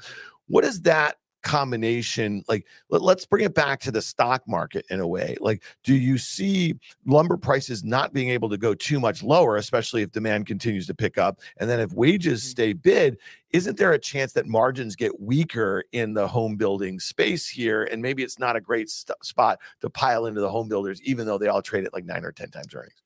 what 0.48 0.64
is 0.64 0.80
that 0.82 1.16
combination 1.42 2.44
like 2.48 2.66
let, 2.88 3.02
us 3.18 3.26
bring 3.26 3.44
it 3.44 3.54
back 3.54 3.80
to 3.80 3.90
the 3.90 4.02
stock 4.02 4.42
market 4.46 4.84
in 4.90 5.00
a 5.00 5.06
way 5.06 5.36
like 5.40 5.62
do 5.82 5.94
you 5.94 6.16
see 6.18 6.74
lumber 7.06 7.36
prices 7.36 7.84
not 7.84 8.12
being 8.12 8.30
able 8.30 8.48
to 8.48 8.56
go 8.56 8.74
too 8.74 9.00
much 9.00 9.22
lower 9.22 9.56
especially 9.56 10.02
if 10.02 10.12
demand 10.12 10.46
continues 10.46 10.86
to 10.86 10.94
pick 10.94 11.18
up? 11.18 11.40
And 11.58 11.68
then 11.68 11.80
if 11.80 11.92
wages 11.92 12.42
Mhm. 12.42 12.46
stay 12.50 12.72
bid 12.72 13.18
isn't 13.50 13.76
there 13.76 13.92
a 13.92 13.98
chance 13.98 14.32
that 14.32 14.46
margins 14.46 14.96
get 14.96 15.20
weaker 15.20 15.84
in 15.92 16.14
the 16.14 16.26
home 16.26 16.56
building 16.56 16.98
space 16.98 17.46
here? 17.48 17.84
And 17.84 18.00
maybe 18.00 18.22
it's 18.22 18.38
not 18.38 18.56
a 18.56 18.60
great 18.60 18.88
st- 18.88 19.22
spot 19.22 19.58
to 19.82 19.90
pile 19.90 20.26
into 20.26 20.40
the 20.40 20.48
home 20.48 20.68
builders 20.68 21.02
even 21.02 21.26
though 21.26 21.38
they 21.38 21.48
all 21.48 21.60
trade 21.62 21.84
at 21.84 21.92
like 21.92 22.06
9 22.06 22.24
or 22.24 22.32
10 22.32 22.50
times 22.50 22.74
earnings 22.74 23.02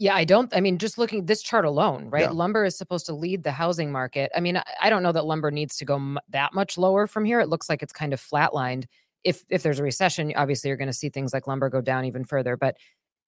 Yeah, 0.00 0.14
I 0.14 0.24
don't. 0.24 0.54
I 0.56 0.60
mean, 0.60 0.78
just 0.78 0.96
looking 0.96 1.26
this 1.26 1.42
chart 1.42 1.64
alone, 1.64 2.08
right? 2.08 2.22
Yeah. 2.22 2.30
Lumber 2.30 2.64
is 2.64 2.78
supposed 2.78 3.04
to 3.06 3.12
lead 3.14 3.42
the 3.42 3.50
housing 3.52 3.90
market. 3.90 4.30
I 4.36 4.40
mean, 4.40 4.56
I, 4.56 4.62
I 4.82 4.90
don't 4.90 5.02
know 5.02 5.10
that 5.12 5.24
lumber 5.26 5.50
needs 5.50 5.76
to 5.78 5.84
go 5.84 5.96
m- 5.96 6.18
that 6.28 6.54
much 6.54 6.78
lower 6.78 7.06
from 7.08 7.24
here. 7.24 7.40
It 7.40 7.48
looks 7.48 7.68
like 7.68 7.82
it's 7.82 7.92
kind 7.92 8.12
of 8.12 8.20
flatlined. 8.20 8.84
If 9.24 9.42
if 9.50 9.62
there's 9.64 9.80
a 9.80 9.82
recession, 9.82 10.32
obviously 10.36 10.68
you're 10.68 10.76
going 10.76 10.86
to 10.88 10.92
see 10.92 11.08
things 11.10 11.32
like 11.32 11.48
lumber 11.48 11.68
go 11.68 11.80
down 11.80 12.04
even 12.04 12.24
further. 12.24 12.56
But 12.56 12.76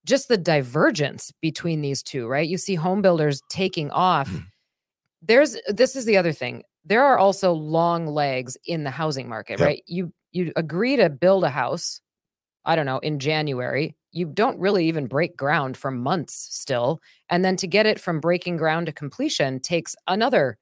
just 0.06 0.28
the 0.28 0.38
divergence 0.38 1.32
between 1.42 1.82
these 1.82 2.02
two, 2.02 2.28
right? 2.28 2.48
You 2.48 2.56
see 2.56 2.76
home 2.76 3.02
builders 3.02 3.42
taking 3.50 3.90
off. 3.90 4.30
Mhm. 4.30 4.46
There's 5.22 5.56
this 5.68 5.96
is 5.96 6.04
the 6.04 6.16
other 6.16 6.32
thing. 6.32 6.62
There 6.84 7.04
are 7.04 7.18
also 7.18 7.52
long 7.52 8.06
legs 8.06 8.56
in 8.64 8.84
the 8.84 8.90
housing 8.90 9.28
market, 9.28 9.58
Yep. 9.58 9.66
right? 9.66 9.82
You 9.86 10.12
you 10.32 10.52
agree 10.56 10.96
to 10.96 11.10
build 11.10 11.42
a 11.44 11.50
house, 11.50 12.00
I 12.64 12.76
don't 12.76 12.86
know, 12.86 12.98
in 12.98 13.18
January. 13.18 13.96
You 14.12 14.26
don't 14.26 14.58
really 14.58 14.86
even 14.88 15.06
break 15.06 15.36
ground 15.36 15.76
for 15.76 15.90
months 15.90 16.48
still. 16.50 17.00
And 17.28 17.44
then 17.44 17.56
to 17.56 17.66
get 17.66 17.86
it 17.86 18.00
from 18.00 18.20
breaking 18.20 18.56
ground 18.56 18.86
to 18.86 18.92
completion 18.92 19.60
takes 19.60 19.94
another 20.06 20.58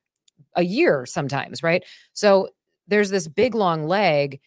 a 0.54 0.62
year 0.62 1.06
sometimes, 1.06 1.62
right? 1.62 1.84
So 2.12 2.48
there's 2.86 3.10
this 3.10 3.26
big 3.28 3.54
long 3.54 3.84
leg. 3.84 4.40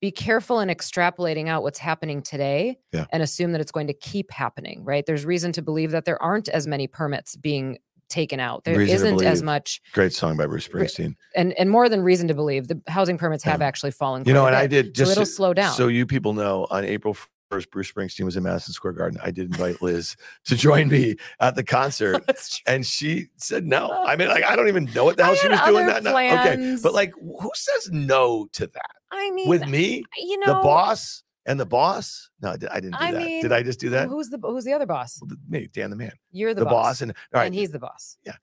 Be 0.00 0.10
careful 0.10 0.60
in 0.60 0.68
extrapolating 0.68 1.48
out 1.48 1.62
what's 1.62 1.78
happening 1.78 2.22
today 2.22 2.78
Yeah. 2.92 3.06
and 3.10 3.22
assume 3.22 3.52
that 3.52 3.60
it's 3.60 3.72
going 3.72 3.86
to 3.88 3.94
keep 3.94 4.30
happening, 4.30 4.84
right? 4.84 5.04
There's 5.06 5.24
reason 5.24 5.52
to 5.52 5.62
believe 5.62 5.90
that 5.92 6.04
there 6.04 6.22
aren't 6.22 6.48
as 6.48 6.66
many 6.66 6.86
permits 6.86 7.36
being 7.36 7.78
taken 8.14 8.38
out. 8.40 8.64
There 8.64 8.80
isn't 8.80 9.22
as 9.22 9.42
much 9.42 9.82
great 9.92 10.12
song 10.12 10.36
by 10.36 10.46
bruce 10.46 10.66
springsteen 10.68 11.16
and 11.34 11.52
and 11.54 11.68
more 11.68 11.88
than 11.88 12.00
reason 12.02 12.28
to 12.28 12.34
believe 12.34 12.68
the 12.68 12.80
housing 12.86 13.18
permits 13.18 13.42
have 13.44 13.60
Yeah. 13.60 13.66
actually 13.66 13.90
fallen. 13.90 14.24
you 14.24 14.32
know 14.32 14.46
and 14.46 14.54
i 14.56 14.66
did 14.66 14.94
just 14.94 15.10
so 15.14 15.20
it'll 15.20 15.26
slow 15.26 15.52
down. 15.52 15.74
So 15.74 15.88
you 15.88 16.06
people 16.06 16.32
know 16.32 16.66
on 16.70 16.84
April 16.84 17.16
1st, 17.52 17.70
Bruce 17.70 17.92
Springsteen 17.92 18.24
was 18.24 18.36
in 18.36 18.42
Madison 18.42 18.72
Square 18.72 18.94
Garden. 18.94 19.20
I 19.22 19.30
did 19.30 19.46
invite 19.46 19.82
Liz 19.82 20.16
to 20.46 20.56
join 20.56 20.88
me 20.88 21.16
at 21.40 21.54
the 21.54 21.62
concert. 21.62 22.22
And 22.66 22.86
she 22.86 23.26
said 23.36 23.66
no. 23.66 23.90
Oh. 23.92 24.04
I 24.04 24.16
mean, 24.16 24.28
like, 24.28 24.44
I 24.44 24.56
don't 24.56 24.68
even 24.68 24.86
know 24.94 25.04
what 25.04 25.16
the 25.18 25.24
hell 25.24 25.34
she 25.34 25.48
was 25.48 25.60
doing 25.60 25.86
that 25.86 26.02
night. 26.02 26.32
Okay. 26.32 26.76
But 26.82 26.94
like, 26.94 27.12
who 27.20 27.50
says 27.54 27.90
no 27.92 28.48
to 28.54 28.66
that? 28.68 28.90
I 29.12 29.30
mean, 29.32 29.48
With 29.48 29.66
me, 29.68 30.02
you 30.16 30.38
know, 30.40 30.46
the 30.54 30.60
boss 30.60 31.22
and 31.46 31.58
the 31.58 31.66
boss? 31.66 32.30
No, 32.40 32.50
I, 32.50 32.56
did, 32.56 32.68
I 32.70 32.74
didn't 32.76 32.92
do 32.92 32.98
I 33.00 33.12
that. 33.12 33.22
mean, 33.22 33.42
did 33.42 33.52
I 33.52 33.62
just 33.62 33.80
do 33.80 33.90
that? 33.90 34.08
Who's 34.08 34.30
the 34.30 34.38
who's 34.38 34.64
the 34.64 34.72
other 34.72 34.86
boss? 34.86 35.20
Me, 35.48 35.68
Dan 35.72 35.90
the 35.90 35.96
man. 35.96 36.12
You're 36.32 36.54
the, 36.54 36.60
The, 36.60 36.66
boss. 36.66 37.00
And 37.00 37.12
all 37.12 37.40
right. 37.40 37.46
and 37.46 37.54
he's 37.54 37.70
the 37.70 37.78
boss. 37.78 38.16
Yeah, 38.24 38.34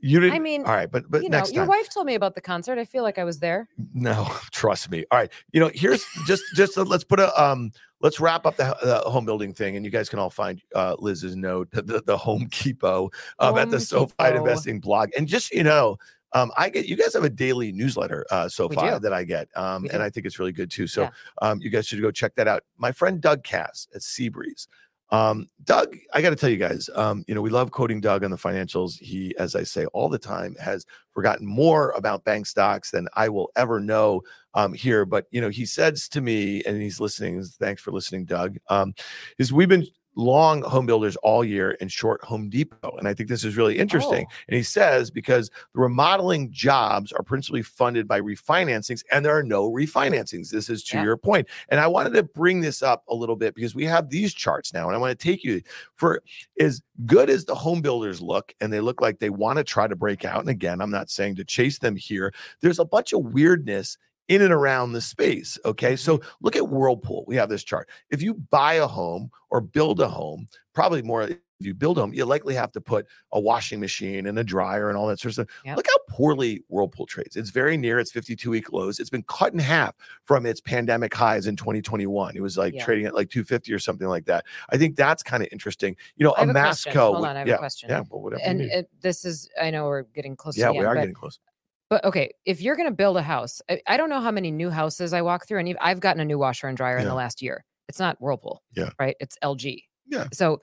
you 0.00 0.20
didn't. 0.20 0.34
I 0.34 0.38
mean, 0.38 0.64
all 0.64 0.74
right. 0.74 0.90
But, 0.90 1.10
but 1.10 1.22
you 1.22 1.28
know, 1.28 1.38
next 1.38 1.54
your 1.54 1.66
wife 1.66 1.88
told 1.92 2.06
me 2.06 2.14
about 2.14 2.34
the 2.34 2.40
concert. 2.40 2.78
I 2.78 2.84
feel 2.84 3.02
like 3.02 3.18
I 3.18 3.24
was 3.24 3.38
there. 3.38 3.68
No, 3.94 4.30
trust 4.52 4.90
me. 4.90 5.04
All 5.10 5.18
right, 5.18 5.30
you 5.52 5.60
know, 5.60 5.70
here's 5.74 6.04
just 6.26 6.44
just 6.54 6.78
uh, 6.78 6.82
let's 6.82 7.04
put 7.04 7.20
a 7.20 7.42
um 7.42 7.72
let's 8.00 8.20
wrap 8.20 8.46
up 8.46 8.56
the, 8.56 8.76
the 8.82 9.10
home 9.10 9.24
building 9.24 9.52
thing, 9.52 9.76
and 9.76 9.84
you 9.84 9.90
guys 9.90 10.08
can 10.08 10.18
all 10.18 10.30
find 10.30 10.60
uh 10.74 10.96
Liz's 10.98 11.36
note, 11.36 11.70
the, 11.72 12.02
the 12.04 12.16
Home 12.16 12.48
Depot 12.50 13.10
um, 13.38 13.58
at 13.58 13.70
the 13.70 13.80
SoFi 13.80 14.14
Investing 14.34 14.80
blog, 14.80 15.10
and 15.16 15.26
just 15.26 15.52
you 15.52 15.64
know. 15.64 15.98
Um, 16.36 16.52
I 16.56 16.68
get 16.68 16.86
you 16.86 16.96
guys 16.96 17.14
have 17.14 17.24
a 17.24 17.30
daily 17.30 17.72
newsletter, 17.72 18.26
uh, 18.30 18.48
SoFi 18.48 18.76
do. 18.76 18.98
that 18.98 19.12
I 19.12 19.24
get, 19.24 19.48
um, 19.56 19.86
and. 19.92 20.02
I 20.02 20.10
think 20.10 20.26
it's 20.26 20.38
really 20.38 20.52
good 20.52 20.70
too. 20.70 20.86
So, 20.86 21.02
Yeah. 21.02 21.10
um, 21.40 21.60
you 21.60 21.70
guys 21.70 21.86
should 21.86 22.00
go 22.00 22.10
check 22.10 22.34
that 22.36 22.46
out. 22.46 22.62
My 22.76 22.92
friend 22.92 23.20
Doug 23.20 23.42
Kass 23.42 23.88
at 23.94 24.02
Seabreeze, 24.02 24.68
um, 25.10 25.48
Doug, 25.64 25.96
I 26.12 26.20
got 26.20 26.30
to 26.30 26.36
tell 26.36 26.50
you 26.50 26.56
guys, 26.56 26.90
um, 26.94 27.24
you 27.26 27.34
know, 27.34 27.40
we 27.40 27.50
love 27.50 27.70
quoting 27.70 28.00
Doug 28.00 28.22
on 28.24 28.30
the 28.30 28.36
financials. 28.36 28.98
He, 28.98 29.34
as 29.38 29.54
I 29.54 29.62
say 29.62 29.86
all 29.86 30.08
the 30.08 30.18
time, 30.18 30.56
has 30.60 30.84
forgotten 31.12 31.46
more 31.46 31.90
about 31.92 32.24
bank 32.24 32.46
stocks 32.46 32.90
than 32.90 33.08
I 33.14 33.28
will 33.28 33.50
ever 33.56 33.80
know 33.80 34.22
um, 34.54 34.74
here. 34.74 35.04
But 35.04 35.26
you 35.30 35.40
know, 35.40 35.48
he 35.48 35.64
says 35.64 36.08
to 36.10 36.20
me, 36.20 36.62
and 36.64 36.80
he's 36.80 37.00
listening. 37.00 37.42
Thanks 37.44 37.82
for 37.82 37.92
listening, 37.92 38.24
Doug. 38.26 38.56
Um, 38.68 38.94
is 39.38 39.52
we've 39.52 39.68
been 39.68 39.86
long 40.16 40.62
home 40.62 40.86
builders 40.86 41.14
all 41.16 41.44
year 41.44 41.76
and 41.80 41.92
short 41.92 42.24
Home 42.24 42.48
Depot, 42.48 42.96
and 42.98 43.06
I 43.06 43.14
think 43.14 43.28
this 43.28 43.44
is 43.44 43.56
really 43.56 43.78
interesting. 43.78 44.26
Oh. 44.28 44.34
And 44.48 44.56
he 44.56 44.62
says 44.62 45.10
because 45.10 45.50
the 45.74 45.80
remodeling 45.80 46.50
jobs 46.50 47.12
are 47.12 47.22
principally 47.22 47.62
funded 47.62 48.08
by 48.08 48.20
refinancings, 48.20 49.04
and 49.12 49.24
there 49.24 49.36
are 49.36 49.42
no 49.42 49.70
refinancings. 49.70 50.50
This 50.50 50.68
is 50.70 50.82
to 50.84 50.96
Yeah. 50.96 51.04
your 51.04 51.16
point. 51.16 51.48
And 51.68 51.78
I 51.78 51.86
wanted 51.86 52.14
to 52.14 52.22
bring 52.22 52.62
this 52.62 52.82
up 52.82 53.04
a 53.08 53.14
little 53.14 53.36
bit 53.36 53.54
because 53.54 53.74
we 53.74 53.84
have 53.84 54.08
these 54.08 54.32
charts 54.32 54.72
now, 54.72 54.86
and 54.86 54.96
I 54.96 54.98
want 54.98 55.16
to 55.18 55.22
take 55.22 55.44
you 55.44 55.60
for 55.94 56.22
as 56.58 56.82
good 57.04 57.28
as 57.28 57.44
the 57.44 57.54
home 57.54 57.82
builders 57.82 58.20
look, 58.22 58.54
and 58.60 58.72
they 58.72 58.80
look 58.80 59.00
like 59.00 59.18
they 59.18 59.30
want 59.30 59.58
to 59.58 59.64
try 59.64 59.86
to 59.86 59.96
break 59.96 60.24
out. 60.24 60.40
And 60.40 60.48
again, 60.48 60.80
I'm 60.80 60.90
not 60.90 61.10
saying 61.10 61.36
to 61.36 61.44
chase 61.44 61.78
them 61.78 61.94
here. 61.94 62.32
There's 62.62 62.78
a 62.78 62.84
bunch 62.84 63.12
of 63.12 63.20
weirdness 63.20 63.98
in 64.28 64.42
and 64.42 64.52
around 64.52 64.92
the 64.92 65.00
space. 65.00 65.58
Okay. 65.64 65.92
Mm-hmm. 65.92 65.96
So 65.96 66.20
look 66.40 66.56
at 66.56 66.68
Whirlpool. 66.68 67.24
We 67.26 67.36
have 67.36 67.48
this 67.48 67.64
chart. 67.64 67.88
If 68.10 68.22
you 68.22 68.34
buy 68.34 68.74
a 68.74 68.86
home 68.86 69.30
or 69.50 69.60
build 69.60 70.00
a 70.00 70.08
home, 70.08 70.48
probably 70.74 71.02
more 71.02 71.28
if 71.58 71.66
you 71.66 71.74
build 71.74 71.96
a 71.96 72.02
home, 72.02 72.12
you 72.12 72.24
likely 72.26 72.54
have 72.54 72.70
to 72.72 72.80
put 72.80 73.06
a 73.32 73.40
washing 73.40 73.80
machine 73.80 74.26
and 74.26 74.38
a 74.38 74.44
dryer 74.44 74.88
and 74.88 74.98
all 74.98 75.06
that 75.06 75.18
sort 75.18 75.30
of 75.30 75.32
stuff. 75.34 75.46
Yep. 75.64 75.76
Look 75.78 75.86
how 75.88 75.98
poorly 76.14 76.62
Whirlpool 76.68 77.06
trades. 77.06 77.36
It's 77.36 77.50
very 77.50 77.76
near 77.78 77.98
its 77.98 78.12
52 78.12 78.50
week 78.50 78.72
lows. 78.72 79.00
It's 79.00 79.08
been 79.08 79.22
cut 79.22 79.54
in 79.54 79.58
half 79.58 79.94
from 80.24 80.44
its 80.44 80.60
pandemic 80.60 81.14
highs 81.14 81.46
in 81.46 81.56
2021. 81.56 82.36
It 82.36 82.42
was 82.42 82.58
like 82.58 82.74
Yeah. 82.74 82.84
trading 82.84 83.06
at 83.06 83.14
like 83.14 83.30
250 83.30 83.72
or 83.72 83.78
something 83.78 84.06
like 84.08 84.26
that. 84.26 84.44
I 84.68 84.76
think 84.76 84.96
that's 84.96 85.22
kind 85.22 85.42
of 85.42 85.48
interesting. 85.50 85.96
You 86.16 86.24
know, 86.24 86.32
I 86.32 86.42
a 86.42 86.48
a. 86.48 86.52
Masco. 86.52 87.14
Hold 87.14 87.26
on, 87.26 87.36
I 87.36 87.38
have 87.38 87.48
a 87.48 87.50
yeah, 87.52 87.56
question. 87.56 87.88
Yeah, 87.88 88.02
but 88.02 88.18
whatever. 88.18 88.42
And 88.44 88.60
it, 88.60 88.90
this 89.00 89.24
is, 89.24 89.48
I 89.60 89.70
know 89.70 89.86
we're 89.86 90.02
getting 90.02 90.36
close. 90.36 90.58
yeah, 90.58 90.66
to 90.66 90.72
we 90.72 90.78
end, 90.80 90.86
are 90.88 90.94
getting 90.94 91.14
close. 91.14 91.38
But 91.88 92.04
okay, 92.04 92.32
if 92.44 92.60
you're 92.60 92.76
going 92.76 92.88
to 92.88 92.94
build 92.94 93.16
a 93.16 93.22
house, 93.22 93.62
I, 93.70 93.80
I 93.86 93.96
don't 93.96 94.10
know 94.10 94.20
how 94.20 94.30
many 94.32 94.50
new 94.50 94.70
houses 94.70 95.12
I 95.12 95.22
walk 95.22 95.46
through, 95.46 95.60
and 95.60 95.76
I've 95.80 96.00
gotten 96.00 96.20
a 96.20 96.24
new 96.24 96.38
washer 96.38 96.66
and 96.66 96.76
dryer 96.76 96.98
in 96.98 97.06
the 97.06 97.14
last 97.14 97.40
year. 97.42 97.64
It's 97.88 98.00
not 98.00 98.20
Whirlpool, 98.20 98.62
Yeah. 98.74 98.90
right? 98.98 99.14
It's 99.20 99.36
LG. 99.44 99.82
Yeah. 100.08 100.26
So 100.32 100.60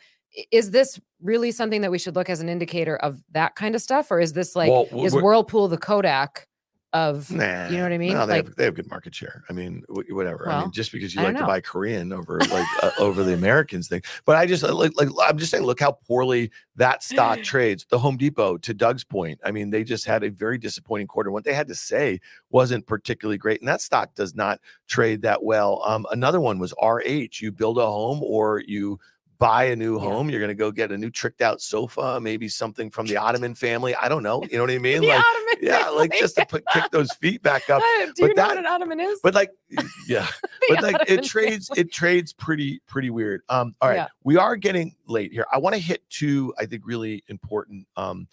is 0.52 0.72
this 0.72 1.00
really 1.22 1.52
something 1.52 1.82
that 1.82 1.92
we 1.92 2.00
should 2.00 2.16
look 2.16 2.30
as 2.30 2.42
an 2.42 2.50
indicator 2.50 2.98
of 2.98 3.22
that 3.32 3.56
kind 3.56 3.76
of 3.76 3.82
stuff, 3.82 4.12
or 4.12 4.20
is 4.20 4.34
this 4.34 4.56
like 4.56 4.70
Well, 4.72 5.06
is 5.06 5.14
Whirlpool 5.14 5.68
the 5.70 5.78
Kodak 5.78 6.48
of? 6.94 7.30
Nah, 7.32 7.68
you 7.68 7.78
know 7.78 7.84
what 7.84 7.92
I 7.92 7.98
mean? 7.98 8.14
No, 8.14 8.26
they, 8.26 8.34
Like- 8.38 8.46
have, 8.46 8.56
they 8.56 8.64
have 8.66 8.76
good 8.76 8.90
market 8.90 9.14
share. 9.16 9.44
I 9.50 9.54
mean, 9.54 9.84
wh- 9.90 10.12
whatever. 10.14 10.48
I 10.50 10.62
mean, 10.62 10.72
just 10.72 10.92
because 10.92 11.14
you 11.16 11.22
I 11.22 11.26
like 11.26 11.38
to 11.38 11.46
buy 11.46 11.60
Korean 11.62 12.14
over 12.14 12.40
like 12.40 12.68
uh, 12.84 12.92
over 13.00 13.24
the 13.24 13.34
Americans 13.34 13.88
thing, 13.88 14.02
but 14.26 14.36
I 14.36 14.46
just 14.46 14.64
uh, 14.64 14.74
like, 14.74 14.92
like 14.96 15.10
I'm 15.28 15.38
just 15.38 15.52
saying, 15.52 15.64
look 15.64 15.80
how 15.80 15.94
poorly 16.08 16.52
that 16.76 17.04
stock 17.04 17.40
trades. 17.44 17.86
The 17.90 18.00
Home 18.00 18.18
Depot, 18.18 18.58
to 18.58 18.74
Doug's 18.74 19.04
point, 19.04 19.40
I 19.44 19.52
mean, 19.52 19.70
they 19.70 19.84
just 19.84 20.06
had 20.06 20.24
a 20.24 20.30
very 20.30 20.58
disappointing 20.58 21.08
quarter. 21.08 21.32
What 21.32 21.44
they 21.44 21.54
had 21.54 21.68
to 21.68 21.76
say 21.76 22.20
wasn't 22.52 22.86
particularly 22.88 23.38
great, 23.38 23.60
and 23.62 23.68
that 23.68 23.82
stock 23.82 24.16
does 24.16 24.36
not 24.36 24.60
trade 24.88 25.22
that 25.24 25.44
well. 25.44 25.82
Um, 25.86 26.06
another 26.12 26.40
one 26.40 26.60
was 26.60 26.74
RH. 26.82 27.40
You 27.42 27.52
build 27.52 27.78
a 27.78 27.86
home 27.86 28.22
or 28.24 28.62
you 28.66 29.00
buy 29.40 29.66
a 29.66 29.76
new 29.76 29.96
Yeah. 29.96 30.04
home, 30.08 30.30
you're 30.30 30.40
going 30.40 30.50
to 30.50 30.56
go 30.56 30.72
get 30.72 30.92
a 30.92 30.98
new 30.98 31.10
tricked 31.10 31.42
out 31.42 31.60
sofa, 31.60 32.18
maybe 32.22 32.48
something 32.48 32.90
from 32.90 33.08
the 33.08 33.18
Ottoman 33.18 33.56
family. 33.56 33.94
I 33.96 34.08
don't 34.08 34.24
know. 34.24 34.42
You 34.50 34.56
know 34.58 34.64
what 34.64 34.72
I 34.72 34.78
mean? 34.80 35.02
Like 35.02 35.20
Ottoman 35.20 35.43
yeah, 35.64 35.90
like 35.96 36.12
just 36.14 36.36
to 36.36 36.46
put 36.46 36.64
kick 36.74 36.92
those 36.92 37.12
feet 37.14 37.42
back 37.42 37.70
up. 37.70 37.82
Uh, 37.82 38.06
Do 38.08 38.14
But 38.20 38.22
you 38.22 38.28
know 38.30 38.34
that- 38.36 38.48
what 38.50 38.58
an 38.58 38.66
ottoman 38.66 39.00
is? 39.00 39.20
But 39.24 39.34
like, 39.34 39.52
yeah, 40.08 40.28
but 40.70 40.82
like 40.84 40.96
ottoman 40.96 41.20
it 41.20 41.24
trades, 41.26 41.70
it 41.76 41.92
trades 41.92 42.34
pretty, 42.34 42.82
pretty 42.88 43.10
weird. 43.10 43.42
Um, 43.50 43.76
all 43.82 43.90
right, 43.90 43.96
Yeah. 43.96 44.08
we 44.24 44.38
are 44.38 44.56
getting 44.56 44.96
late 45.08 45.32
here. 45.32 45.46
I 45.52 45.58
want 45.60 45.76
to 45.76 45.82
hit 45.82 46.08
two, 46.10 46.54
I 46.60 46.66
think, 46.66 46.84
really 46.86 47.24
important 47.28 47.88
um 47.98 48.28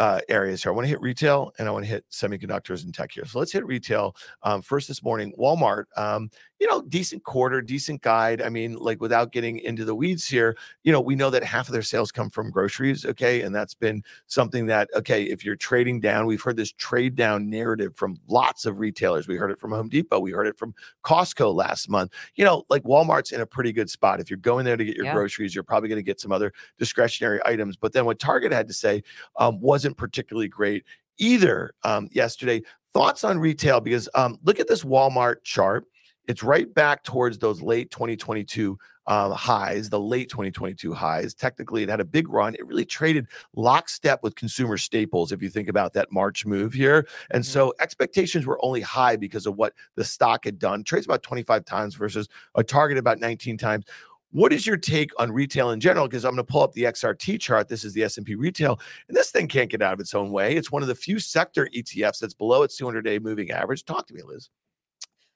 uh, 0.00 0.18
areas 0.30 0.62
here. 0.62 0.72
I 0.72 0.74
want 0.74 0.86
to 0.86 0.88
hit 0.88 1.00
retail 1.00 1.52
and 1.58 1.68
I 1.68 1.70
want 1.70 1.84
to 1.84 1.90
hit 1.90 2.04
semiconductors 2.10 2.84
and 2.84 2.92
tech 2.94 3.12
here. 3.12 3.24
So 3.26 3.38
let's 3.38 3.52
hit 3.52 3.66
retail. 3.66 4.16
Um, 4.42 4.62
first 4.62 4.88
this 4.88 5.02
morning, 5.04 5.32
Walmart. 5.38 5.84
Um, 5.96 6.30
you 6.58 6.66
know, 6.66 6.82
decent 6.82 7.24
quarter, 7.24 7.62
decent 7.62 8.02
guide. 8.02 8.42
I 8.42 8.50
mean, 8.50 8.74
like 8.74 9.00
without 9.00 9.32
getting 9.32 9.60
into 9.60 9.84
the 9.86 9.94
weeds 9.94 10.26
here, 10.26 10.56
you 10.84 10.92
know, 10.92 11.00
we 11.00 11.14
know 11.14 11.30
that 11.30 11.42
half 11.42 11.68
of 11.68 11.72
their 11.72 11.80
sales 11.82 12.12
come 12.12 12.28
from 12.28 12.50
groceries. 12.50 13.06
Okay, 13.06 13.40
and 13.40 13.54
that's 13.54 13.72
been 13.72 14.02
something 14.26 14.66
that 14.66 14.90
okay, 14.94 15.22
if 15.24 15.42
you're 15.42 15.56
trading 15.56 16.00
down, 16.00 16.26
we've 16.26 16.42
heard 16.42 16.56
this 16.58 16.72
trade 16.72 17.14
down 17.16 17.48
narrative 17.48 17.96
from 17.96 18.18
lots 18.28 18.66
of 18.66 18.78
retailers. 18.78 19.26
We 19.26 19.36
heard 19.36 19.50
it 19.50 19.58
from 19.58 19.70
Home 19.72 19.88
Depot. 19.88 20.20
We 20.20 20.32
heard 20.32 20.46
it 20.46 20.58
from 20.58 20.74
Costco 21.02 21.54
last 21.54 21.88
month. 21.88 22.12
You 22.34 22.44
know, 22.44 22.64
like 22.68 22.82
Walmart's 22.82 23.32
in 23.32 23.40
a 23.40 23.46
pretty 23.46 23.72
good 23.72 23.88
spot. 23.88 24.20
If 24.20 24.28
you're 24.28 24.36
going 24.38 24.66
there 24.66 24.76
to 24.76 24.84
get 24.84 24.96
your 24.96 25.06
Yeah. 25.06 25.14
groceries, 25.14 25.54
you're 25.54 25.64
probably 25.64 25.88
going 25.88 25.96
to 25.98 26.02
get 26.02 26.20
some 26.20 26.30
other 26.32 26.52
discretionary 26.78 27.40
items. 27.46 27.76
But 27.76 27.94
then 27.94 28.04
what 28.04 28.18
Target 28.18 28.52
had 28.52 28.68
to 28.68 28.74
say 28.74 29.02
um, 29.36 29.60
wasn't 29.60 29.89
particularly 29.94 30.48
great 30.48 30.84
either 31.18 31.72
um, 31.84 32.08
yesterday. 32.12 32.62
Thoughts 32.92 33.24
on 33.24 33.38
retail? 33.38 33.80
Because 33.80 34.08
um, 34.14 34.38
look 34.42 34.58
at 34.58 34.68
this 34.68 34.82
Walmart 34.84 35.44
chart. 35.44 35.84
It's 36.26 36.42
right 36.42 36.72
back 36.74 37.02
towards 37.02 37.38
those 37.38 37.60
late 37.62 37.90
2022 37.90 38.78
um, 39.06 39.32
highs, 39.32 39.90
the 39.90 39.98
late 39.98 40.28
2022 40.28 40.92
highs. 40.92 41.34
Technically, 41.34 41.82
it 41.82 41.88
had 41.88 41.98
a 42.00 42.04
big 42.04 42.28
run. 42.28 42.54
It 42.54 42.64
really 42.66 42.84
traded 42.84 43.26
lockstep 43.56 44.22
with 44.22 44.36
consumer 44.36 44.76
staples. 44.76 45.32
If 45.32 45.42
you 45.42 45.50
think 45.50 45.68
about 45.68 45.92
that 45.94 46.12
March 46.12 46.46
move 46.46 46.72
here, 46.72 47.08
and 47.30 47.42
Mhm. 47.42 47.46
so 47.46 47.74
expectations 47.80 48.46
were 48.46 48.64
only 48.64 48.80
high 48.82 49.16
because 49.16 49.46
of 49.46 49.56
what 49.56 49.72
the 49.96 50.04
stock 50.04 50.44
had 50.44 50.58
done. 50.60 50.84
Trades 50.84 51.06
about 51.06 51.24
25 51.24 51.64
times 51.64 51.96
versus 51.96 52.28
a 52.54 52.62
target 52.62 52.98
about 52.98 53.18
19 53.18 53.58
times. 53.58 53.84
What 54.32 54.52
is 54.52 54.66
your 54.66 54.76
take 54.76 55.10
on 55.18 55.32
retail 55.32 55.70
in 55.72 55.80
general? 55.80 56.06
Because 56.06 56.24
I'm 56.24 56.32
going 56.34 56.46
to 56.46 56.50
pull 56.52 56.62
up 56.62 56.72
the 56.72 56.84
XRT 56.84 57.40
chart. 57.40 57.68
This 57.68 57.84
is 57.84 57.92
the 57.92 58.04
S&P 58.04 58.34
retail, 58.36 58.78
and 59.08 59.16
this 59.16 59.30
thing 59.30 59.48
can't 59.48 59.70
get 59.70 59.82
out 59.82 59.92
of 59.92 60.00
its 60.00 60.14
own 60.14 60.30
way. 60.30 60.54
It's 60.56 60.70
one 60.70 60.82
of 60.82 60.88
the 60.88 60.94
few 60.94 61.18
sector 61.18 61.68
ETFs 61.74 62.20
that's 62.20 62.34
below 62.34 62.62
its 62.62 62.80
200-day 62.80 63.18
moving 63.18 63.50
average. 63.50 63.84
Talk 63.84 64.06
to 64.06 64.14
me, 64.14 64.22
Liz. 64.22 64.50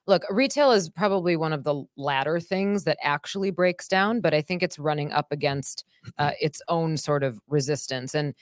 Look, 0.06 0.22
retail 0.28 0.70
is 0.70 0.90
probably 0.90 1.34
one 1.34 1.52
of 1.52 1.64
the 1.64 1.82
latter 1.96 2.38
things 2.38 2.84
that 2.84 2.98
actually 3.02 3.50
breaks 3.50 3.88
down, 3.88 4.20
but 4.20 4.34
I 4.34 4.42
think 4.42 4.62
it's 4.62 4.78
running 4.78 5.12
up 5.12 5.32
against 5.32 5.84
uh, 6.18 6.32
its 6.40 6.60
own 6.68 6.96
sort 6.96 7.22
of 7.22 7.40
resistance. 7.48 8.14
And 8.14 8.34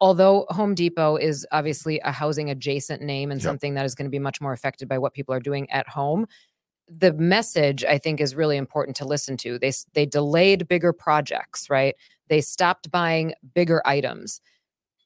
although 0.00 0.44
Home 0.50 0.74
Depot 0.74 1.16
is 1.16 1.46
obviously 1.52 2.00
a 2.00 2.12
housing 2.12 2.50
adjacent 2.50 3.02
name 3.02 3.30
and 3.30 3.40
Yep. 3.40 3.48
something 3.48 3.74
that 3.74 3.86
is 3.86 3.94
going 3.94 4.06
to 4.06 4.10
be 4.10 4.18
much 4.18 4.40
more 4.40 4.52
affected 4.52 4.88
by 4.88 4.98
what 4.98 5.14
people 5.14 5.34
are 5.34 5.40
doing 5.40 5.70
at 5.70 5.88
home, 5.88 6.26
the 6.88 7.12
message 7.12 7.84
I 7.84 7.98
think 7.98 8.20
is 8.20 8.34
really 8.34 8.56
important 8.56 8.96
to 8.98 9.04
listen 9.04 9.36
to. 9.38 9.58
They 9.58 9.72
they 9.94 10.06
delayed 10.06 10.68
bigger 10.68 10.92
projects, 10.92 11.68
right? 11.68 11.94
They 12.28 12.40
stopped 12.40 12.90
buying 12.90 13.34
bigger 13.54 13.82
items. 13.84 14.40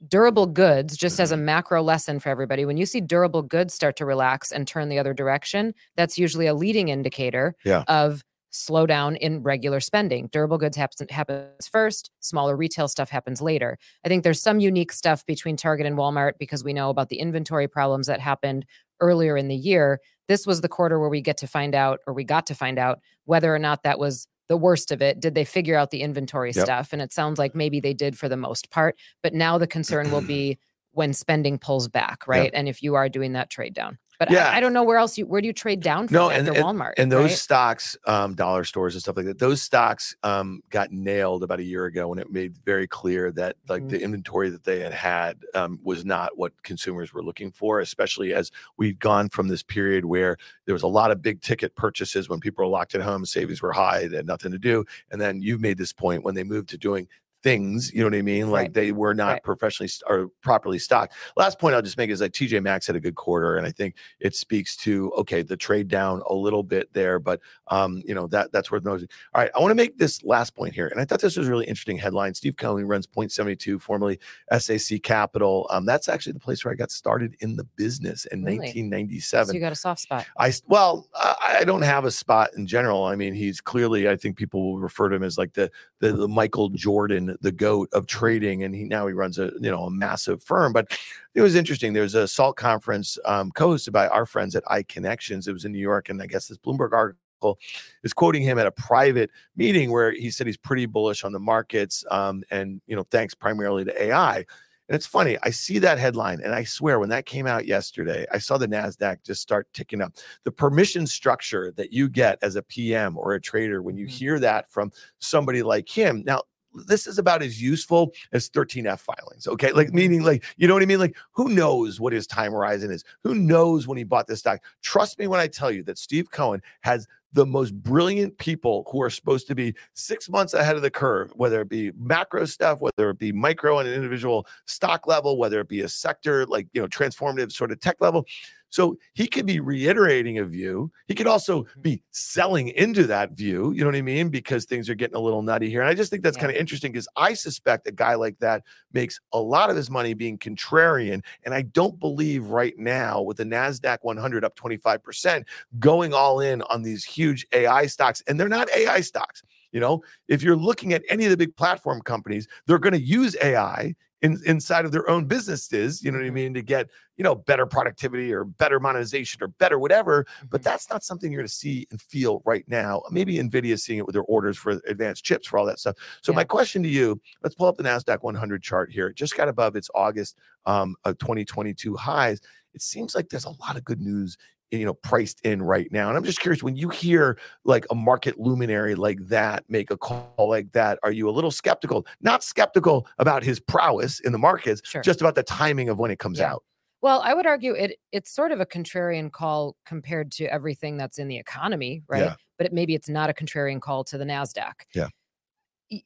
Durable 0.06 0.46
goods, 0.46 0.96
just 0.96 1.20
as 1.20 1.30
a 1.30 1.34
mm-hmm. 1.34 1.44
macro 1.44 1.82
lesson 1.82 2.20
for 2.20 2.30
everybody, 2.30 2.64
when 2.64 2.78
you 2.78 2.86
see 2.86 3.02
durable 3.02 3.42
goods 3.42 3.74
start 3.74 3.96
to 3.96 4.06
relax 4.06 4.50
and 4.50 4.66
turn 4.66 4.88
the 4.88 4.98
other 4.98 5.12
direction, 5.12 5.74
that's 5.94 6.16
usually 6.16 6.46
a 6.46 6.54
leading 6.54 6.88
indicator 6.88 7.54
Yeah. 7.64 7.84
of 7.86 8.24
slowdown 8.52 9.16
in 9.18 9.42
regular 9.42 9.80
spending. 9.80 10.28
Durable 10.32 10.58
goods 10.58 10.76
happens 10.76 11.10
happens 11.10 11.68
first, 11.68 12.10
smaller 12.20 12.56
retail 12.56 12.88
stuff 12.88 13.10
happens 13.10 13.40
later. 13.40 13.78
I 14.04 14.08
think 14.08 14.24
there's 14.24 14.42
some 14.42 14.60
unique 14.60 14.92
stuff 14.92 15.24
between 15.26 15.56
Target 15.56 15.86
and 15.86 15.96
Walmart 15.96 16.32
because 16.38 16.64
we 16.64 16.72
know 16.72 16.90
about 16.90 17.08
the 17.08 17.18
inventory 17.20 17.68
problems 17.68 18.06
that 18.08 18.20
happened 18.20 18.66
earlier 19.00 19.36
in 19.36 19.48
the 19.48 19.56
year. 19.56 20.00
This 20.28 20.46
was 20.46 20.60
the 20.60 20.68
quarter 20.68 20.98
where 20.98 21.08
we 21.08 21.20
get 21.20 21.36
to 21.38 21.46
find 21.46 21.74
out, 21.74 22.00
or 22.06 22.14
we 22.14 22.24
got 22.24 22.46
to 22.46 22.54
find 22.54 22.78
out, 22.78 23.00
whether 23.24 23.54
or 23.54 23.58
not 23.58 23.82
that 23.82 23.98
was 23.98 24.26
the 24.48 24.56
worst 24.56 24.90
of 24.90 25.00
it. 25.00 25.20
Did 25.20 25.34
they 25.34 25.44
figure 25.44 25.76
out 25.76 25.90
the 25.90 26.02
inventory 26.02 26.52
Yep. 26.54 26.64
stuff? 26.64 26.92
And 26.92 27.00
it 27.00 27.12
sounds 27.12 27.38
like 27.38 27.54
maybe 27.54 27.80
they 27.80 27.94
did 27.94 28.18
for 28.18 28.28
the 28.28 28.36
most 28.36 28.70
part. 28.70 28.96
But 29.22 29.32
now 29.34 29.58
the 29.58 29.66
concern 29.66 30.10
will 30.10 30.22
be 30.22 30.58
when 30.92 31.12
spending 31.12 31.56
pulls 31.58 31.86
back, 31.88 32.26
right? 32.26 32.50
And 32.52 32.68
if 32.68 32.82
you 32.82 32.96
are 32.96 33.08
doing 33.08 33.32
that 33.34 33.48
trade 33.50 33.74
down. 33.74 33.98
But 34.20 34.30
Yeah. 34.30 34.50
I, 34.50 34.58
I 34.58 34.60
don't 34.60 34.74
know 34.74 34.82
where 34.84 34.98
else 34.98 35.16
you 35.16 35.24
where 35.24 35.40
do 35.40 35.46
you 35.46 35.52
trade 35.54 35.80
down 35.80 36.06
from 36.06 36.14
No, 36.14 36.30
after 36.30 36.52
and- 36.52 36.62
Walmart? 36.62 36.92
And 36.98 37.10
those 37.10 37.30
right? 37.30 37.38
stocks, 37.38 37.96
um, 38.06 38.34
dollar 38.34 38.64
stores 38.64 38.94
and 38.94 39.00
stuff 39.02 39.16
like 39.16 39.24
that, 39.24 39.38
those 39.38 39.62
stocks 39.62 40.14
um, 40.22 40.60
got 40.68 40.92
nailed 40.92 41.42
about 41.42 41.58
a 41.58 41.62
year 41.64 41.86
ago 41.86 42.08
when 42.08 42.18
it 42.18 42.30
made 42.30 42.54
very 42.66 42.86
clear 42.86 43.32
that 43.32 43.56
like 43.70 43.82
Mhm. 43.82 43.88
the 43.88 44.02
inventory 44.02 44.50
that 44.50 44.62
they 44.64 44.80
had 44.80 44.92
had 44.92 45.38
um, 45.54 45.80
was 45.82 46.04
not 46.04 46.36
what 46.36 46.52
consumers 46.62 47.14
were 47.14 47.22
looking 47.22 47.50
for, 47.50 47.80
especially 47.80 48.34
as 48.34 48.50
we've 48.76 48.98
gone 48.98 49.30
from 49.30 49.48
this 49.48 49.62
period 49.62 50.04
where 50.04 50.36
there 50.66 50.74
was 50.74 50.82
a 50.82 50.86
lot 50.86 51.10
of 51.10 51.22
big 51.22 51.40
ticket 51.40 51.74
purchases 51.74 52.28
when 52.28 52.40
people 52.40 52.62
were 52.62 52.70
locked 52.70 52.94
at 52.94 53.00
home, 53.00 53.24
savings 53.24 53.62
were 53.62 53.72
high, 53.72 54.06
they 54.06 54.16
had 54.16 54.26
nothing 54.26 54.52
to 54.52 54.58
do. 54.58 54.84
And 55.10 55.18
then 55.18 55.40
you've 55.40 55.62
made 55.62 55.78
this 55.78 55.94
point 55.94 56.24
when 56.24 56.34
they 56.34 56.44
moved 56.44 56.68
to 56.68 56.76
doing 56.78 57.08
things, 57.42 57.92
you 57.92 58.00
know 58.00 58.06
what 58.06 58.14
I 58.14 58.22
mean? 58.22 58.50
Like 58.50 58.60
Right. 58.60 58.72
they 58.74 58.92
were 58.92 59.14
not 59.14 59.28
Right. 59.32 59.42
professionally 59.42 59.88
st- 59.88 60.10
or 60.10 60.28
properly 60.42 60.78
stocked. 60.78 61.14
Last 61.36 61.58
point 61.58 61.74
I'll 61.74 61.82
just 61.82 61.96
make 61.96 62.10
is 62.10 62.20
like 62.20 62.32
TJ 62.32 62.60
Maxx 62.62 62.86
had 62.86 62.96
a 62.96 63.00
good 63.00 63.14
quarter, 63.14 63.56
and 63.56 63.66
I 63.66 63.70
think 63.70 63.94
it 64.20 64.34
speaks 64.34 64.76
to 64.78 65.10
okay 65.12 65.42
the 65.42 65.56
trade 65.56 65.88
down 65.88 66.22
a 66.28 66.34
little 66.34 66.62
bit 66.62 66.92
there, 66.92 67.18
but 67.18 67.40
um, 67.68 68.02
you 68.04 68.14
know 68.14 68.26
that 68.28 68.52
that's 68.52 68.70
worth 68.70 68.84
noting. 68.84 69.08
All 69.34 69.40
right, 69.40 69.50
I 69.54 69.60
want 69.60 69.70
to 69.70 69.74
make 69.74 69.96
this 69.98 70.22
last 70.24 70.54
point 70.54 70.74
here, 70.74 70.88
and 70.88 71.00
I 71.00 71.04
thought 71.04 71.20
this 71.20 71.36
was 71.36 71.48
a 71.48 71.50
really 71.50 71.66
interesting 71.66 71.96
headline. 71.98 72.34
Steve 72.34 72.56
Kelly 72.56 72.84
runs 72.84 73.06
Point 73.06 73.32
Seventy 73.32 73.56
Two, 73.56 73.78
formerly 73.78 74.18
SAC 74.56 75.02
Capital. 75.02 75.66
Um, 75.70 75.84
that's 75.86 76.08
actually 76.08 76.32
the 76.34 76.40
place 76.40 76.64
where 76.64 76.72
I 76.72 76.74
got 76.76 76.90
started 76.90 77.36
in 77.40 77.56
the 77.56 77.64
business 77.76 78.26
in 78.26 78.44
Really? 78.44 78.58
1997. 78.58 79.46
so 79.48 79.52
you 79.54 79.60
got 79.60 79.72
a 79.72 79.76
soft 79.76 80.00
spot. 80.00 80.26
I 80.38 80.52
well, 80.66 81.08
I, 81.14 81.58
I 81.60 81.64
don't 81.64 81.82
have 81.82 82.04
a 82.04 82.10
spot 82.10 82.50
in 82.56 82.66
general. 82.66 83.04
I 83.04 83.16
mean, 83.16 83.34
he's 83.34 83.60
clearly. 83.60 84.08
I 84.08 84.16
think 84.16 84.36
people 84.36 84.72
will 84.72 84.80
refer 84.80 85.08
to 85.08 85.16
him 85.16 85.22
as 85.22 85.38
like 85.38 85.54
the 85.54 85.70
the, 86.00 86.12
the 86.12 86.28
Michael 86.28 86.68
Jordan, 86.70 87.29
the 87.40 87.52
goat 87.52 87.88
of 87.92 88.06
trading, 88.06 88.62
and 88.64 88.74
he 88.74 88.84
now 88.84 89.06
he 89.06 89.12
runs 89.12 89.38
a 89.38 89.52
you 89.60 89.70
know 89.70 89.84
a 89.84 89.90
massive 89.90 90.42
firm. 90.42 90.72
But 90.72 90.98
it 91.34 91.42
was 91.42 91.54
interesting. 91.54 91.92
There 91.92 92.02
was 92.02 92.14
a 92.14 92.28
Salt 92.28 92.56
conference 92.56 93.18
um, 93.24 93.50
co-hosted 93.52 93.92
by 93.92 94.08
our 94.08 94.26
friends 94.26 94.56
at 94.56 94.64
iConnections. 94.64 95.48
It 95.48 95.52
was 95.52 95.64
in 95.64 95.72
New 95.72 95.78
York, 95.78 96.08
and 96.08 96.20
I 96.22 96.26
guess 96.26 96.48
this 96.48 96.58
Bloomberg 96.58 96.92
article 96.92 97.58
is 98.02 98.12
quoting 98.12 98.42
him 98.42 98.58
at 98.58 98.66
a 98.66 98.72
private 98.72 99.30
meeting 99.56 99.90
where 99.90 100.12
he 100.12 100.30
said 100.30 100.46
he's 100.46 100.56
pretty 100.56 100.86
bullish 100.86 101.24
on 101.24 101.32
the 101.32 101.38
markets, 101.38 102.04
um, 102.10 102.42
and 102.50 102.80
you 102.86 102.96
know 102.96 103.04
thanks 103.04 103.34
primarily 103.34 103.84
to 103.84 104.02
AI. 104.02 104.44
And 104.88 104.96
it's 104.96 105.06
funny, 105.06 105.38
I 105.44 105.50
see 105.50 105.78
that 105.78 106.00
headline, 106.00 106.40
and 106.42 106.52
I 106.52 106.64
swear 106.64 106.98
when 106.98 107.10
that 107.10 107.24
came 107.24 107.46
out 107.46 107.64
yesterday, 107.64 108.26
I 108.32 108.38
saw 108.38 108.58
the 108.58 108.66
NASDAQ 108.66 109.22
just 109.22 109.40
start 109.40 109.68
ticking 109.72 110.00
up. 110.02 110.14
The 110.42 110.50
permission 110.50 111.06
structure 111.06 111.72
that 111.76 111.92
you 111.92 112.08
get 112.08 112.40
as 112.42 112.56
a 112.56 112.62
PM 112.62 113.16
or 113.16 113.34
a 113.34 113.40
trader 113.40 113.82
when 113.82 113.96
you 113.96 114.06
Mhm. 114.06 114.10
hear 114.10 114.38
that 114.40 114.68
from 114.68 114.90
somebody 115.20 115.62
like 115.62 115.88
him. 115.88 116.24
Now, 116.26 116.42
this 116.86 117.06
is 117.06 117.18
about 117.18 117.42
as 117.42 117.60
useful 117.60 118.12
as 118.32 118.48
13F 118.48 119.00
filings. 119.00 119.46
Okay. 119.46 119.72
Like, 119.72 119.88
Mhm. 119.88 119.94
meaning, 119.94 120.22
like, 120.22 120.44
you 120.56 120.68
know 120.68 120.74
what 120.74 120.82
I 120.82 120.86
mean? 120.86 121.00
Like, 121.00 121.16
who 121.32 121.48
knows 121.48 122.00
what 122.00 122.12
his 122.12 122.26
time 122.26 122.52
horizon 122.52 122.90
is? 122.90 123.04
Who 123.24 123.34
knows 123.34 123.86
when 123.86 123.98
he 123.98 124.04
bought 124.04 124.26
this 124.26 124.40
stock? 124.40 124.60
Trust 124.82 125.18
me 125.18 125.26
when 125.26 125.40
I 125.40 125.46
tell 125.46 125.70
you 125.70 125.82
that 125.84 125.98
Steve 125.98 126.30
Cohen 126.30 126.62
has 126.82 127.06
the 127.32 127.46
most 127.46 127.72
brilliant 127.82 128.36
people 128.38 128.88
who 128.90 129.00
are 129.00 129.10
supposed 129.10 129.46
to 129.46 129.54
be 129.54 129.72
six 129.94 130.28
months 130.28 130.52
ahead 130.52 130.74
of 130.74 130.82
the 130.82 130.90
curve, 130.90 131.30
whether 131.36 131.60
it 131.60 131.68
be 131.68 131.92
macro 131.96 132.44
stuff, 132.44 132.80
whether 132.80 133.10
it 133.10 133.18
be 133.18 133.30
micro 133.30 133.78
and 133.78 133.88
an 133.88 133.94
individual 133.94 134.46
stock 134.66 135.06
level, 135.06 135.38
whether 135.38 135.60
it 135.60 135.68
be 135.68 135.82
a 135.82 135.88
sector 135.88 136.44
like, 136.46 136.66
you 136.72 136.82
know, 136.82 136.88
transformative 136.88 137.52
sort 137.52 137.70
of 137.70 137.78
tech 137.78 138.00
level. 138.00 138.26
So 138.70 138.96
he 139.14 139.26
could 139.26 139.46
be 139.46 139.60
reiterating 139.60 140.38
a 140.38 140.44
view. 140.44 140.90
He 141.06 141.14
could 141.14 141.26
also 141.26 141.64
Mhm. 141.64 141.82
be 141.82 142.02
selling 142.12 142.68
into 142.68 143.06
that 143.08 143.32
view. 143.32 143.72
You 143.72 143.80
know 143.80 143.86
what 143.86 143.96
I 143.96 144.02
mean? 144.02 144.28
Because 144.30 144.64
things 144.64 144.88
are 144.88 144.94
getting 144.94 145.16
a 145.16 145.20
little 145.20 145.42
nutty 145.42 145.68
here. 145.68 145.80
And 145.80 145.90
I 145.90 145.94
just 145.94 146.10
think 146.10 146.22
that's 146.22 146.36
Yeah. 146.36 146.42
kind 146.42 146.52
of 146.52 146.56
interesting 146.56 146.92
because 146.92 147.08
I 147.16 147.34
suspect 147.34 147.86
a 147.86 147.92
guy 147.92 148.14
like 148.14 148.38
that 148.38 148.62
makes 148.92 149.20
a 149.32 149.40
lot 149.40 149.70
of 149.70 149.76
his 149.76 149.90
money 149.90 150.14
being 150.14 150.38
contrarian. 150.38 151.22
And 151.44 151.52
I 151.52 151.62
don't 151.62 151.98
believe 151.98 152.46
right 152.46 152.78
now 152.78 153.20
with 153.22 153.36
the 153.38 153.44
NASDAQ 153.44 153.98
100 154.02 154.44
up 154.44 154.54
25%, 154.54 155.46
going 155.78 156.14
all 156.14 156.40
in 156.40 156.62
on 156.62 156.82
these 156.82 157.04
huge 157.04 157.46
AI 157.52 157.86
stocks. 157.86 158.22
And 158.26 158.38
they're 158.38 158.48
not 158.48 158.70
AI 158.70 159.00
stocks. 159.00 159.42
You 159.72 159.80
know, 159.80 160.02
if 160.28 160.42
you're 160.42 160.56
looking 160.56 160.92
at 160.92 161.02
any 161.08 161.24
of 161.24 161.30
the 161.30 161.36
big 161.36 161.54
platform 161.56 162.02
companies, 162.02 162.48
they're 162.66 162.78
going 162.78 162.92
to 162.92 163.00
use 163.00 163.36
AI 163.42 163.94
in, 164.22 164.38
inside 164.46 164.84
of 164.84 164.92
their 164.92 165.08
own 165.08 165.24
businesses, 165.24 166.02
you 166.02 166.10
know 166.10 166.18
what 166.18 166.26
I 166.26 166.30
Mhm. 166.30 166.34
mean, 166.34 166.54
to 166.54 166.62
get, 166.62 166.90
you 167.16 167.24
know, 167.24 167.34
better 167.34 167.64
productivity 167.66 168.32
or 168.32 168.44
better 168.44 168.78
monetization 168.78 169.42
or 169.42 169.48
better 169.48 169.78
whatever. 169.78 170.26
But 170.50 170.60
Mhm. 170.60 170.64
that's 170.64 170.90
not 170.90 171.02
something 171.02 171.32
you're 171.32 171.40
going 171.40 171.48
to 171.48 171.52
see 171.54 171.86
and 171.90 172.00
feel 172.00 172.42
right 172.44 172.64
now. 172.68 173.02
Maybe 173.10 173.36
Nvidia 173.38 173.72
is 173.72 173.82
seeing 173.82 173.98
it 173.98 174.06
with 174.06 174.12
their 174.14 174.22
orders 174.24 174.58
for 174.58 174.80
advanced 174.86 175.24
chips 175.24 175.46
for 175.48 175.58
all 175.58 175.66
that 175.66 175.78
stuff. 175.78 175.96
So 176.22 176.32
Yeah. 176.32 176.36
my 176.36 176.44
question 176.44 176.82
to 176.82 176.88
you, 176.88 177.20
let's 177.42 177.54
pull 177.54 177.66
up 177.66 177.76
the 177.76 177.82
Nasdaq 177.82 178.18
100 178.22 178.62
chart 178.62 178.90
here. 178.92 179.08
It 179.08 179.16
just 179.16 179.36
got 179.36 179.48
above 179.48 179.76
its 179.76 179.90
August 179.94 180.36
um, 180.66 180.96
of 181.04 181.16
2022 181.18 181.96
highs. 181.96 182.40
It 182.74 182.82
seems 182.82 183.14
like 183.14 183.30
there's 183.30 183.46
a 183.46 183.50
lot 183.50 183.76
of 183.76 183.84
good 183.84 184.00
news 184.00 184.36
you 184.70 184.84
know 184.84 184.94
priced 184.94 185.40
in 185.42 185.62
right 185.62 185.88
now 185.90 186.08
and 186.08 186.16
i'm 186.16 186.24
just 186.24 186.40
curious 186.40 186.62
when 186.62 186.76
you 186.76 186.88
hear 186.88 187.38
like 187.64 187.84
a 187.90 187.94
market 187.94 188.38
luminary 188.38 188.94
like 188.94 189.18
that 189.26 189.64
make 189.68 189.90
a 189.90 189.96
call 189.96 190.32
like 190.48 190.70
that 190.72 190.98
are 191.02 191.12
you 191.12 191.28
a 191.28 191.32
little 191.32 191.50
skeptical 191.50 192.06
not 192.20 192.42
skeptical 192.44 193.06
about 193.18 193.42
his 193.42 193.58
prowess 193.60 194.20
in 194.20 194.32
the 194.32 194.38
markets 194.38 194.80
Sure. 194.84 195.02
just 195.02 195.20
about 195.20 195.34
the 195.34 195.42
timing 195.42 195.88
of 195.88 195.98
when 195.98 196.10
it 196.10 196.18
comes 196.18 196.38
Yeah. 196.38 196.52
out 196.52 196.62
Well, 197.02 197.20
I 197.24 197.32
would 197.34 197.46
argue 197.46 197.72
it 197.72 197.98
it's 198.12 198.30
sort 198.30 198.52
of 198.52 198.60
a 198.60 198.66
contrarian 198.66 199.32
call 199.32 199.76
compared 199.86 200.30
to 200.32 200.44
everything 200.46 200.96
that's 200.98 201.18
in 201.18 201.28
the 201.28 201.38
economy, 201.38 202.02
right? 202.08 202.20
Yeah. 202.24 202.34
But 202.58 202.66
it, 202.66 202.72
maybe 202.74 202.94
it's 202.94 203.08
not 203.08 203.30
a 203.30 203.32
contrarian 203.32 203.80
call 203.80 204.04
to 204.04 204.18
the 204.18 204.24
Nasdaq. 204.24 204.74
Yeah. 204.94 205.08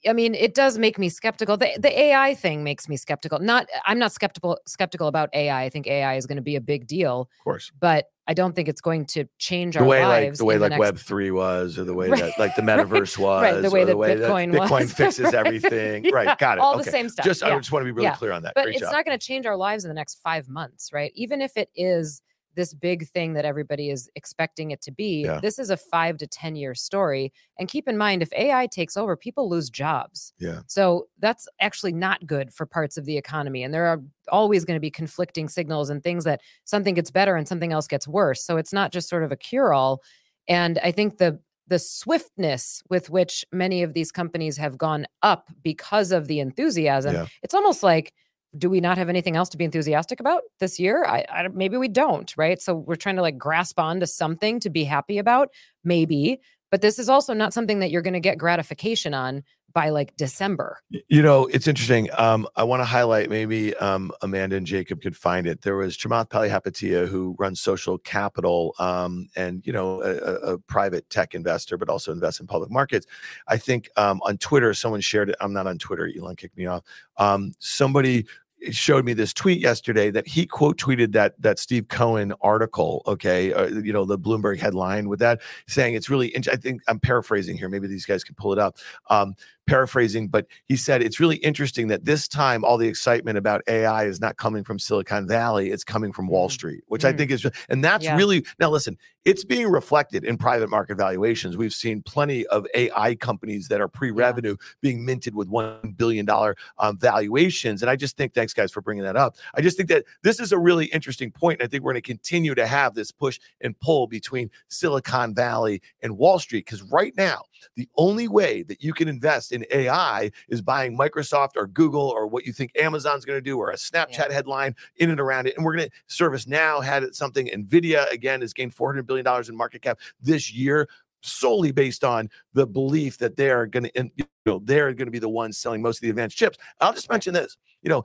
I 0.08 0.12
mean, 0.14 0.34
it 0.34 0.54
does 0.54 0.78
make 0.78 0.98
me 0.98 1.08
skeptical. 1.10 1.56
The, 1.58 1.68
the 1.78 1.98
AI 1.98 2.34
thing 2.34 2.64
makes 2.64 2.88
me 2.88 2.96
skeptical. 2.96 3.38
Not, 3.38 3.66
I'm 3.84 3.98
not 3.98 4.12
skeptical 4.12 4.58
skeptical 4.66 5.08
about 5.08 5.28
AI. 5.34 5.64
I 5.64 5.68
think 5.68 5.86
AI 5.86 6.14
is 6.16 6.26
going 6.26 6.36
to 6.36 6.42
be 6.42 6.56
a 6.56 6.60
big 6.60 6.86
deal, 6.86 7.28
Of 7.40 7.44
course. 7.44 7.70
but 7.80 8.06
I 8.26 8.32
don't 8.32 8.56
think 8.56 8.68
it's 8.68 8.80
going 8.80 9.04
to 9.08 9.26
change 9.38 9.74
The 9.74 9.80
our 9.80 9.86
way 9.86 10.06
like 10.06 10.24
lives. 10.24 10.38
the 10.38 10.46
way 10.46 10.56
like 10.56 10.70
next- 10.70 10.80
Web 10.80 10.98
three 10.98 11.30
was, 11.30 11.78
or 11.78 11.84
the 11.84 11.92
way 12.00 12.08
Right, 12.08 12.20
that 12.22 12.38
like 12.38 12.56
the 12.56 12.62
metaverse 12.70 13.18
was, 13.18 13.42
right, 13.42 13.60
the 13.60 13.70
way 13.70 13.84
that 13.84 13.94
Bitcoin 13.94 14.54
Bitcoin 14.54 14.70
was. 14.80 14.92
fixes 14.94 15.24
Right. 15.26 15.34
everything. 15.34 16.10
Right, 16.10 16.26
Yeah, 16.28 16.36
got 16.38 16.56
it. 16.56 16.62
all 16.62 16.76
okay. 16.76 16.84
the 16.84 16.90
same 16.90 17.08
stuff. 17.10 17.26
Just 17.26 17.42
I 17.42 17.54
just 17.58 17.70
want 17.70 17.82
to 17.82 17.84
be 17.84 17.90
really 17.92 18.04
Yeah. 18.04 18.14
clear 18.16 18.32
on 18.32 18.42
that. 18.44 18.54
but 18.54 18.64
Great 18.64 18.76
it's 18.76 18.84
job. 18.84 18.92
not 18.92 19.04
going 19.04 19.18
to 19.18 19.22
change 19.26 19.44
our 19.44 19.56
lives 19.56 19.84
in 19.84 19.88
the 19.88 19.94
next 19.94 20.18
five 20.24 20.48
months, 20.48 20.90
right? 20.94 21.12
Even 21.14 21.42
if 21.42 21.56
it 21.58 21.68
is 21.76 22.22
this 22.54 22.72
big 22.74 23.08
thing 23.08 23.32
that 23.34 23.44
everybody 23.44 23.90
is 23.90 24.08
expecting 24.14 24.70
it 24.70 24.80
to 24.82 24.90
be, 24.92 25.22
Yeah. 25.24 25.40
this 25.40 25.58
is 25.58 25.70
a 25.70 25.76
five 25.76 26.18
to 26.18 26.26
10 26.26 26.56
year 26.56 26.74
story. 26.74 27.32
And 27.58 27.68
keep 27.68 27.88
in 27.88 27.96
mind, 27.96 28.22
if 28.22 28.32
AI 28.32 28.66
takes 28.66 28.96
over, 28.96 29.16
people 29.16 29.48
lose 29.48 29.70
jobs. 29.70 30.32
Yeah. 30.38 30.60
So 30.66 31.08
that's 31.18 31.48
actually 31.60 31.92
not 31.92 32.26
good 32.26 32.52
for 32.52 32.66
parts 32.66 32.96
of 32.96 33.04
the 33.04 33.16
economy. 33.16 33.62
And 33.62 33.74
there 33.74 33.86
are 33.86 34.00
always 34.28 34.64
going 34.64 34.76
to 34.76 34.80
be 34.80 34.90
conflicting 34.90 35.48
signals 35.48 35.90
and 35.90 36.02
things 36.02 36.24
that 36.24 36.40
something 36.64 36.94
gets 36.94 37.10
better 37.10 37.36
and 37.36 37.46
something 37.48 37.72
else 37.72 37.86
gets 37.86 38.06
worse. 38.08 38.44
So 38.44 38.56
it's 38.56 38.72
not 38.72 38.92
just 38.92 39.08
sort 39.08 39.24
of 39.24 39.32
a 39.32 39.36
cure 39.36 39.72
all. 39.74 40.02
And 40.48 40.78
I 40.82 40.92
think 40.92 41.18
the 41.18 41.40
the 41.66 41.78
swiftness 41.78 42.82
with 42.90 43.08
which 43.08 43.42
many 43.50 43.82
of 43.82 43.94
these 43.94 44.12
companies 44.12 44.58
have 44.58 44.76
gone 44.76 45.06
up 45.22 45.48
because 45.62 46.12
of 46.12 46.26
the 46.26 46.38
enthusiasm, 46.38 47.14
Yeah. 47.14 47.26
it's 47.42 47.54
almost 47.54 47.82
like 47.82 48.12
do 48.56 48.70
we 48.70 48.80
not 48.80 48.98
have 48.98 49.08
anything 49.08 49.36
else 49.36 49.48
to 49.50 49.56
be 49.56 49.64
enthusiastic 49.64 50.20
about 50.20 50.42
this 50.60 50.78
year? 50.78 51.04
I, 51.04 51.24
I 51.30 51.48
maybe 51.48 51.76
we 51.76 51.88
don't, 51.88 52.32
right? 52.36 52.60
So 52.60 52.74
we're 52.74 52.96
trying 52.96 53.16
to 53.16 53.22
like 53.22 53.38
grasp 53.38 53.78
on 53.78 54.00
to 54.00 54.06
something 54.06 54.60
to 54.60 54.70
be 54.70 54.84
happy 54.84 55.18
about, 55.18 55.50
maybe. 55.82 56.40
But 56.70 56.80
this 56.80 56.98
is 56.98 57.08
also 57.08 57.34
not 57.34 57.52
something 57.52 57.78
that 57.80 57.90
you're 57.90 58.02
going 58.02 58.14
to 58.14 58.20
get 58.20 58.38
gratification 58.38 59.14
on 59.14 59.44
by 59.72 59.90
like 59.90 60.16
December. 60.16 60.78
You 61.08 61.20
know, 61.20 61.46
it's 61.46 61.66
interesting. 61.66 62.08
Um, 62.16 62.46
I 62.54 62.62
want 62.62 62.80
to 62.80 62.84
highlight 62.84 63.28
maybe 63.28 63.74
um, 63.76 64.12
Amanda 64.22 64.56
and 64.56 64.66
Jacob 64.66 65.02
could 65.02 65.16
find 65.16 65.48
it. 65.48 65.62
There 65.62 65.76
was 65.76 65.96
Chamath 65.96 66.28
Palihapitiya 66.30 67.08
who 67.08 67.34
runs 67.38 67.60
Social 67.60 67.98
Capital 67.98 68.74
um, 68.78 69.28
and, 69.34 69.66
you 69.66 69.72
know, 69.72 70.00
a, 70.02 70.52
a- 70.52 70.58
private 70.58 71.10
tech 71.10 71.34
investor, 71.34 71.76
but 71.76 71.88
also 71.88 72.12
invests 72.12 72.40
in 72.40 72.46
public 72.46 72.70
markets. 72.70 73.06
I 73.48 73.56
think 73.56 73.88
um, 73.96 74.20
on 74.24 74.38
Twitter, 74.38 74.72
someone 74.74 75.00
shared 75.00 75.28
it. 75.28 75.36
I'm 75.40 75.52
not 75.52 75.66
on 75.66 75.78
Twitter. 75.78 76.08
Elon 76.16 76.36
kicked 76.36 76.56
me 76.56 76.66
off. 76.66 76.84
Um, 77.16 77.52
somebody 77.58 78.26
showed 78.70 79.04
me 79.04 79.12
this 79.12 79.32
tweet 79.32 79.60
yesterday 79.60 80.10
that 80.10 80.26
he 80.26 80.46
quote 80.46 80.78
tweeted 80.78 81.12
that 81.12 81.40
that 81.40 81.58
Steve 81.58 81.88
Cohen 81.88 82.32
article. 82.40 83.02
Okay, 83.06 83.52
uh, 83.52 83.66
you 83.66 83.92
know 83.92 84.04
the 84.04 84.18
Bloomberg 84.18 84.58
headline 84.58 85.08
with 85.08 85.20
that 85.20 85.40
saying 85.66 85.94
it's 85.94 86.10
really. 86.10 86.36
I 86.36 86.56
think 86.56 86.82
I'm 86.88 87.00
paraphrasing 87.00 87.56
here. 87.56 87.68
Maybe 87.68 87.86
these 87.86 88.06
guys 88.06 88.24
can 88.24 88.34
pull 88.34 88.52
it 88.52 88.58
up. 88.58 88.78
Um, 89.10 89.34
paraphrasing, 89.66 90.28
but 90.28 90.46
he 90.66 90.76
said 90.76 91.02
it's 91.02 91.18
really 91.20 91.36
interesting 91.36 91.88
that 91.88 92.04
this 92.04 92.28
time 92.28 92.64
all 92.64 92.76
the 92.76 92.88
excitement 92.88 93.38
about 93.38 93.62
AI 93.68 94.04
is 94.04 94.20
not 94.20 94.36
coming 94.36 94.64
from 94.64 94.78
Silicon 94.78 95.26
Valley, 95.26 95.70
it's 95.70 95.84
coming 95.84 96.12
from 96.12 96.26
Wall 96.26 96.48
Mm. 96.48 96.52
Street, 96.52 96.84
which 96.88 97.04
I 97.04 97.12
Mm. 97.12 97.18
think 97.18 97.30
is, 97.30 97.46
and 97.68 97.82
that's 97.84 98.04
Yeah. 98.04 98.16
really 98.16 98.44
now 98.58 98.70
listen, 98.70 98.98
it's 99.24 99.42
being 99.42 99.68
reflected 99.68 100.22
in 100.22 100.36
private 100.36 100.68
market 100.68 100.96
valuations. 100.96 101.56
We've 101.56 101.72
seen 101.72 102.02
plenty 102.02 102.46
of 102.48 102.66
AI 102.74 103.14
companies 103.14 103.68
that 103.68 103.80
are 103.80 103.88
pre-revenue 103.88 104.56
being 104.82 105.02
minted 105.04 105.34
with 105.34 105.48
one 105.48 105.94
billion 105.96 106.26
dollar 106.26 106.56
um, 106.78 106.98
valuations, 106.98 107.82
and 107.82 107.88
I 107.90 107.96
just 107.96 108.16
think 108.18 108.34
thanks 108.34 108.52
guys 108.52 108.70
for 108.70 108.82
bringing 108.82 109.04
that 109.04 109.16
up. 109.16 109.36
I 109.54 109.62
just 109.62 109.76
think 109.78 109.88
that 109.88 110.04
this 110.22 110.40
is 110.40 110.52
a 110.52 110.58
really 110.58 110.86
interesting 110.86 111.32
and 111.42 111.62
I 111.62 111.66
think 111.66 111.84
we're 111.84 111.92
going 111.92 112.02
to 112.02 112.06
continue 112.06 112.54
to 112.54 112.66
have 112.66 112.94
this 112.94 113.10
push 113.10 113.38
and 113.60 113.78
pull 113.80 114.06
between 114.06 114.50
Silicon 114.68 115.34
Valley 115.34 115.82
and 116.02 116.16
Wall 116.16 116.38
Street 116.38 116.64
because 116.64 116.82
right 116.82 117.14
now 117.16 117.42
the 117.76 117.88
only 117.96 118.28
way 118.28 118.62
that 118.62 118.82
you 118.82 118.92
can 118.92 119.08
invest 119.08 119.52
in 119.54 119.64
AI 119.70 120.30
is 120.48 120.60
buying 120.60 120.98
Microsoft 120.98 121.52
or 121.56 121.66
Google 121.66 122.08
or 122.08 122.26
what 122.26 122.44
you 122.44 122.52
think 122.52 122.72
Amazon's 122.78 123.24
going 123.24 123.38
to 123.38 123.42
do 123.42 123.58
or 123.58 123.70
a 123.70 123.76
Snapchat 123.76 124.30
headline 124.30 124.74
in 124.96 125.10
and 125.10 125.20
around 125.20 125.46
it. 125.46 125.56
And 125.56 125.64
we're 125.64 125.76
going 125.76 125.88
to 125.88 126.14
ServiceNow 126.14 126.84
had 126.84 127.02
it 127.02 127.14
something. 127.14 127.46
Nvidia 127.46 128.10
again 128.12 128.40
has 128.40 128.52
gained 128.52 128.74
400 128.74 129.06
billion 129.06 129.24
dollars 129.24 129.48
in 129.48 129.56
market 129.56 129.82
cap 129.82 129.98
this 130.20 130.52
year 130.52 130.88
solely 131.22 131.72
based 131.72 132.04
on 132.04 132.28
the 132.52 132.66
belief 132.66 133.16
that 133.18 133.36
they're 133.36 133.66
going 133.66 133.84
to 133.84 134.10
you 134.16 134.26
know 134.44 134.60
they're 134.64 134.92
going 134.92 135.06
to 135.06 135.12
be 135.12 135.18
the 135.18 135.28
ones 135.28 135.56
selling 135.56 135.80
most 135.80 135.98
of 135.98 136.02
the 136.02 136.10
advanced 136.10 136.36
chips. 136.36 136.58
I'll 136.80 136.92
just 136.92 137.10
mention 137.10 137.32
this, 137.32 137.56
you 137.82 137.88
know, 137.88 138.04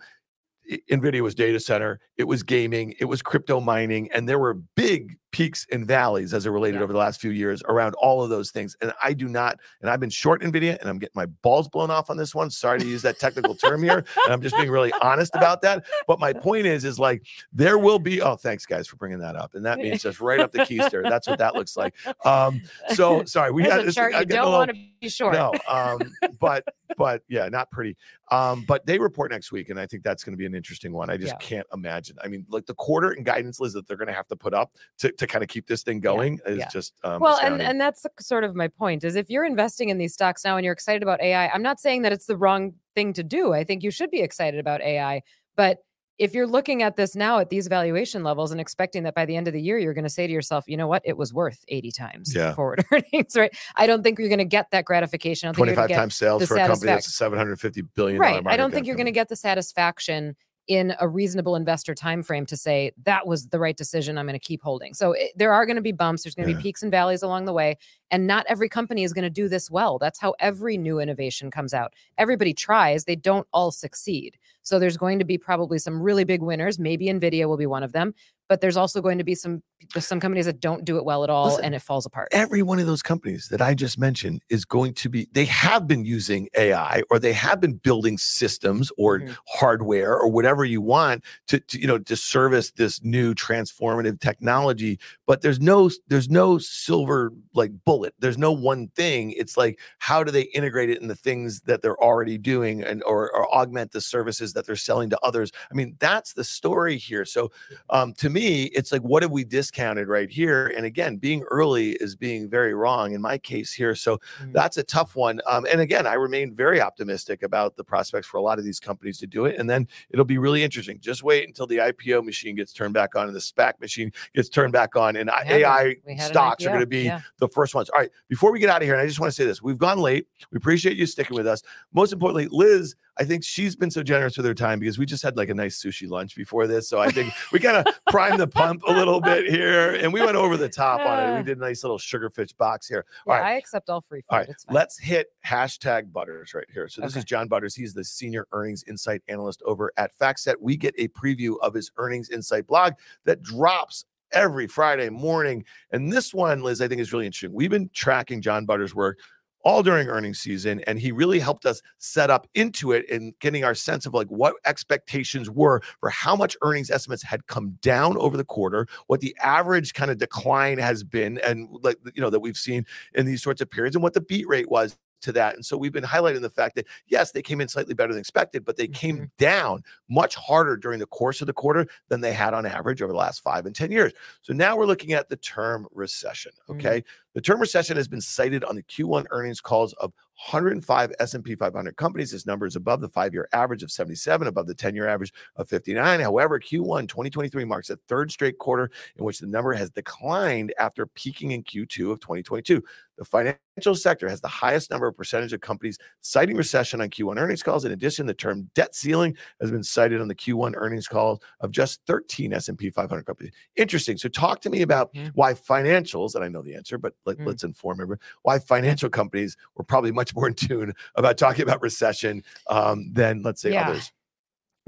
Nvidia 0.89 1.22
was 1.22 1.36
data 1.36 1.60
center, 1.60 2.00
it 2.18 2.26
was 2.26 2.43
gaming, 2.43 2.93
it 3.00 3.06
was 3.06 3.22
crypto 3.22 3.60
mining, 3.60 4.10
and 4.14 4.30
there 4.30 4.39
were 4.39 4.54
big 4.54 5.18
peaks 5.32 5.68
and 5.72 5.86
valleys 5.86 6.34
as 6.34 6.46
it 6.46 6.50
related 6.50 6.78
Yeah. 6.78 6.84
over 6.84 6.94
the 6.94 7.00
last 7.00 7.22
few 7.22 7.32
years 7.32 7.62
around 7.68 7.94
all 7.96 8.24
of 8.24 8.30
those 8.30 8.50
things. 8.52 8.76
And 8.82 8.92
I 9.04 9.14
do 9.14 9.28
not, 9.28 9.60
and 9.82 9.90
I've 9.90 10.00
been 10.00 10.10
short 10.10 10.42
Nvidia, 10.42 10.80
and 10.80 10.90
I'm 10.90 10.98
getting 10.98 11.14
my 11.16 11.28
balls 11.28 11.68
blown 11.70 11.92
off 11.92 12.10
on 12.10 12.18
this 12.18 12.34
one. 12.34 12.50
Sorry 12.50 12.80
to 12.80 12.86
use 12.86 13.02
that 13.04 13.20
technical 13.20 13.54
term 13.56 13.84
here, 13.84 13.98
and 14.26 14.34
I'm 14.34 14.42
just 14.42 14.56
being 14.58 14.72
really 14.72 14.92
honest 15.02 15.36
about 15.36 15.62
that. 15.62 15.86
But 16.08 16.20
my 16.20 16.34
point 16.34 16.66
is, 16.66 16.84
is 16.84 16.98
like 17.00 17.24
there 17.54 17.78
will 17.78 18.00
be. 18.00 18.22
Oh, 18.22 18.36
thanks 18.36 18.66
guys 18.66 18.88
for 18.88 18.96
bringing 18.96 19.20
that 19.20 19.36
up, 19.36 19.54
and 19.56 19.66
that 19.66 19.78
means 19.78 20.02
just 20.02 20.20
right 20.20 20.40
up 20.40 20.52
the 20.52 20.60
keister. 20.60 21.04
That's 21.04 21.28
what 21.28 21.38
that 21.40 21.54
looks 21.56 21.78
like. 21.78 21.94
Um, 22.26 22.62
so 22.96 23.24
sorry, 23.26 23.52
we 23.52 23.64
had 23.64 23.86
this. 23.86 23.96
chart 23.96 24.14
I 24.16 24.22
you 24.22 24.26
don't 24.26 24.52
want 24.52 24.70
to 24.72 24.78
be 25.00 25.10
short. 25.10 25.34
no, 25.34 25.54
um, 25.68 26.00
but 26.40 26.64
but 26.98 27.22
yeah, 27.28 27.48
not 27.50 27.70
pretty. 27.72 27.96
Um, 28.32 28.64
but 28.68 28.86
they 28.86 29.00
report 29.00 29.32
next 29.32 29.52
week, 29.52 29.70
and 29.70 29.80
I 29.80 29.88
think 29.88 30.04
that's 30.04 30.24
going 30.24 30.34
to 30.34 30.38
be 30.38 30.46
an 30.46 30.54
interesting 30.56 30.92
one. 30.94 31.10
I 31.10 31.18
just 31.18 31.34
Yeah. 31.34 31.38
can't 31.38 31.68
imagine. 31.74 32.18
I 32.24 32.28
mean, 32.28 32.46
like 32.50 32.66
the 32.68 32.76
quarter 32.76 33.12
and 33.12 33.26
guidance 33.26 33.60
list 33.60 33.74
that 33.76 33.88
they're 33.88 33.98
going 33.98 34.08
to 34.08 34.14
have 34.14 34.28
to 34.28 34.36
put 34.36 34.54
up 34.54 34.72
to, 35.00 35.12
to 35.20 35.28
kind 35.28 35.44
of 35.44 35.50
keep 35.50 35.68
this 35.68 35.84
thing 35.84 36.00
going 36.00 36.40
is 36.46 36.58
yeah. 36.60 36.68
just 36.70 36.94
um, 37.04 37.20
well 37.20 37.36
and 37.36 37.56
astounding. 37.56 37.68
and 37.68 37.82
that's 37.82 38.06
sort 38.20 38.44
of 38.44 38.56
my 38.56 38.68
point 38.68 39.04
is 39.04 39.16
if 39.16 39.30
you're 39.30 39.46
investing 39.46 39.90
in 39.90 39.98
these 39.98 40.14
stocks 40.14 40.44
now 40.44 40.58
and 40.58 40.64
you're 40.64 40.74
excited 40.74 41.04
about 41.04 41.22
ai 41.22 41.48
i'm 41.50 41.62
not 41.62 41.80
saying 41.80 42.02
that 42.02 42.12
it's 42.12 42.26
the 42.26 42.38
wrong 42.38 42.74
thing 42.96 43.14
to 43.14 43.24
do 43.24 43.54
i 43.54 43.64
think 43.64 43.84
you 43.84 43.92
should 43.92 44.10
be 44.10 44.22
excited 44.22 44.60
about 44.60 44.82
ai 44.82 45.22
but 45.56 45.80
if 46.18 46.34
you're 46.34 46.48
looking 46.48 46.84
at 46.84 46.98
this 46.98 47.16
now 47.16 47.40
at 47.40 47.50
these 47.50 47.68
valuation 47.68 48.24
levels 48.24 48.52
and 48.52 48.60
expecting 48.60 49.04
that 49.04 49.16
by 49.16 49.26
the 49.26 49.36
end 49.36 49.48
of 49.48 49.54
the 49.54 49.62
year 49.62 49.78
you're 49.78 49.94
going 49.94 50.04
to 50.04 50.10
say 50.10 50.26
to 50.28 50.34
yourself 50.34 50.66
you 50.68 50.78
know 50.78 50.88
what 50.88 51.02
it 51.06 51.18
was 51.18 51.34
worth 51.34 51.64
80 51.68 51.92
times 51.92 52.34
Yeah. 52.36 52.54
forward 52.54 52.86
earnings 52.92 53.36
right 53.36 53.56
i 53.76 53.88
don't 53.88 54.04
think 54.04 54.20
you're 54.20 54.30
going 54.30 54.40
to 54.40 54.46
get 54.46 54.72
that 54.72 54.86
gratification 54.86 55.48
i 55.48 55.52
don't 55.52 55.56
think 55.56 55.68
you're 55.68 55.76
25 55.76 55.90
get 55.90 55.96
times 55.96 56.16
sales 56.16 56.48
for 56.48 56.56
a 56.56 56.68
company 56.68 56.86
that's 56.88 57.08
a 57.08 57.12
750 57.12 57.82
billion 57.96 58.20
right 58.20 58.44
i 58.48 58.56
don't 58.56 58.72
think 58.72 58.88
you're 58.88 58.96
going 58.96 59.06
to 59.06 59.12
get 59.12 59.28
the 59.30 59.36
satisfaction 59.36 60.36
in 60.70 60.94
a 61.00 61.08
reasonable 61.08 61.56
investor 61.56 61.96
time 61.96 62.22
frame 62.22 62.46
to 62.46 62.56
say 62.56 62.92
that 63.04 63.26
was 63.28 63.48
the 63.48 63.60
right 63.60 63.76
decision. 63.76 64.18
I'm 64.20 64.28
going 64.28 64.40
to 64.40 64.46
keep 64.48 64.62
holding. 64.62 64.94
So 64.94 65.14
it, 65.14 65.32
there 65.36 65.52
are 65.52 65.66
going 65.66 65.76
to 65.78 65.82
be 65.82 65.92
bumps. 65.92 66.24
There's 66.24 66.36
going 66.36 66.48
to 66.48 66.54
Yeah. 66.54 66.58
be 66.60 66.64
peaks 66.64 66.84
and 66.84 66.92
valleys 66.92 67.24
along 67.24 67.46
the 67.46 67.54
way 67.54 67.76
and 68.12 68.28
not 68.28 68.46
every 68.48 68.70
company 68.70 69.04
is 69.04 69.12
going 69.12 69.24
to 69.24 69.30
do 69.32 69.50
this 69.50 69.70
well. 69.72 69.98
That's 69.98 70.20
how 70.20 70.36
every 70.40 70.78
new 70.78 71.00
innovation 71.00 71.50
comes 71.50 71.74
out. 71.74 71.94
Everybody 72.20 72.54
tries. 72.54 73.06
They 73.06 73.16
don't 73.16 73.48
all 73.52 73.72
succeed. 73.72 74.38
So 74.62 74.78
there's 74.78 74.98
going 74.98 75.18
to 75.20 75.26
be 75.26 75.40
probably 75.40 75.80
some 75.80 76.02
really 76.02 76.24
big 76.24 76.42
winners. 76.44 76.78
Maybe 76.78 77.08
nvidia 77.08 77.48
will 77.48 77.58
be 77.58 77.66
one 77.66 77.82
of 77.84 77.92
them 77.92 78.14
but 78.50 78.60
there's 78.62 78.78
also 78.78 79.02
going 79.02 79.18
to 79.20 79.24
be 79.24 79.36
some 79.36 79.64
some 79.97 80.20
companies 80.20 80.45
that 80.45 80.60
don't 80.60 80.84
do 80.84 80.97
it 80.97 81.06
well 81.06 81.24
at 81.24 81.30
all 81.30 81.45
Listen, 81.45 81.66
and 81.66 81.76
it 81.76 81.82
falls 81.82 82.06
apart 82.06 82.28
every 82.32 82.62
one 82.62 82.80
of 82.80 82.86
those 82.86 83.02
companies 83.02 83.47
that 83.50 83.62
I 83.62 83.74
just 83.74 83.97
mentioned 83.97 84.41
is 84.50 84.66
going 84.66 84.93
to 84.95 85.10
be, 85.10 85.28
they 85.32 85.45
have 85.45 85.88
been 85.88 86.06
using 86.06 86.47
AI 86.58 87.02
or 87.10 87.18
they 87.20 87.34
have 87.34 87.60
been 87.62 87.76
building 87.76 88.18
systems 88.18 88.91
or 88.97 89.20
Mhm. 89.20 89.36
hardware 89.47 90.18
or 90.18 90.28
whatever 90.30 90.66
you 90.66 90.82
want 90.82 91.24
to, 91.47 91.60
to, 91.60 91.80
you 91.80 91.88
know, 91.88 91.97
to 91.97 92.16
service 92.16 92.72
this 92.72 93.04
new 93.04 93.34
transformative 93.34 94.20
technology. 94.20 95.00
But 95.26 95.41
there's 95.41 95.60
no, 95.60 95.89
there's 96.08 96.30
no 96.30 96.58
silver 96.58 97.32
like 97.54 97.72
bullet. 97.86 98.14
There's 98.20 98.38
no 98.38 98.52
one 98.52 98.89
thing. 98.89 99.32
It's 99.32 99.58
like, 99.58 99.80
how 100.00 100.24
do 100.24 100.32
they 100.32 100.43
integrate 100.43 100.89
it 100.89 101.02
in 101.02 101.08
the 101.08 101.16
things 101.16 101.62
that 101.62 101.82
they're 101.82 102.02
already 102.02 102.38
doing 102.38 102.84
and, 102.84 103.04
or, 103.04 103.32
or 103.36 103.54
augment 103.54 103.91
the 103.91 104.02
services 104.02 104.54
that 104.54 104.66
they're 104.66 104.76
selling 104.76 105.10
to 105.10 105.20
others? 105.24 105.52
I 105.72 105.76
mean, 105.76 105.95
that's 106.00 106.34
the 106.34 106.43
story 106.43 106.97
here. 106.97 107.26
So 107.26 107.52
um, 107.89 108.14
to 108.16 108.30
me, 108.30 108.39
it's 108.48 108.92
like, 108.92 109.02
what 109.02 109.24
have 109.24 109.32
we 109.32 109.44
discounted 109.44 110.08
right 110.08 110.30
here? 110.30 110.68
And 110.76 110.86
again, 110.86 111.18
being 111.18 111.44
early 111.44 111.92
is 112.00 112.16
being 112.16 112.50
very 112.50 112.74
wrong 112.74 113.14
in 113.14 113.22
my 113.22 113.38
case 113.38 113.72
here. 113.74 113.96
So 113.96 114.20
Mhm. 114.42 114.54
that's 114.54 114.78
a 114.78 114.84
tough 114.84 115.16
one. 115.16 115.42
Um, 115.48 115.66
and 115.72 115.82
again, 115.82 116.08
I 116.08 116.14
remain 116.14 116.56
very 116.56 116.82
optimistic 116.82 117.44
about 117.44 117.76
the 117.76 117.84
prospects 117.84 118.28
for 118.28 118.38
a 118.38 118.42
lot 118.42 118.60
of 118.60 118.66
these 118.66 118.80
companies 118.80 119.18
to 119.20 119.28
do 119.28 119.46
it. 119.46 119.58
And 119.60 119.70
then 119.70 119.88
it'll 120.10 120.26
be 120.26 120.38
really 120.38 120.64
interesting. 120.64 121.00
Just 121.00 121.24
wait 121.24 121.48
until 121.48 121.68
the 121.68 121.78
IPO 121.78 122.24
machine 122.24 122.56
gets 122.56 122.74
turned 122.74 122.94
back 122.94 123.16
on 123.16 123.28
and 123.28 123.36
the 123.36 123.42
SPAC 123.42 123.80
machine 123.80 124.12
gets 124.34 124.50
turned 124.50 124.74
back 124.74 124.96
on, 124.96 125.16
and 125.16 125.30
We. 125.30 125.64
AI 125.64 125.96
stocks 126.30 126.64
are 126.66 126.70
going 126.70 126.80
to 126.82 126.88
be 126.88 127.04
yeah. 127.04 127.22
the 127.40 127.48
first 127.48 127.76
ones. 127.76 127.90
All 127.90 128.00
right, 128.00 128.12
before 128.28 128.52
we 128.52 128.60
get 128.60 128.70
out 128.70 128.82
of 128.82 128.86
here, 128.86 128.94
and 128.94 129.02
I 129.02 129.08
just 129.08 129.20
want 129.20 129.32
to 129.32 129.36
say 129.36 129.46
this: 129.46 129.62
we've 129.62 129.78
gone 129.78 130.00
late. 130.00 130.28
We 130.52 130.58
appreciate 130.58 130.98
you 130.98 131.06
sticking 131.06 131.36
with 131.36 131.48
us. 131.48 131.62
Most 131.94 132.14
importantly, 132.14 132.48
Liz, 132.52 132.96
I 133.20 133.26
think 133.26 133.44
she's 133.44 133.76
been 133.76 133.92
so 133.92 134.02
generous 134.02 134.38
with 134.38 134.46
her 134.46 134.54
time 134.54 134.80
because 134.80 134.98
we 134.98 135.06
just 135.06 135.22
had 135.22 135.36
like 135.36 135.50
a 135.50 135.54
nice 135.54 135.82
sushi 135.84 136.10
lunch 136.10 136.36
before 136.38 136.68
this. 136.68 136.88
So 136.88 137.00
I 137.00 137.10
think 137.10 137.34
we 137.52 137.60
kind 137.60 137.76
of 137.76 137.86
primed 138.10 138.40
the 138.40 138.48
pump 138.48 138.82
a 138.88 138.94
little 138.94 139.20
bit 139.20 139.50
here 139.50 139.94
and 139.96 140.14
we 140.14 140.22
went 140.22 140.38
over 140.38 140.56
the 140.56 140.70
top 140.70 141.02
on 141.02 141.20
it. 141.20 141.38
We 141.38 141.44
did 141.44 141.58
a 141.58 141.62
nice 141.62 141.84
little 141.84 141.98
sugarfish 141.98 142.56
box 142.56 142.88
here. 142.88 143.06
Yeah, 143.28 143.34
All 143.34 143.40
right. 143.40 143.54
I 143.54 143.58
accept 143.58 143.90
all 143.90 144.00
free 144.00 144.22
food. 144.22 144.28
All 144.30 144.40
right, 144.40 144.48
It's 144.50 144.64
fine. 144.64 144.74
let's 144.76 144.98
hit 144.98 145.28
hashtag 145.46 146.14
Butters 146.14 146.54
right 146.54 146.66
here. 146.74 146.88
So 146.88 147.02
this 147.02 147.12
Okay. 147.12 147.20
is 147.20 147.26
John 147.26 147.50
Butters. 147.50 147.76
He's 147.76 147.94
the 147.94 148.06
senior 148.06 148.48
earnings 148.54 148.84
insight 148.88 149.22
analyst 149.28 149.62
over 149.66 149.92
at 149.98 150.18
FactSet. 150.18 150.56
We 150.62 150.78
get 150.78 150.96
a 150.98 151.10
preview 151.10 151.56
of 151.62 151.74
his 151.74 151.92
earnings 151.98 152.30
insight 152.30 152.68
blog 152.68 152.94
that 153.26 153.42
drops 153.42 154.06
every 154.32 154.68
Friday 154.68 155.10
morning. 155.10 155.66
And 155.92 156.14
this 156.14 156.34
one, 156.34 156.62
Liz, 156.62 156.82
I 156.82 156.88
think 156.88 157.02
is 157.02 157.12
really 157.12 157.26
interesting. 157.26 157.52
We've 157.52 157.70
been 157.70 157.90
tracking 157.94 158.42
John 158.42 158.66
Butters' 158.66 158.96
work 158.96 159.20
all 159.64 159.84
during 159.84 160.07
earnings 160.07 160.39
season, 160.39 160.82
and 160.88 160.99
he 160.99 161.12
really 161.12 161.39
helped 161.39 161.66
us 161.66 161.82
set 161.97 162.30
up 162.30 162.47
into 162.55 162.91
it 162.91 163.10
and 163.10 163.34
getting 163.39 163.64
our 163.64 163.76
sense 163.76 164.05
of 164.05 164.14
like 164.14 164.28
what 164.28 164.53
expectations 164.66 165.49
were 165.49 165.82
for 165.99 166.10
how 166.10 166.36
much 166.36 166.55
earnings 166.62 166.89
estimates 166.89 167.24
had 167.24 167.45
come 167.47 167.78
down 167.82 168.18
over 168.18 168.38
the 168.38 168.45
quarter, 168.45 168.88
what 169.07 169.20
the 169.20 169.36
average 169.41 169.93
kind 169.93 170.12
of 170.12 170.18
decline 170.18 170.78
has 170.78 171.03
been, 171.03 171.38
and 171.39 171.68
like 171.82 171.97
you 172.14 172.22
know 172.22 172.30
that 172.30 172.39
we've 172.39 172.57
seen 172.57 172.86
in 173.14 173.26
these 173.26 173.41
sorts 173.41 173.62
of 173.62 173.70
periods, 173.70 173.95
and 173.95 174.03
what 174.03 174.14
the 174.14 174.22
beat 174.22 174.47
rate 174.47 174.70
was 174.70 174.97
to 175.22 175.32
that. 175.34 175.56
And 175.56 175.66
so 175.66 175.78
we've 175.78 175.92
been 175.92 176.04
highlighting 176.04 176.42
the 176.42 176.50
fact 176.50 176.76
that 176.76 176.88
yes, 177.08 177.32
they 177.32 177.42
came 177.42 177.62
in 177.62 177.68
slightly 177.68 177.94
better 177.94 178.14
than 178.14 178.20
expected, 178.20 178.66
but 178.66 178.78
they 178.78 178.88
came 178.88 179.32
down 179.38 179.84
much 180.10 180.36
harder 180.36 180.78
during 180.78 181.00
the 181.00 181.06
course 181.08 181.42
of 181.42 181.48
the 181.48 181.54
quarter 181.54 181.88
than 182.08 182.22
they 182.22 182.34
had 182.34 182.54
on 182.54 182.66
average 182.66 183.02
over 183.02 183.12
the 183.12 183.18
last 183.18 183.42
five 183.42 183.66
and 183.66 183.76
10 183.76 183.92
years. 183.92 184.14
So 184.42 184.54
now 184.54 184.78
we're 184.78 184.86
looking 184.86 185.14
at 185.14 185.30
the 185.30 185.38
term 185.38 185.88
recession. 185.92 186.52
Mhm. 186.68 186.76
Okay. 186.76 187.04
The 187.34 187.42
term 187.42 187.60
recession 187.62 187.96
has 187.98 188.08
been 188.08 188.22
cited 188.22 188.64
on 188.64 188.76
the 188.76 188.84
Q1 188.84 189.26
earnings 189.32 189.62
calls 189.62 189.94
of 189.94 190.12
105 190.52 191.14
S&P 191.20 191.54
500 191.54 191.96
companies. 191.98 192.32
This 192.32 192.46
number 192.46 192.66
is 192.66 192.76
above 192.78 193.02
the 193.02 193.10
five-year 193.10 193.48
average 193.52 193.84
of 193.84 193.92
77, 193.92 194.48
above 194.48 194.68
the 194.68 194.74
10-year 194.74 195.08
average 195.08 195.34
of 195.58 195.68
59. 195.68 196.22
However, 196.22 196.60
Q1 196.60 197.08
2023 197.08 197.66
marks 197.66 197.90
the 197.90 197.98
third 198.08 198.32
straight 198.32 198.58
quarter 198.58 198.90
in 199.18 199.26
which 199.26 199.40
the 199.40 199.48
number 199.48 199.74
has 199.74 199.90
declined 199.90 200.74
after 200.80 201.06
peaking 201.06 201.52
in 201.52 201.64
Q2 201.64 202.12
of 202.12 202.20
2022. 202.22 202.82
The 203.20 203.26
financial 203.26 203.96
sector 203.96 204.30
has 204.30 204.40
the 204.40 204.48
highest 204.48 204.90
number 204.90 205.06
of 205.06 205.16
percentage 205.18 205.52
of 205.52 205.60
companies 205.60 205.98
citing 206.22 206.56
recession 206.56 207.02
on 207.02 207.10
Q1 207.10 207.38
earnings 207.38 207.62
calls. 207.62 207.84
In 207.84 207.92
addition, 207.92 208.26
the 208.26 208.34
term 208.34 208.70
debt 208.76 208.96
ceiling 208.96 209.36
has 209.60 209.70
been 209.70 209.84
cited 209.84 210.22
on 210.22 210.30
the 210.30 210.36
Q1 210.36 210.74
earnings 210.78 211.06
calls 211.08 211.40
of 211.60 211.70
just 211.72 212.00
13 212.08 212.54
S&P 212.54 212.90
500 212.90 213.26
companies. 213.26 213.52
Interesting. 213.76 214.18
So 214.18 214.30
talk 214.30 214.62
to 214.62 214.70
me 214.70 214.84
about 214.84 215.14
why 215.34 215.54
financials, 215.54 216.36
and 216.36 216.46
I 216.46 216.48
know 216.48 216.62
the 216.62 216.74
answer, 216.76 216.98
but 216.98 217.14
let, 217.26 217.38
Mm. 217.40 217.48
let's 217.48 217.64
inform 217.66 218.00
everyone, 218.00 218.20
why 218.44 218.58
financial 218.58 219.10
companies 219.10 219.58
were 219.76 219.84
probably 219.84 220.14
much 220.14 220.34
more 220.34 220.48
in 220.48 220.54
tune 220.54 220.94
about 221.16 221.38
talking 221.38 221.64
about 221.64 221.82
recession 221.82 222.42
um, 222.70 223.12
than, 223.12 223.42
let's 223.44 223.62
say, 223.62 223.74
Yeah. 223.74 223.90
others. 223.90 224.12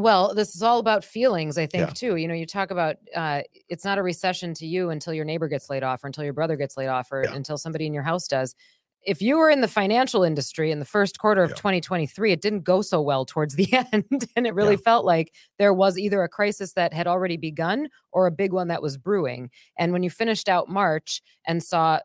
Well, 0.02 0.34
this 0.34 0.56
is 0.56 0.64
all 0.64 0.80
about 0.80 1.04
feelings, 1.04 1.58
I 1.58 1.66
think, 1.68 1.88
Yeah. 1.90 1.94
too. 1.94 2.16
You 2.16 2.28
know, 2.28 2.34
you 2.34 2.46
talk 2.46 2.72
about 2.72 2.98
uh, 3.16 3.42
it's 3.70 3.86
not 3.86 3.98
a 3.98 4.04
recession 4.04 4.54
to 4.56 4.66
you 4.66 4.90
until 4.90 5.14
your 5.14 5.26
neighbor 5.26 5.48
gets 5.48 5.70
laid 5.70 5.84
off 5.84 6.04
or 6.04 6.08
until 6.08 6.24
your 6.24 6.34
brother 6.34 6.56
gets 6.56 6.78
laid 6.78 6.88
off 6.88 7.12
or 7.12 7.24
Yeah. 7.26 7.36
until 7.36 7.58
somebody 7.58 7.86
in 7.86 7.94
your 7.94 8.04
house 8.04 8.28
does. 8.28 8.56
If 9.04 9.20
you 9.20 9.38
were 9.38 9.50
in 9.50 9.62
the 9.62 9.68
financial 9.68 10.24
industry 10.24 10.70
in 10.72 10.78
the 10.78 10.86
first 10.86 11.18
quarter 11.18 11.42
of 11.44 11.52
Yeah. 11.52 11.56
2023, 11.56 12.32
it 12.32 12.42
didn't 12.42 12.62
go 12.64 12.82
so 12.84 13.02
well 13.02 13.26
towards 13.26 13.56
the 13.58 13.68
end. 13.94 14.28
and 14.36 14.46
it 14.46 14.54
really 14.54 14.78
felt 14.78 15.06
like 15.06 15.34
there 15.58 15.74
was 15.74 15.98
either 15.98 16.22
a 16.24 16.30
crisis 16.30 16.74
that 16.74 16.94
had 16.94 17.08
already 17.08 17.38
begun 17.38 17.90
or 18.12 18.28
a 18.28 18.32
big 18.32 18.54
one 18.54 18.68
that 18.68 18.82
was 18.82 18.98
brewing. 18.98 19.50
And 19.78 19.92
when 19.92 20.04
you 20.04 20.10
finished 20.12 20.48
out 20.50 20.70
March 20.70 21.22
and 21.48 21.64
saw, 21.64 22.00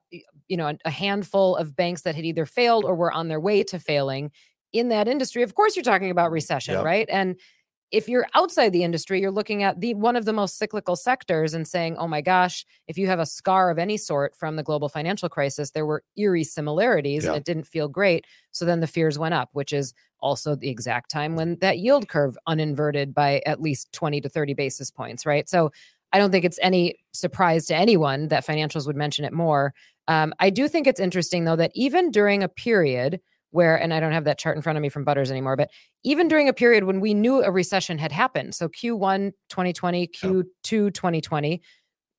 you 0.49 0.57
know, 0.57 0.75
a- 0.85 0.91
handful 0.91 1.57
of 1.57 1.77
banks 1.77 2.03
that 2.03 2.15
had 2.15 2.25
either 2.25 2.47
failed 2.47 2.85
or 2.85 2.95
were 2.95 3.13
on 3.13 3.29
their 3.29 3.41
way 3.41 3.63
to 3.65 3.79
failing 3.79 4.31
in 4.73 4.89
that 4.89 5.07
industry, 5.09 5.43
of 5.43 5.55
course, 5.55 5.77
you're 5.77 5.83
talking 5.83 6.11
about 6.11 6.31
recession, 6.31 6.83
right? 6.83 7.09
And 7.11 7.39
if 7.93 8.09
you're 8.09 8.27
outside 8.35 8.73
the 8.73 8.83
industry, 8.83 9.21
you're 9.21 9.31
looking 9.31 9.63
at 9.63 9.81
the 9.81 9.95
one 9.95 10.17
of 10.17 10.25
the 10.25 10.33
most 10.33 10.59
cyclical 10.59 10.97
sectors 10.97 11.55
and 11.55 11.67
saying, 11.69 11.97
"Oh 11.97 12.09
my 12.09 12.21
gosh, 12.21 12.65
if 12.89 12.99
you 12.99 13.07
have 13.07 13.21
a 13.21 13.27
scar 13.27 13.71
of 13.71 13.79
any 13.79 13.97
sort 13.97 14.35
from 14.37 14.57
the 14.57 14.63
global 14.63 14.89
financial 14.89 15.29
crisis, 15.29 15.71
there 15.71 15.87
were 15.87 16.03
eerie 16.17 16.45
similarities 16.45 17.25
Yeah. 17.25 17.31
and 17.31 17.37
it 17.39 17.45
didn't 17.45 17.67
feel 17.67 17.89
great." 17.89 18.25
So 18.51 18.65
then 18.65 18.81
the 18.81 18.87
fears 18.87 19.19
went 19.19 19.35
up, 19.35 19.51
which 19.53 19.73
is 19.73 19.95
also 20.21 20.57
the 20.57 20.69
exact 20.69 21.11
time 21.11 21.37
when 21.37 21.57
that 21.61 21.79
yield 21.79 22.09
curve 22.09 22.37
uninverted 22.49 23.15
by 23.15 23.43
at 23.47 23.61
least 23.61 23.93
20 23.93 24.21
to 24.23 24.29
30 24.29 24.55
basis 24.55 24.91
points, 24.91 25.25
right? 25.25 25.49
So 25.49 25.71
I 26.13 26.19
don't 26.19 26.31
think 26.31 26.45
it's 26.45 26.59
any 26.63 26.97
surprise 27.13 27.67
to 27.67 27.77
anyone 27.77 28.29
that 28.29 28.47
financials 28.47 28.87
would 28.87 28.97
mention 28.97 29.25
it 29.25 29.33
more. 29.33 29.75
Um, 30.09 30.33
I 30.41 30.51
do 30.51 30.69
think 30.69 30.87
it's 30.87 31.01
interesting 31.01 31.45
though 31.45 31.57
that 31.57 31.73
even 31.75 32.11
during 32.11 32.43
a 32.43 32.49
period 32.49 33.21
where, 33.57 33.75
and 33.75 33.93
I 33.93 33.99
don't 33.99 34.13
have 34.13 34.25
that 34.25 34.39
chart 34.39 34.55
in 34.57 34.63
front 34.63 34.77
of 34.79 34.83
me 34.83 34.89
from 34.89 35.05
Butters 35.05 35.31
anymore, 35.33 35.57
but 35.57 35.71
even 36.05 36.29
during 36.29 36.49
a 36.49 36.53
period 36.53 36.85
when 36.85 37.01
we 37.01 37.15
knew 37.15 37.43
a 37.43 37.51
recession 37.51 37.99
had 37.99 38.13
happened, 38.13 38.55
so 38.55 38.69
Q1 38.69 39.33
2020, 39.49 40.07
Q2 40.09 40.45
2020, 40.63 41.63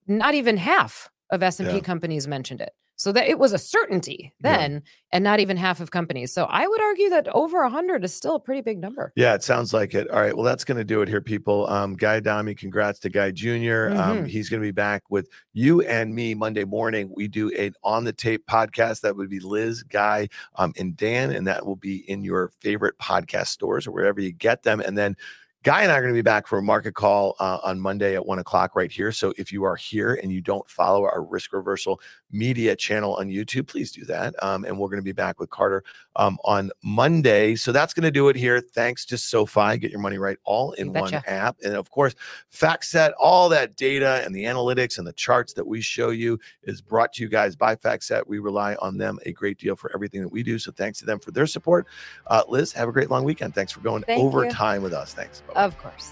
not 0.07 0.33
even 0.33 0.57
half 0.57 1.09
of 1.31 1.43
S&P 1.43 1.75
Yeah. 1.75 1.79
companies 1.79 2.27
mentioned 2.27 2.59
it. 2.61 2.71
So 2.99 3.11
that 3.11 3.27
it 3.27 3.37
was 3.37 3.53
a 3.53 3.59
certainty 3.59 4.33
Yeah. 4.43 4.57
then 4.57 4.83
and 5.11 5.23
not 5.23 5.39
even 5.39 5.55
half 5.55 5.79
of 5.79 5.91
companies. 5.91 6.33
So 6.33 6.45
I 6.45 6.67
would 6.67 6.81
argue 6.81 7.09
that 7.11 7.27
over 7.29 7.61
100 7.61 8.03
is 8.03 8.13
still 8.13 8.35
a 8.35 8.39
pretty 8.39 8.61
big 8.61 8.79
number. 8.79 9.13
Yeah, 9.15 9.35
it 9.35 9.43
sounds 9.43 9.71
like 9.71 9.93
it. 9.93 10.09
All 10.09 10.19
right. 10.19 10.35
Well, 10.35 10.43
that's 10.43 10.63
going 10.65 10.79
to 10.79 10.83
do 10.83 11.01
it 11.03 11.07
here, 11.07 11.21
people. 11.21 11.67
Um, 11.69 11.95
Guy 11.95 12.15
Adami, 12.17 12.55
congrats 12.55 12.97
to 13.01 13.09
Guy 13.09 13.29
junior 13.31 13.91
Um, 13.91 14.23
Mhm. 14.23 14.27
he's 14.27 14.49
going 14.49 14.61
to 14.61 14.67
be 14.67 14.71
back 14.71 15.03
with 15.09 15.29
you 15.53 15.81
and 15.81 16.13
me 16.15 16.33
Monday 16.33 16.65
morning. 16.65 17.11
We 17.15 17.27
do 17.27 17.49
an 17.51 17.73
on 17.83 18.03
the 18.03 18.13
tape 18.13 18.45
podcast 18.47 19.01
that 19.01 19.15
would 19.15 19.29
be 19.29 19.39
Liz, 19.39 19.83
Guy, 19.83 20.27
um, 20.55 20.73
and 20.77 20.97
Dan, 20.97 21.31
and 21.31 21.45
that 21.47 21.65
will 21.67 21.75
be 21.75 21.97
in 22.09 22.23
your 22.23 22.51
favorite 22.59 22.97
podcast 22.97 23.47
stores 23.47 23.85
or 23.85 23.91
wherever 23.91 24.19
you 24.19 24.31
get 24.31 24.63
them. 24.63 24.79
And 24.79 24.97
then 24.97 25.15
Guy 25.63 25.81
and 25.81 25.91
I 25.91 25.97
are 25.97 26.01
going 26.01 26.13
to 26.13 26.17
be 26.17 26.21
back 26.21 26.47
for 26.47 26.59
a 26.59 26.61
market 26.61 26.93
call 26.93 27.35
uh, 27.39 27.57
on 27.63 27.79
Monday 27.79 28.15
at 28.15 28.25
one 28.25 28.39
o'clock 28.39 28.73
right 28.75 28.91
here. 28.91 29.11
So 29.11 29.33
if 29.37 29.51
you 29.51 29.63
are 29.65 29.75
here 29.75 30.13
and 30.21 30.31
you 30.31 30.39
don't 30.39 30.69
follow 30.69 31.03
our 31.03 31.21
risk 31.21 31.51
reversal 31.51 31.99
media 32.32 32.75
channel 32.75 33.15
on 33.15 33.28
YouTube, 33.28 33.67
please 33.67 33.91
do 33.91 34.03
that. 34.05 34.36
Um, 34.43 34.65
and 34.65 34.78
we're 34.78 34.88
going 34.88 34.99
to 34.99 35.03
be 35.03 35.11
back 35.11 35.39
with 35.39 35.49
Carter 35.49 35.84
um, 36.15 36.38
on 36.43 36.71
Monday. 36.84 37.55
So 37.55 37.71
that's 37.71 37.93
going 37.93 38.03
to 38.03 38.11
do 38.11 38.30
it 38.30 38.36
here. 38.36 38.59
Thanks 38.59 39.05
to 39.05 39.17
SoFi. 39.17 39.78
Get 39.78 39.91
your 39.91 39.99
money 39.99 40.17
right 40.17 40.38
all 40.43 40.73
in 40.73 40.93
one 40.93 41.13
app. 41.28 41.57
And 41.63 41.75
of 41.75 41.89
course, 41.89 42.15
FactSet, 42.53 43.11
all 43.19 43.49
that 43.49 43.75
data 43.75 44.21
and 44.25 44.36
the 44.36 44.43
analytics 44.45 44.97
and 44.97 45.07
the 45.07 45.13
charts 45.13 45.53
that 45.53 45.65
we 45.65 45.82
show 45.82 46.09
you 46.09 46.39
is 46.63 46.82
brought 46.82 47.13
to 47.13 47.23
you 47.23 47.30
guys 47.30 47.55
by 47.55 47.75
FactSet. 47.75 48.28
We 48.28 48.39
rely 48.39 48.75
on 48.75 48.97
them 48.97 49.19
a 49.25 49.32
great 49.32 49.57
deal 49.57 49.75
for 49.75 49.93
everything 49.93 50.21
that 50.21 50.32
we 50.32 50.43
do. 50.43 50.59
So 50.59 50.71
thanks 50.71 50.99
to 50.99 51.05
them 51.05 51.19
for 51.19 51.32
their 51.32 51.47
support. 51.47 51.88
Uh, 52.28 52.43
Liz, 52.47 52.73
have 52.73 52.89
a 52.89 52.91
great 52.91 53.09
long 53.09 53.23
weekend. 53.23 53.55
Thanks 53.55 53.71
for 53.71 53.80
going 53.80 54.03
Thank 54.03 54.21
overtime 54.21 54.82
with 54.82 54.93
us. 54.93 55.13
Thanks. 55.13 55.41
Bye-bye. 55.41 55.63
Of 55.63 55.78
course. 55.78 56.11